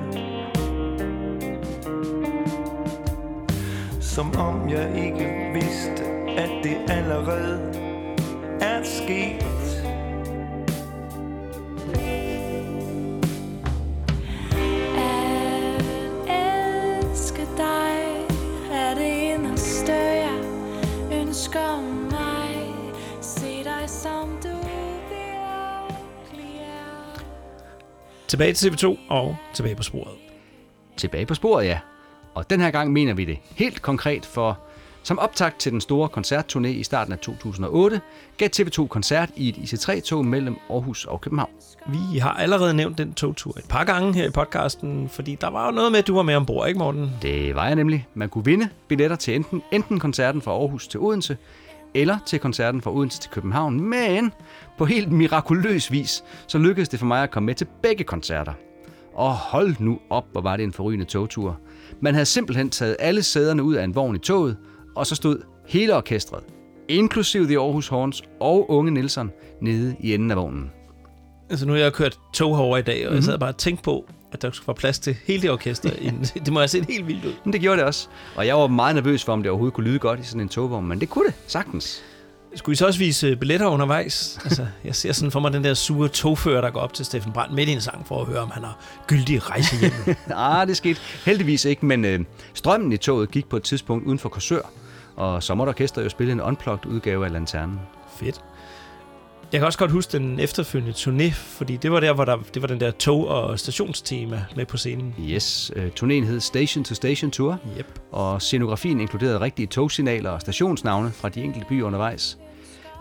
[4.02, 6.04] Som om jeg ikke vidste,
[6.38, 7.74] at det allerede
[8.62, 9.59] er sket.
[28.30, 30.14] Tilbage til TV2 og tilbage på sporet.
[30.98, 31.80] Tilbage på sporet, ja.
[32.34, 34.60] Og den her gang mener vi det helt konkret, for
[35.04, 38.02] som optakt til den store koncertturné i starten af 2008,
[38.38, 41.50] gav TV2 koncert i et IC3-tog mellem Aarhus og København.
[41.88, 45.66] Vi har allerede nævnt den togtur et par gange her i podcasten, fordi der var
[45.66, 47.12] jo noget med, at du var med ombord, ikke Morten?
[47.22, 48.08] Det var jeg nemlig.
[48.14, 51.38] Man kunne vinde billetter til enten, enten koncerten fra Aarhus til Odense,
[51.94, 54.32] eller til koncerten fra Odense til København, men
[54.78, 58.54] på helt mirakuløs vis, så lykkedes det for mig at komme med til begge koncerter.
[59.14, 61.60] Og hold nu op, hvor var det en forrygende togtur.
[62.02, 64.58] Man havde simpelthen taget alle sæderne ud af en vogn i toget,
[64.96, 66.44] og så stod hele orkestret,
[66.88, 70.72] inklusive The Aarhus Horns og Unge Nielsen, nede i enden af vognen.
[71.50, 73.16] Altså nu har jeg kørt tog herover i dag, og mm-hmm.
[73.16, 75.90] jeg sad bare og tænkte på, at der skulle være plads til hele det orkester.
[76.02, 76.24] inden.
[76.46, 77.34] det må have set helt vildt ud.
[77.44, 78.08] Men det gjorde det også.
[78.36, 80.50] Og jeg var meget nervøs for, om det overhovedet kunne lyde godt i sådan en
[80.50, 82.04] togvogn, men det kunne det, sagtens.
[82.56, 84.40] Skulle I så også vise billetter undervejs?
[84.44, 87.32] Altså, jeg ser sådan for mig den der sure togfører, der går op til Steffen
[87.32, 90.16] Brandt midt i en sang for at høre, om han har gyldig rejse hjem.
[90.28, 92.20] Nej, det skete heldigvis ikke, men øh,
[92.54, 94.62] strømmen i toget gik på et tidspunkt uden for Korsør,
[95.16, 97.80] og så måtte orkestret jo spille en unplugged udgave af Lanternen.
[98.16, 98.42] Fedt.
[99.52, 102.62] Jeg kan også godt huske den efterfølgende turné, fordi det var der, hvor der, det
[102.62, 105.16] var den der tog- og stationstema med på scenen.
[105.30, 108.00] Yes, øh, turnéen hed Station to Station Tour, Yep.
[108.12, 112.38] og scenografien inkluderede rigtige togsignaler og stationsnavne fra de enkelte byer undervejs.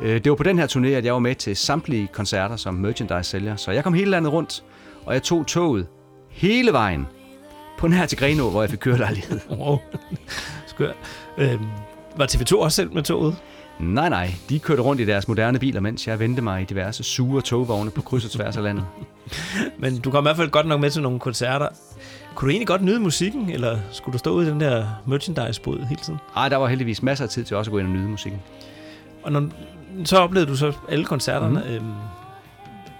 [0.02, 2.74] Øh, det var på den her turné, at jeg var med til samtlige koncerter som
[2.74, 4.64] merchandise-sælger, så jeg kom hele landet rundt,
[5.06, 5.86] og jeg tog toget
[6.30, 7.06] hele vejen
[7.78, 9.40] på nær til Grenå, hvor jeg fik kørelejlighed.
[9.50, 9.78] Wow.
[10.66, 10.94] Skørt.
[11.38, 11.64] Øhm,
[12.16, 13.36] var TV2 også selv med toget?
[13.80, 17.02] Nej, nej, de kørte rundt i deres moderne biler, mens jeg vendte mig i diverse
[17.04, 18.84] sure togvogne på kryds og tværs af landet.
[19.78, 21.68] Men du kom i hvert fald godt nok med til nogle koncerter.
[22.34, 25.86] Kunne du egentlig godt nyde musikken, eller skulle du stå ude i den der merchandise-bod
[25.88, 26.18] hele tiden?
[26.36, 28.40] Ej, der var heldigvis masser af tid til også at gå ind og nyde musikken.
[29.22, 29.48] Og når,
[30.04, 31.62] så oplevede du så alle koncerterne.
[31.66, 31.74] Mm.
[31.74, 31.92] Øhm,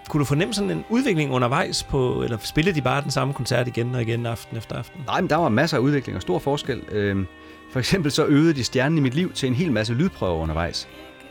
[0.09, 3.69] kunne du fornemme sådan en udvikling undervejs på, eller spillede de bare den samme koncert
[3.69, 5.01] igen og igen aften efter aften?
[5.07, 6.83] Nej, men der var masser af udvikling og stor forskel.
[6.93, 7.27] Øhm,
[7.71, 10.89] for eksempel så øvede de stjernen i mit liv til en hel masse lydprøver undervejs.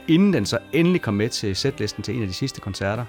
[0.07, 3.05] Inden den så endelig kom med til setlisten til en af de sidste koncerter,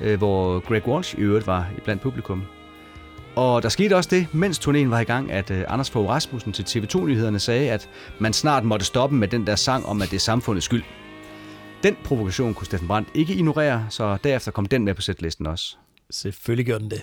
[0.00, 2.42] øh, hvor Greg Walsh i øvrigt var blandt publikum.
[3.36, 6.52] Og der skete også det, mens turnéen var i gang, at øh, Anders Fogh Rasmussen
[6.52, 7.88] til TV2-nyhederne sagde, at
[8.18, 10.82] man snart måtte stoppe med den der sang om, at det er samfundets skyld.
[11.82, 15.76] Den provokation kunne Steffen Brandt ikke ignorere, så derefter kom den med på setlisten også.
[16.10, 17.02] Selvfølgelig gjorde den det.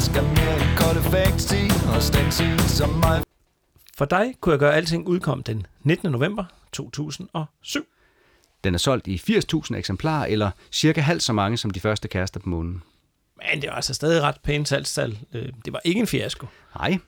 [0.00, 1.64] Skal mere end kold effekt i
[1.94, 3.22] Og stænksel som mig
[3.98, 6.12] For dig kunne jeg gøre alting udkom den 19.
[6.12, 7.86] november 2007.
[8.64, 12.40] Den er solgt i 80.000 eksemplarer, eller cirka halvt så mange som de første kærester
[12.40, 12.82] på månen.
[13.36, 15.18] Men det var altså stadig ret pænt salgstal.
[15.32, 16.46] Øh, Det var ikke en fiasko.
[16.78, 16.98] Nej.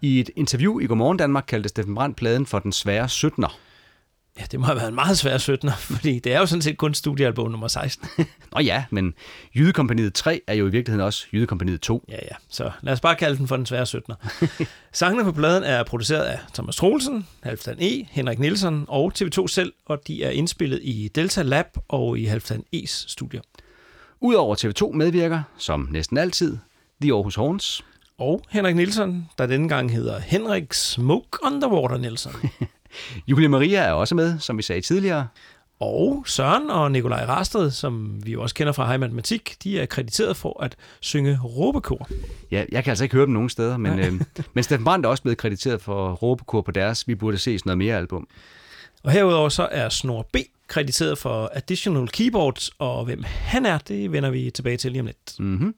[0.00, 3.52] I et interview i Godmorgen Danmark kaldte Steffen Brandt pladen for den svære 17'er.
[4.40, 6.76] Ja, det må have været en meget svær 17'er, fordi det er jo sådan set
[6.76, 8.08] kun studiealbum nummer 16.
[8.52, 9.14] Nå ja, men
[9.56, 12.04] Jydekompaniet 3 er jo i virkeligheden også Jydekompaniet 2.
[12.08, 12.36] Ja, ja.
[12.48, 14.46] Så lad os bare kalde den for den svære 17'er.
[14.92, 19.72] Sangene på pladen er produceret af Thomas Troelsen, Halvdan E., Henrik Nielsen og TV2 selv,
[19.86, 23.40] og de er indspillet i Delta Lab og i Halvdan E's studie.
[24.20, 26.56] Udover TV2 medvirker, som næsten altid,
[27.02, 27.84] The Aarhus Horns,
[28.18, 32.32] Og Henrik Nielsen, der denne gang hedder Henrik Smoke Underwater Nielsen.
[33.26, 35.26] Julie Maria er også med, som vi sagde tidligere.
[35.80, 39.86] Og Søren og Nikolaj Rasted, som vi jo også kender fra High Matematik, de er
[39.86, 42.08] krediteret for at synge råbekor.
[42.50, 44.12] Ja, jeg kan altså ikke høre dem nogen steder, men, øh,
[44.54, 47.78] men Steffen Brandt er også blevet krediteret for råbekor på deres Vi burde ses noget
[47.78, 48.26] mere album.
[49.02, 50.36] Og herudover så er Snor B
[50.68, 55.06] krediteret for Additional Keyboards, og hvem han er, det vender vi tilbage til lige om
[55.06, 55.34] lidt.
[55.38, 55.74] Mm-hmm.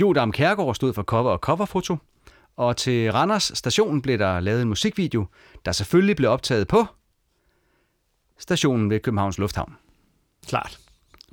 [0.00, 1.96] Jodam Kærgaard stod for cover og coverfoto,
[2.56, 5.26] og til Randers station blev der lavet en musikvideo,
[5.66, 6.86] der selvfølgelig blev optaget på
[8.38, 9.72] stationen ved Københavns Lufthavn.
[10.46, 10.78] Klart.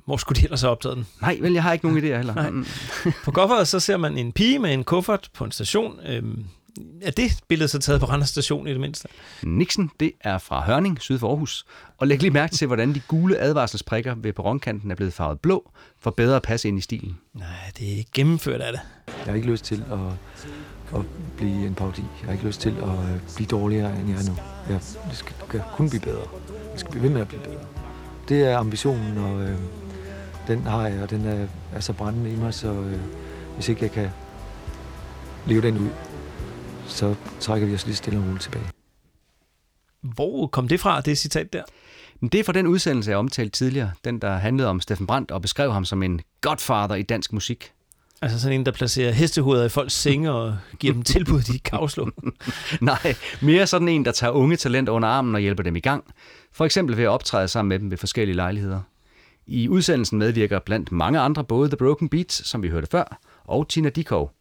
[0.04, 1.06] Hvor skulle de ellers have optaget den?
[1.20, 2.34] Nej, vel, jeg har ikke nogen idéer heller.
[2.34, 2.50] Nej.
[2.50, 2.66] Mm.
[3.24, 6.00] På coveret så ser man en pige med en kuffert på en station.
[6.06, 6.44] Øhm,
[7.02, 9.08] er det billede så taget på Randers station i det mindste?
[9.42, 11.66] Nixon, det er fra Hørning, syd for Aarhus.
[11.98, 15.70] Og læg lige mærke til, hvordan de gule advarselsprikker ved perronkanten er blevet farvet blå,
[16.00, 17.18] for bedre at passe ind i stilen.
[17.34, 18.80] Nej, det er gennemført af det.
[19.06, 19.98] Jeg har ikke lyst til at,
[20.94, 21.00] at
[21.36, 22.04] blive en parodi.
[22.20, 24.36] Jeg har ikke lyst til at øh, blive dårligere, end jeg er nu.
[24.68, 24.80] Jeg
[25.10, 26.26] det skal, kan kun blive bedre.
[26.72, 27.64] Jeg skal blive ved med at blive bedre.
[28.28, 29.58] Det er ambitionen, og øh,
[30.46, 33.00] den har jeg, og den er, er så brændende i mig, så øh,
[33.54, 34.10] hvis ikke jeg kan
[35.46, 35.90] leve den ud,
[36.86, 38.64] så trækker vi os lige stille og roligt tilbage.
[40.00, 41.62] Hvor kom det fra, det citat der?
[42.20, 45.30] Men det er fra den udsendelse, jeg omtalte tidligere, den der handlede om Steffen Brandt
[45.30, 47.72] og beskrev ham som en godfather i dansk musik.
[48.24, 51.78] Altså sådan en, der placerer hestehoveder i folks senge og giver dem tilbud, de kan
[51.78, 52.10] afslå.
[52.80, 56.04] Nej, mere sådan en, der tager unge talenter under armen og hjælper dem i gang.
[56.52, 58.80] For eksempel ved at optræde sammen med dem ved forskellige lejligheder.
[59.46, 63.68] I udsendelsen medvirker blandt mange andre både The Broken Beats, som vi hørte før, og
[63.68, 64.32] Tina Dikov.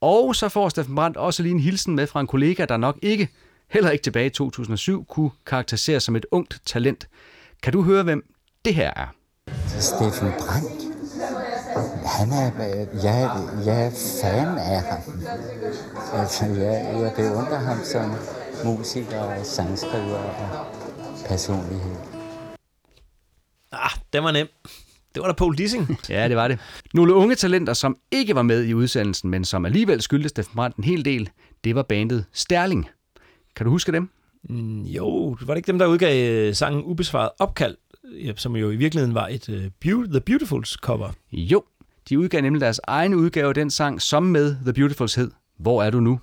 [0.00, 2.98] Og så får Steffen Brandt også lige en hilsen med fra en kollega, der nok
[3.02, 3.28] ikke,
[3.70, 7.08] heller ikke tilbage i 2007, kunne karakteriseres som et ungt talent.
[7.62, 8.24] Kan du høre, hvem
[8.64, 9.06] det her er?
[9.80, 10.81] Steffen Brandt.
[12.04, 12.50] Han er,
[13.02, 13.30] jeg,
[13.66, 13.90] jeg er
[14.22, 15.00] fan af ham.
[16.20, 18.10] Altså, jeg, jeg beundrer ham som
[18.64, 20.66] musiker og sangskriver og
[21.28, 21.94] personlighed.
[23.72, 24.46] Ah, det var nem.
[25.14, 25.98] Det var da Paul Dissing.
[26.08, 26.58] Ja, det var det.
[26.94, 30.76] Nogle unge talenter, som ikke var med i udsendelsen, men som alligevel skyldte Steffen Brandt
[30.76, 31.30] en hel del,
[31.64, 32.88] det var bandet Sterling.
[33.56, 34.10] Kan du huske dem?
[34.48, 37.76] Mm, jo, var det ikke dem, der udgav øh, sangen Ubesvaret Opkald,
[38.24, 39.54] ja, som jo i virkeligheden var et uh,
[39.84, 41.08] Beau- The Beautifuls cover.
[41.32, 41.62] Jo,
[42.08, 45.82] de udgav nemlig deres egen udgave af den sang, som med The Beautifuls hed Hvor
[45.82, 46.20] er du nu?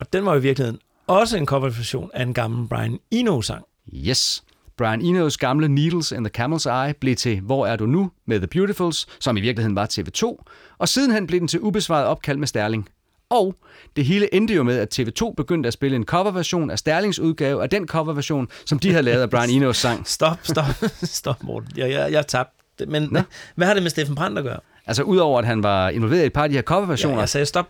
[0.00, 3.64] Og den var i virkeligheden også en coverversion af en gammel Brian Eno-sang.
[3.94, 4.44] Yes.
[4.76, 8.10] Brian Enos gamle Needles in the Camel's Eye blev til Hvor er du nu?
[8.26, 10.44] med The Beautifuls, som i virkeligheden var TV2,
[10.78, 12.88] og sidenhen blev den til ubesvaret opkald med Sterling.
[13.30, 13.54] Og
[13.96, 17.62] det hele endte jo med, at TV2 begyndte at spille en coverversion af Sterlings udgave
[17.62, 20.08] af den coverversion, som de havde lavet af Brian Enos sang.
[20.16, 20.66] Stop, stop,
[21.02, 21.68] stop, Morten.
[21.76, 22.86] Jeg, jeg, jeg tabte.
[22.86, 23.20] Men Nå.
[23.56, 24.60] hvad har det med Steffen Brandt at gøre?
[24.86, 27.18] Altså udover at han var involveret i et par af de her Ja, coverversioner.
[27.18, 27.66] jeg sagde stop.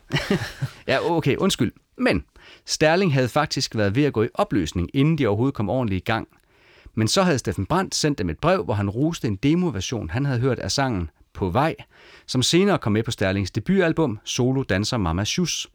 [0.87, 1.71] Ja, okay, undskyld.
[1.97, 2.23] Men
[2.65, 6.05] Sterling havde faktisk været ved at gå i opløsning, inden de overhovedet kom ordentligt i
[6.05, 6.27] gang.
[6.95, 10.25] Men så havde Steffen Brandt sendt dem et brev, hvor han roste en demoversion, han
[10.25, 11.75] havde hørt af sangen På vej,
[12.27, 15.67] som senere kom med på Sterlings debutalbum Solo Danser Mama Shus.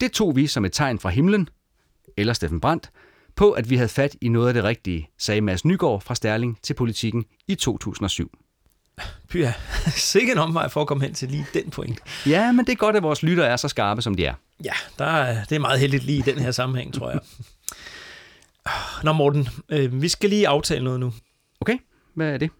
[0.00, 1.48] Det tog vi som et tegn fra himlen,
[2.16, 2.90] eller Steffen Brandt,
[3.36, 6.58] på at vi havde fat i noget af det rigtige, sagde Mads Nygaard fra Sterling
[6.62, 8.30] til politikken i 2007.
[9.28, 9.52] Pyha,
[10.12, 11.98] sikke en omvej for at komme hen til lige den point.
[12.26, 14.34] Ja, men det er godt, at vores lytter er så skarpe, som de er.
[14.64, 17.20] Ja, der er, det er meget heldigt lige i den her sammenhæng, tror jeg.
[19.04, 21.12] Nå Morten, øh, vi skal lige aftale noget nu.
[21.60, 21.78] Okay,
[22.14, 22.50] hvad er det?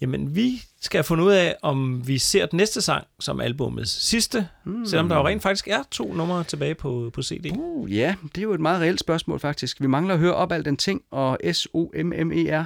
[0.00, 4.08] Jamen, vi skal have fundet ud af, om vi ser den næste sang som albumets
[4.08, 4.86] sidste, mm.
[4.86, 7.56] selvom der jo rent faktisk er to numre tilbage på, på CD.
[7.58, 9.80] Uh, ja, det er jo et meget reelt spørgsmål faktisk.
[9.80, 12.64] Vi mangler at høre op alt den ting og S-O-M-M-E-R.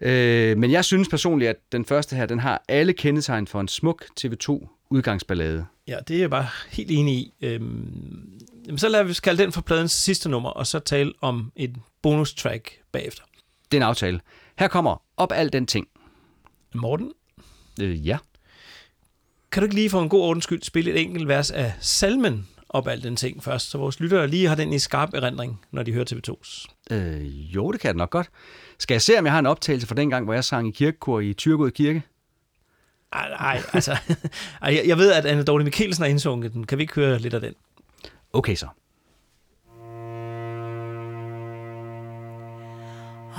[0.00, 3.68] Øh, men jeg synes personligt, at den første her, den har alle kendetegn for en
[3.68, 5.66] smuk TV2 udgangsballade.
[5.88, 7.32] Ja, det er jeg bare helt enig i.
[7.40, 11.52] Øhm, jamen, så lad os kalde den for pladens sidste nummer, og så tale om
[11.56, 13.22] et bonus track bagefter.
[13.70, 14.20] Det er en aftale.
[14.58, 15.86] Her kommer op alt den ting.
[16.74, 17.12] Morten,
[17.80, 18.18] Øh, ja.
[19.52, 22.48] kan du ikke lige for en god ordens skyld spille et enkelt vers af salmen
[22.70, 25.82] op al den ting først, så vores lyttere lige har den i skarp erindring, når
[25.82, 26.66] de hører TV2's.
[26.90, 28.30] Øh, jo, det kan jeg nok godt.
[28.78, 30.70] Skal jeg se, om jeg har en optagelse fra den gang, hvor jeg sang i
[30.70, 32.02] kirkekor i Tyrgod Kirke?
[33.12, 33.92] Ej, ej altså,
[34.62, 36.66] ej, jeg- jeg ved, at Anne Dorte Mikkelsen har indsunget den.
[36.66, 37.54] Kan vi ikke høre lidt af den?
[38.32, 38.66] Okay så.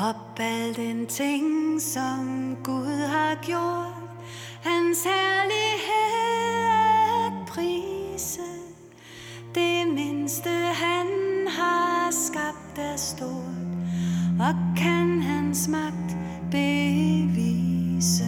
[0.09, 4.09] Op al den ting, som Gud har gjort,
[4.61, 6.67] hans herlighed
[7.25, 8.41] at prise.
[9.55, 11.07] Det mindste han
[11.47, 13.71] har skabt er stort,
[14.39, 16.17] og kan hans magt
[16.51, 18.23] bevise.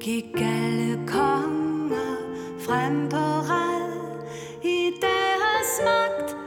[0.00, 2.16] Gik alle konger
[2.66, 4.24] frem på rad
[4.64, 6.39] i deres magt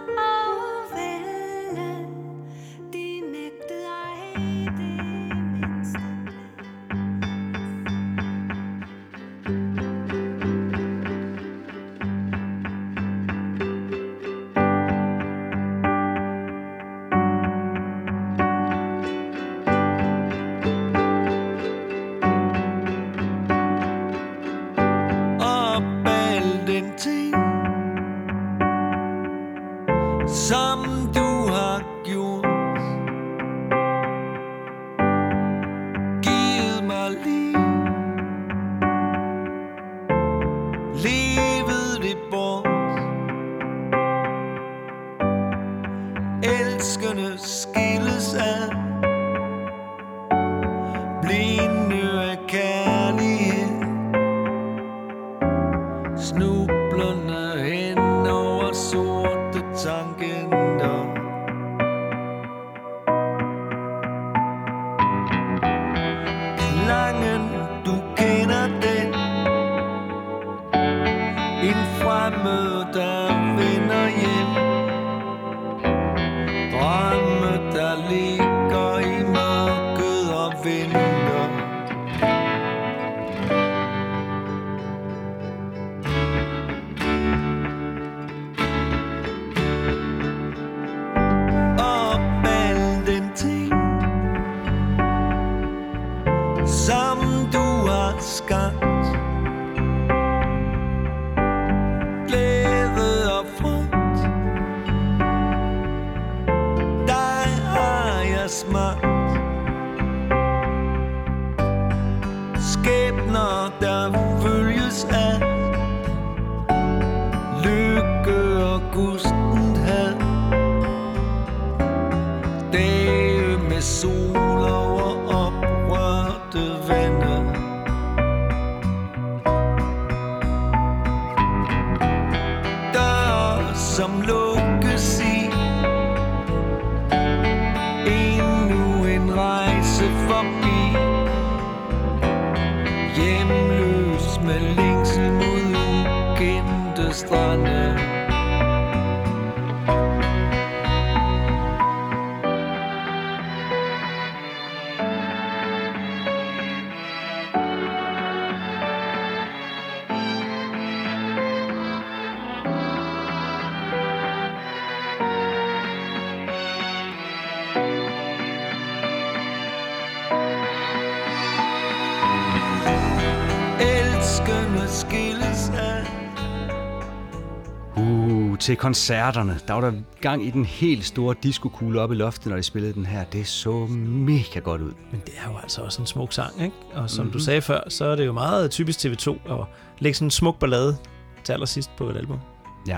[178.93, 179.91] koncerterne, der var der
[180.21, 183.23] gang i den helt store diskokugle oppe i loftet, når de spillede den her.
[183.23, 184.91] Det så mega godt ud.
[185.11, 186.75] Men det er jo altså også en smuk sang, ikke?
[186.93, 187.39] Og som mm-hmm.
[187.39, 189.59] du sagde før, så er det jo meget typisk TV2 at
[189.99, 190.97] lægge sådan en smuk ballade
[191.43, 192.39] til allersidst på et album.
[192.87, 192.97] Ja.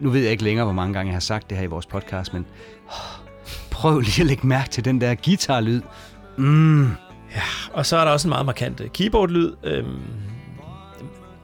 [0.00, 1.86] Nu ved jeg ikke længere, hvor mange gange jeg har sagt det her i vores
[1.86, 2.46] podcast, men
[3.70, 5.80] prøv lige at lægge mærke til den der guitarlyd.
[6.36, 6.90] Mm.
[7.72, 9.52] Og så er der også en meget markant øh, keyboard-lyd.
[9.64, 10.00] Øhm,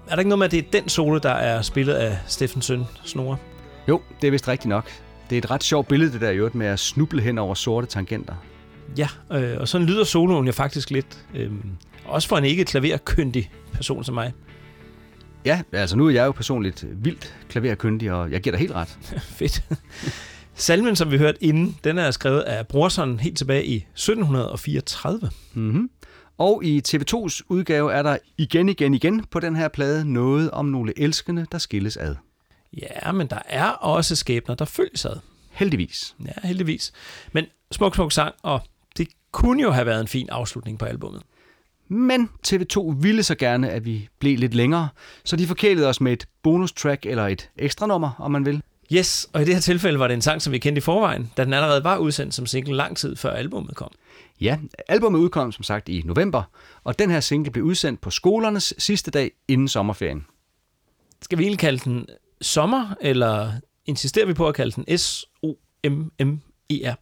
[0.07, 2.63] er der ikke noget med, at det er den solo, der er spillet af Steffen
[2.63, 3.37] Søn Snore?
[3.89, 4.91] Jo, det er vist rigtigt nok.
[5.31, 7.55] Det er et ret sjovt billede, det der i øvrigt med at snuble hen over
[7.55, 8.35] sorte tangenter.
[8.99, 11.27] Ja, øh, og sådan lyder soloen jo faktisk lidt.
[11.35, 11.71] Øhm,
[12.05, 14.33] også for en ikke klaverkyndig person som mig.
[15.45, 18.99] Ja, altså nu er jeg jo personligt vildt klaverkyndig, og jeg giver dig helt ret.
[19.39, 19.65] Fedt.
[20.55, 25.31] Salmen, som vi hørte inden, den er skrevet af Brorson helt tilbage i 1734.
[25.55, 25.91] Mm-hmm.
[26.39, 30.67] Og i TV2's udgave er der igen, igen, igen på den her plade noget om
[30.67, 32.15] nogle elskende, der skilles ad.
[32.83, 35.17] Ja, men der er også skæbner, der følges ad.
[35.51, 36.15] Heldigvis.
[36.25, 36.93] Ja, heldigvis.
[37.33, 38.61] Men smuk, smuk sang, og
[38.99, 41.23] det kunne jo have været en fin afslutning på albummet.
[41.89, 44.89] Men TV2 ville så gerne, at vi blev lidt længere,
[45.25, 48.63] så de forkælede os med et bonustrack eller et ekstra nummer, om man vil.
[48.93, 51.33] Yes, og i det her tilfælde var det en sang, som vi kendte i forvejen,
[51.37, 53.91] da den allerede var udsendt som single lang tid før albummet kom.
[54.41, 56.43] Ja, albumet udkom som sagt i november,
[56.85, 60.27] og den her single blev udsendt på skolernes sidste dag inden sommerferien.
[61.23, 62.07] Skal vi egentlig kalde den
[62.45, 63.53] sommer, eller
[63.87, 66.95] insisterer vi på at kalde den S-O-M-M-E-R?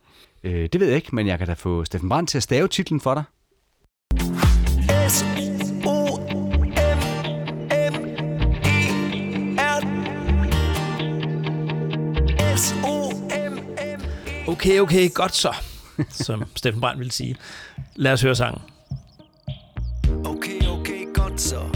[0.45, 2.69] Øh, det ved jeg ikke, men jeg kan da få Steffen Brandt til at stave
[2.69, 3.25] titlen for dig.
[14.47, 15.55] Okay, okay, godt så,
[16.09, 17.37] som Steffen Brandt ville sige.
[17.97, 18.63] Lad os høre sangen.
[20.25, 21.72] Okay, okay, godt så.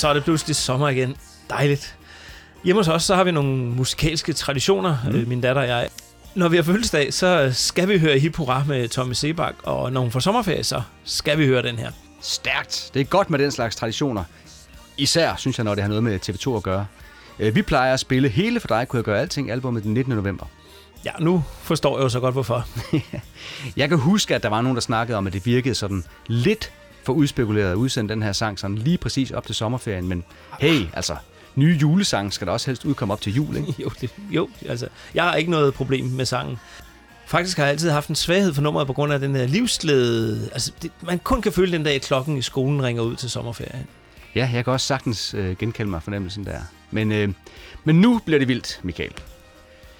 [0.00, 1.16] Så er det pludselig sommer igen.
[1.50, 1.96] Dejligt.
[2.64, 5.28] Hjemme hos os, så har vi nogle musikalske traditioner, mm.
[5.28, 5.88] min datter og jeg.
[6.34, 10.00] Når vi har fødselsdag, så skal vi høre hip hurra med Tommy Sebak, og når
[10.00, 11.90] hun får sommerferie, så skal vi høre den her.
[12.20, 12.90] Stærkt.
[12.94, 14.24] Det er godt med den slags traditioner.
[14.96, 16.86] Især, synes jeg, når det har noget med TV2 at gøre.
[17.38, 20.14] Øh, Vi plejer at spille hele for dig, kunne jeg gøre alting, albumet den 19.
[20.14, 20.46] november.
[21.04, 22.66] Ja, nu forstår jeg jo så godt, hvorfor.
[23.76, 26.72] Jeg kan huske, at der var nogen, der snakkede om, at det virkede sådan lidt
[27.10, 30.08] for udspekuleret at udsende den her sang sådan lige præcis op til sommerferien.
[30.08, 30.24] Men
[30.60, 31.16] hey, altså,
[31.54, 33.74] nye julesange skal der også helst udkomme op til jul, ikke?
[33.82, 36.56] jo, det, jo, altså, jeg har ikke noget problem med sangen.
[37.26, 40.50] Faktisk har jeg altid haft en svaghed for nummeret på grund af den her livsglæde.
[40.52, 43.86] Altså, det, man kun kan føle den dag, klokken i skolen ringer ud til sommerferien.
[44.34, 46.60] Ja, jeg kan også sagtens øh, genkalde mig fornemmelsen der.
[46.90, 47.28] Men, øh,
[47.84, 49.12] men nu bliver det vildt, Michael.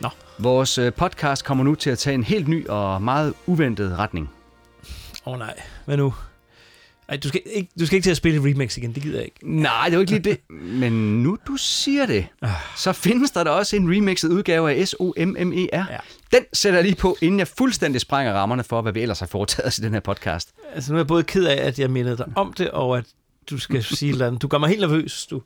[0.01, 0.09] Nå.
[0.39, 4.31] Vores øh, podcast kommer nu til at tage en helt ny og meget uventet retning.
[5.27, 5.55] Åh oh, nej,
[5.85, 6.15] hvad nu?
[7.11, 9.25] Ej, du skal, ikke, du skal ikke til at spille remix igen, det gider jeg
[9.25, 9.39] ikke.
[9.63, 10.39] Nej, det er jo ikke lige det.
[10.81, 12.27] Men nu du siger det,
[12.77, 15.87] så findes der da også en remixet udgave af S-O-M-M-E-R.
[15.91, 15.99] Ja.
[16.33, 19.27] Den sætter jeg lige på, inden jeg fuldstændig sprænger rammerne for, hvad vi ellers har
[19.27, 20.49] foretaget os i den her podcast.
[20.75, 23.05] Altså, nu er jeg både ked af, at jeg mindede dig om det, og at
[23.51, 24.43] du skal sige et eller andet.
[24.43, 25.43] Du gør mig helt nervøs, du.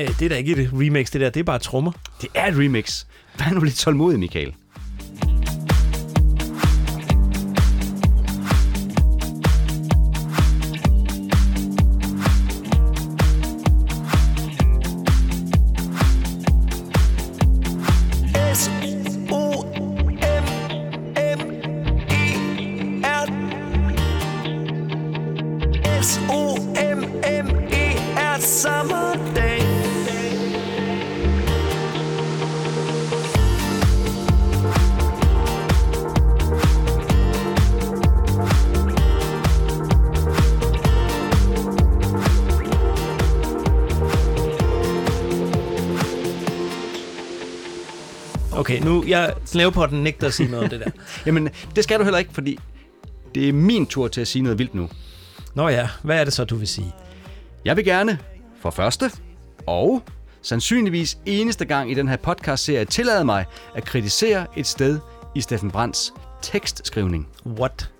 [0.00, 1.30] Øh, Det er da ikke et remix, det der.
[1.30, 1.92] Det er bare trommer.
[2.20, 3.04] Det er et remix.
[3.38, 4.54] Vær nu lidt tålmodig, Michael.
[49.52, 50.90] Den nægter at sige noget om det der.
[51.26, 52.58] Jamen, det skal du heller ikke, fordi
[53.34, 54.88] det er min tur til at sige noget vildt nu.
[55.54, 56.94] Nå ja, hvad er det så, du vil sige?
[57.64, 58.18] Jeg vil gerne,
[58.60, 59.10] for første,
[59.66, 60.02] og
[60.42, 63.44] sandsynligvis eneste gang i den her podcast-serie, tillade mig
[63.74, 64.98] at kritisere et sted
[65.34, 66.12] i Steffen Brands
[66.42, 67.28] tekstskrivning.
[67.46, 67.90] What?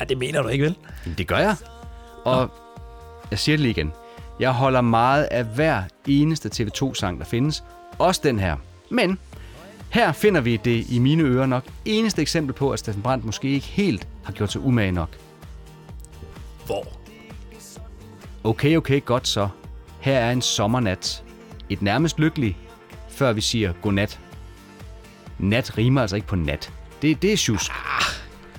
[0.00, 0.76] Ja, det mener du ikke, vel?
[1.04, 1.56] Jamen, det gør jeg.
[2.24, 2.50] Og
[3.30, 3.92] jeg siger det lige igen.
[4.40, 7.64] Jeg holder meget af hver eneste TV2-sang, der findes.
[7.98, 8.56] Også den her.
[8.90, 9.18] Men
[9.90, 13.48] her finder vi det i mine ører nok eneste eksempel på, at Steffen Brandt måske
[13.48, 15.08] ikke helt har gjort sig umage nok.
[16.66, 16.86] Hvor?
[18.44, 19.48] Okay, okay, godt så.
[20.00, 21.24] Her er en sommernat.
[21.70, 22.56] Et nærmest lykkelig,
[23.08, 24.20] før vi siger godnat.
[25.38, 26.72] Nat rimer altså ikke på nat.
[27.02, 27.70] Det, det er sjusk.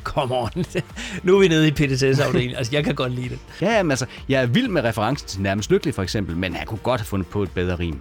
[0.04, 0.49] Come on.
[1.24, 2.58] nu er vi nede i PTS-afdelingen.
[2.58, 3.40] Altså, jeg kan godt lide det.
[3.62, 6.68] Ja, men altså, jeg er vild med referencen til nærmest lykkelig for eksempel, men han
[6.68, 7.99] kunne godt have fundet på et bedre rim.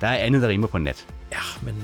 [0.00, 1.06] Der er andet, der rimer på nat.
[1.32, 1.74] Ja, men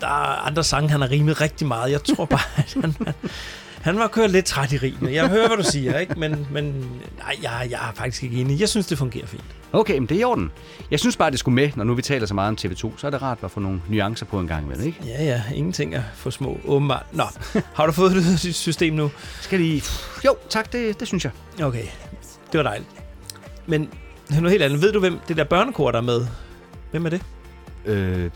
[0.00, 1.90] der er andre sange, han har rimet rigtig meget.
[1.90, 3.14] Jeg tror bare, at han, han,
[3.80, 5.12] han var kørt lidt træt i rimene.
[5.12, 6.14] Jeg hører, hvad du siger, ikke?
[6.20, 6.64] Men, men
[7.18, 8.60] nej, jeg, jeg er faktisk ikke enig.
[8.60, 9.44] Jeg synes, det fungerer fint.
[9.72, 10.50] Okay, men det er i orden.
[10.90, 13.06] Jeg synes bare, det skulle med, når nu vi taler så meget om TV2, så
[13.06, 14.98] er det rart at få nogle nuancer på en gang imellem, ikke?
[15.06, 15.42] Ja, ja.
[15.54, 17.06] Ingenting er for små, åbenbart.
[17.12, 17.24] Nå,
[17.74, 19.10] har du fået det dit system nu?
[19.40, 19.82] Skal lige...
[20.24, 21.32] Jo, tak, det, det synes jeg.
[21.62, 21.84] Okay,
[22.52, 22.88] det var dejligt.
[23.66, 23.90] Men
[24.30, 24.82] noget helt andet.
[24.82, 26.26] Ved du, hvem det der børnekor, der er med?
[26.90, 27.22] Hvem er det?
[27.84, 28.30] Øh,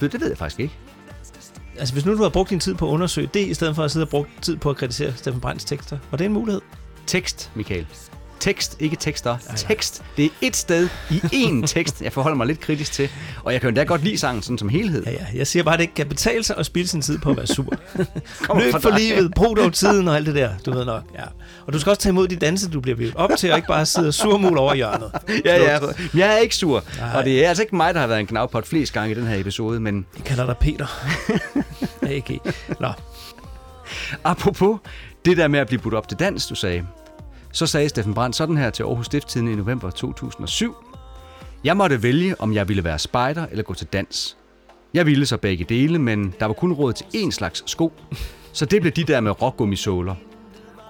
[0.00, 0.74] det ved jeg faktisk ikke.
[1.78, 3.84] Altså, hvis nu du har brugt din tid på at undersøge det, i stedet for
[3.84, 6.60] at sidde og bruge tid på at kritisere Steffen Brands tekster, var det en mulighed?
[7.06, 7.86] Tekst, Michael.
[8.40, 9.36] Tekst, ikke tekster.
[9.56, 10.02] Tekst.
[10.16, 13.08] Det er et sted i én tekst, jeg forholder mig lidt kritisk til.
[13.44, 15.04] Og jeg kan jo endda godt lide sangen sådan som helhed.
[15.04, 15.26] Ja, ja.
[15.34, 17.36] Jeg siger bare, at det ikke kan betale sig at spilde sin tid på at
[17.36, 17.72] være sur.
[18.60, 21.02] Løb for livet, brug dog tiden og alt det der, du ved nok.
[21.14, 21.24] Ja.
[21.66, 23.86] Og du skal også tage imod de danse, du bliver op til, og ikke bare
[23.86, 25.10] sidde og surmul over hjørnet.
[25.44, 25.78] Ja, ja.
[25.80, 26.84] Men Jeg er ikke sur.
[26.98, 27.16] Nej.
[27.18, 29.26] Og det er altså ikke mig, der har været en knavpot flest gange i den
[29.26, 30.86] her episode, men Jeg kalder dig Peter.
[32.16, 32.30] AK.
[32.80, 32.88] Nå,
[34.24, 34.78] apropos
[35.24, 36.86] det der med at blive budt op til dans, du sagde,
[37.52, 40.74] så sagde Steffen Brandt sådan her til Aarhus Stiftstidende i november 2007.
[41.64, 44.36] Jeg måtte vælge, om jeg ville være spejder eller gå til dans.
[44.94, 47.92] Jeg ville så begge dele, men der var kun råd til én slags sko,
[48.52, 50.14] så det blev de der med rockgummisåler.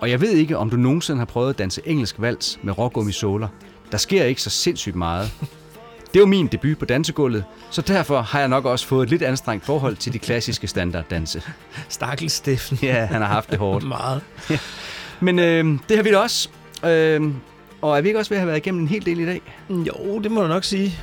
[0.01, 3.48] Og jeg ved ikke, om du nogensinde har prøvet at danse engelsk vals med rockgummisåler.
[3.93, 5.31] Der sker ikke så sindssygt meget.
[6.14, 9.23] Det var min debut på dansegulvet, så derfor har jeg nok også fået et lidt
[9.23, 11.43] anstrengt forhold til de klassiske standarddanse.
[11.89, 12.78] stakkels Steffen.
[12.82, 13.85] Ja, han har haft det hårdt.
[13.98, 14.20] Meget.
[15.20, 16.48] Men øh, det har vi da også.
[16.86, 17.31] Øh,
[17.82, 19.40] og er vi ikke også ved at have været igennem en hel del i dag?
[19.70, 20.98] Jo, det må du nok sige.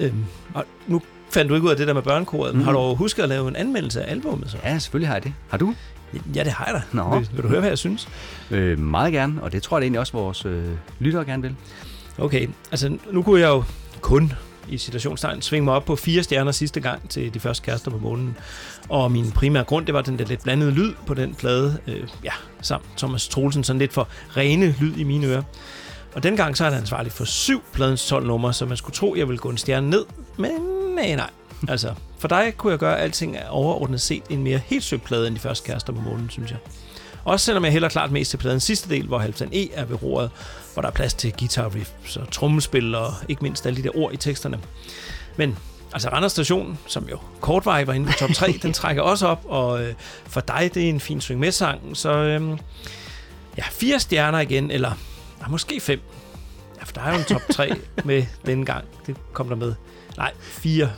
[0.00, 0.24] Øhm,
[0.54, 2.64] og nu fandt du ikke ud af det der med børnekoret, men Mhm.
[2.64, 4.56] har du husket at lave en anmeldelse af albummet så?
[4.64, 5.34] Ja, selvfølgelig har jeg det.
[5.48, 5.74] Har du?
[6.34, 6.82] Ja, det har jeg da.
[6.92, 7.18] Nå.
[7.18, 8.08] Vil, vil du høre, hvad jeg synes?
[8.50, 10.64] Øh, meget gerne, og det tror jeg egentlig også vores øh,
[10.98, 11.56] lyttere gerne vil.
[12.18, 13.64] Okay, altså nu kunne jeg jo
[14.00, 14.32] kun
[14.68, 17.98] i situationstegn svinge mig op på fire stjerner sidste gang til de første kærester på
[17.98, 18.36] månen.
[18.88, 21.78] Og min primære grund, det var den der lidt blandede lyd på den plade.
[21.86, 25.42] Øh, ja, sammen Thomas Troelsen, sådan lidt for rene lyd i mine ører.
[26.14, 29.14] Og dengang så er han ansvarlig for syv pladens 12 numre, så man skulle tro,
[29.16, 30.04] jeg ville gå en stjerne ned.
[30.38, 30.50] Men
[30.94, 31.30] nej, nej.
[31.68, 31.94] Altså,
[32.24, 35.40] for dig kunne jeg gøre alting overordnet set en mere helt søgt plade end de
[35.40, 36.58] første kærester på månen, synes jeg.
[37.24, 40.02] Også selvom jeg hælder klart mest til pladens sidste del, hvor Halvdan E er ved
[40.02, 40.30] roret,
[40.72, 43.96] hvor der er plads til guitar riffs og trommespil og ikke mindst alle de der
[43.96, 44.60] ord i teksterne.
[45.36, 45.58] Men
[45.92, 49.44] altså Randers Station, som jo kortvarigt var inde på top 3, den trækker også op,
[49.44, 49.94] og øh,
[50.26, 52.58] for dig, det er en fin swing med sang, så øh,
[53.56, 54.92] ja, fire stjerner igen, eller
[55.40, 56.00] ja, måske fem.
[56.78, 57.70] Ja, for der er jo en top 3
[58.04, 58.84] med denne gang.
[59.06, 59.74] Det kom der med.
[60.16, 60.92] Nej, fire.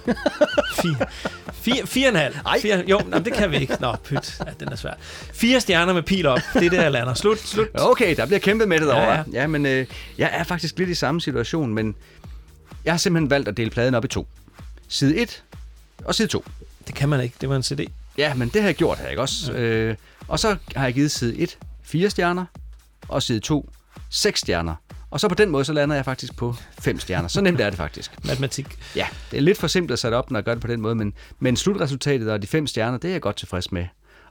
[0.82, 1.06] Fire.
[1.52, 2.34] Fire, fire og en halv.
[2.62, 3.76] Fire, jo, nej, det kan vi ikke.
[3.80, 4.36] Nå, pyt.
[4.47, 4.94] Ja, den er svær.
[5.32, 6.40] Fire stjerner med pil op.
[6.55, 7.14] Det er der, jeg lander.
[7.14, 7.68] Slut, slut.
[7.74, 9.12] Okay, der bliver kæmpet med det Ja, derovre.
[9.12, 9.22] ja.
[9.32, 9.86] Ja, men øh,
[10.18, 11.94] jeg er faktisk lidt i samme situation, men
[12.84, 14.28] jeg har simpelthen valgt at dele pladen op i to.
[14.88, 15.43] Side 1
[16.05, 16.44] og side 2.
[16.86, 17.34] Det kan man ikke.
[17.40, 17.80] Det var en CD.
[18.18, 19.52] Ja, men det har jeg gjort her, ikke også?
[19.52, 19.59] Ja.
[19.59, 19.97] Øh,
[20.28, 22.44] og så har jeg givet side 1 fire stjerner,
[23.09, 23.70] og side 2
[24.10, 24.74] seks stjerner.
[25.10, 27.28] Og så på den måde, så lander jeg faktisk på fem stjerner.
[27.28, 28.12] Så nemt er det faktisk.
[28.28, 28.66] Matematik.
[28.96, 30.80] Ja, det er lidt for simpelt at sætte op, når jeg gør det på den
[30.80, 33.86] måde, men, men slutresultatet og de fem stjerner, det er jeg godt tilfreds med.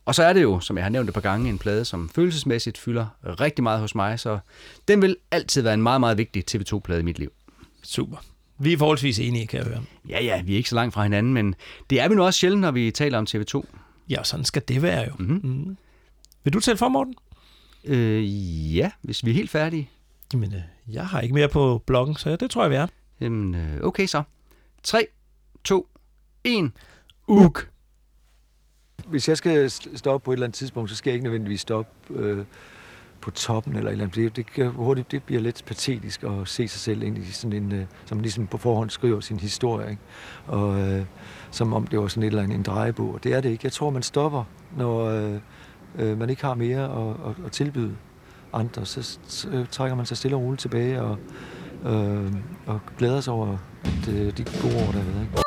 [0.06, 2.10] Og så er det jo, som jeg har nævnt et par gange, en plade, som
[2.10, 4.40] følelsesmæssigt fylder rigtig meget hos mig, så
[4.88, 7.32] den vil altid være en meget, meget vigtig TV2-plade i mit liv.
[7.84, 8.18] Super.
[8.60, 9.84] Vi er forholdsvis enige, kan jeg høre.
[10.10, 11.56] Ja, ja, vi er ikke så langt fra hinanden, men
[11.90, 13.64] det er vi nu også sjældent, når vi taler om TV2.
[14.10, 15.14] Ja, sådan skal det være jo.
[15.20, 15.40] Mhm.
[15.44, 15.78] Mm.
[16.44, 17.16] Vil du tælle for, Morten?
[17.84, 19.90] Øh, ja, hvis vi er helt færdige.
[20.34, 22.88] Jamen, øh, jeg har ikke mere på bloggen, så det tror jeg, vi er.
[23.22, 24.24] Jamen, øh, okay så.
[24.84, 25.08] 3,
[25.64, 25.88] 2,
[26.44, 26.72] 1.
[27.28, 27.70] Uk.
[29.08, 31.92] Hvis jeg skal stoppe på et eller andet tidspunkt, så skal jeg ikke nødvendigvis stoppe
[32.10, 32.46] øh,
[33.22, 34.16] på toppen eller et eller andet.
[34.16, 37.64] Det, det, kan hurtigt, det bliver lidt patetisk at se sig selv ind i sådan
[37.64, 40.02] en, øh, som ligesom på forhånd skriver sin historie, ikke?
[40.48, 41.06] Og øh,
[41.52, 43.14] som om det var sådan et eller andet en drejebog.
[43.14, 43.66] Og det er det ikke.
[43.66, 44.44] Jeg tror, man stopper,
[44.78, 45.40] når øh,
[45.96, 47.96] øh, man ikke har mere at, at, at tilbyde
[48.56, 48.86] andre.
[48.86, 51.18] Så, øh, trækker man sig stille og roligt tilbage og,
[51.86, 52.34] øh,
[52.68, 55.22] og glæder sig over at, øh, de gode år, der har været.
[55.22, 55.42] Ikke?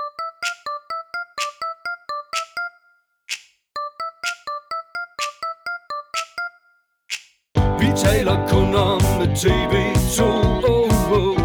[7.80, 9.00] Vi taler kun om
[9.42, 10.22] TV2
[10.68, 11.36] oh, oh.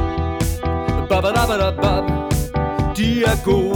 [1.09, 1.93] Ba, ba, da, ba, da, ba.
[2.97, 3.72] De er gode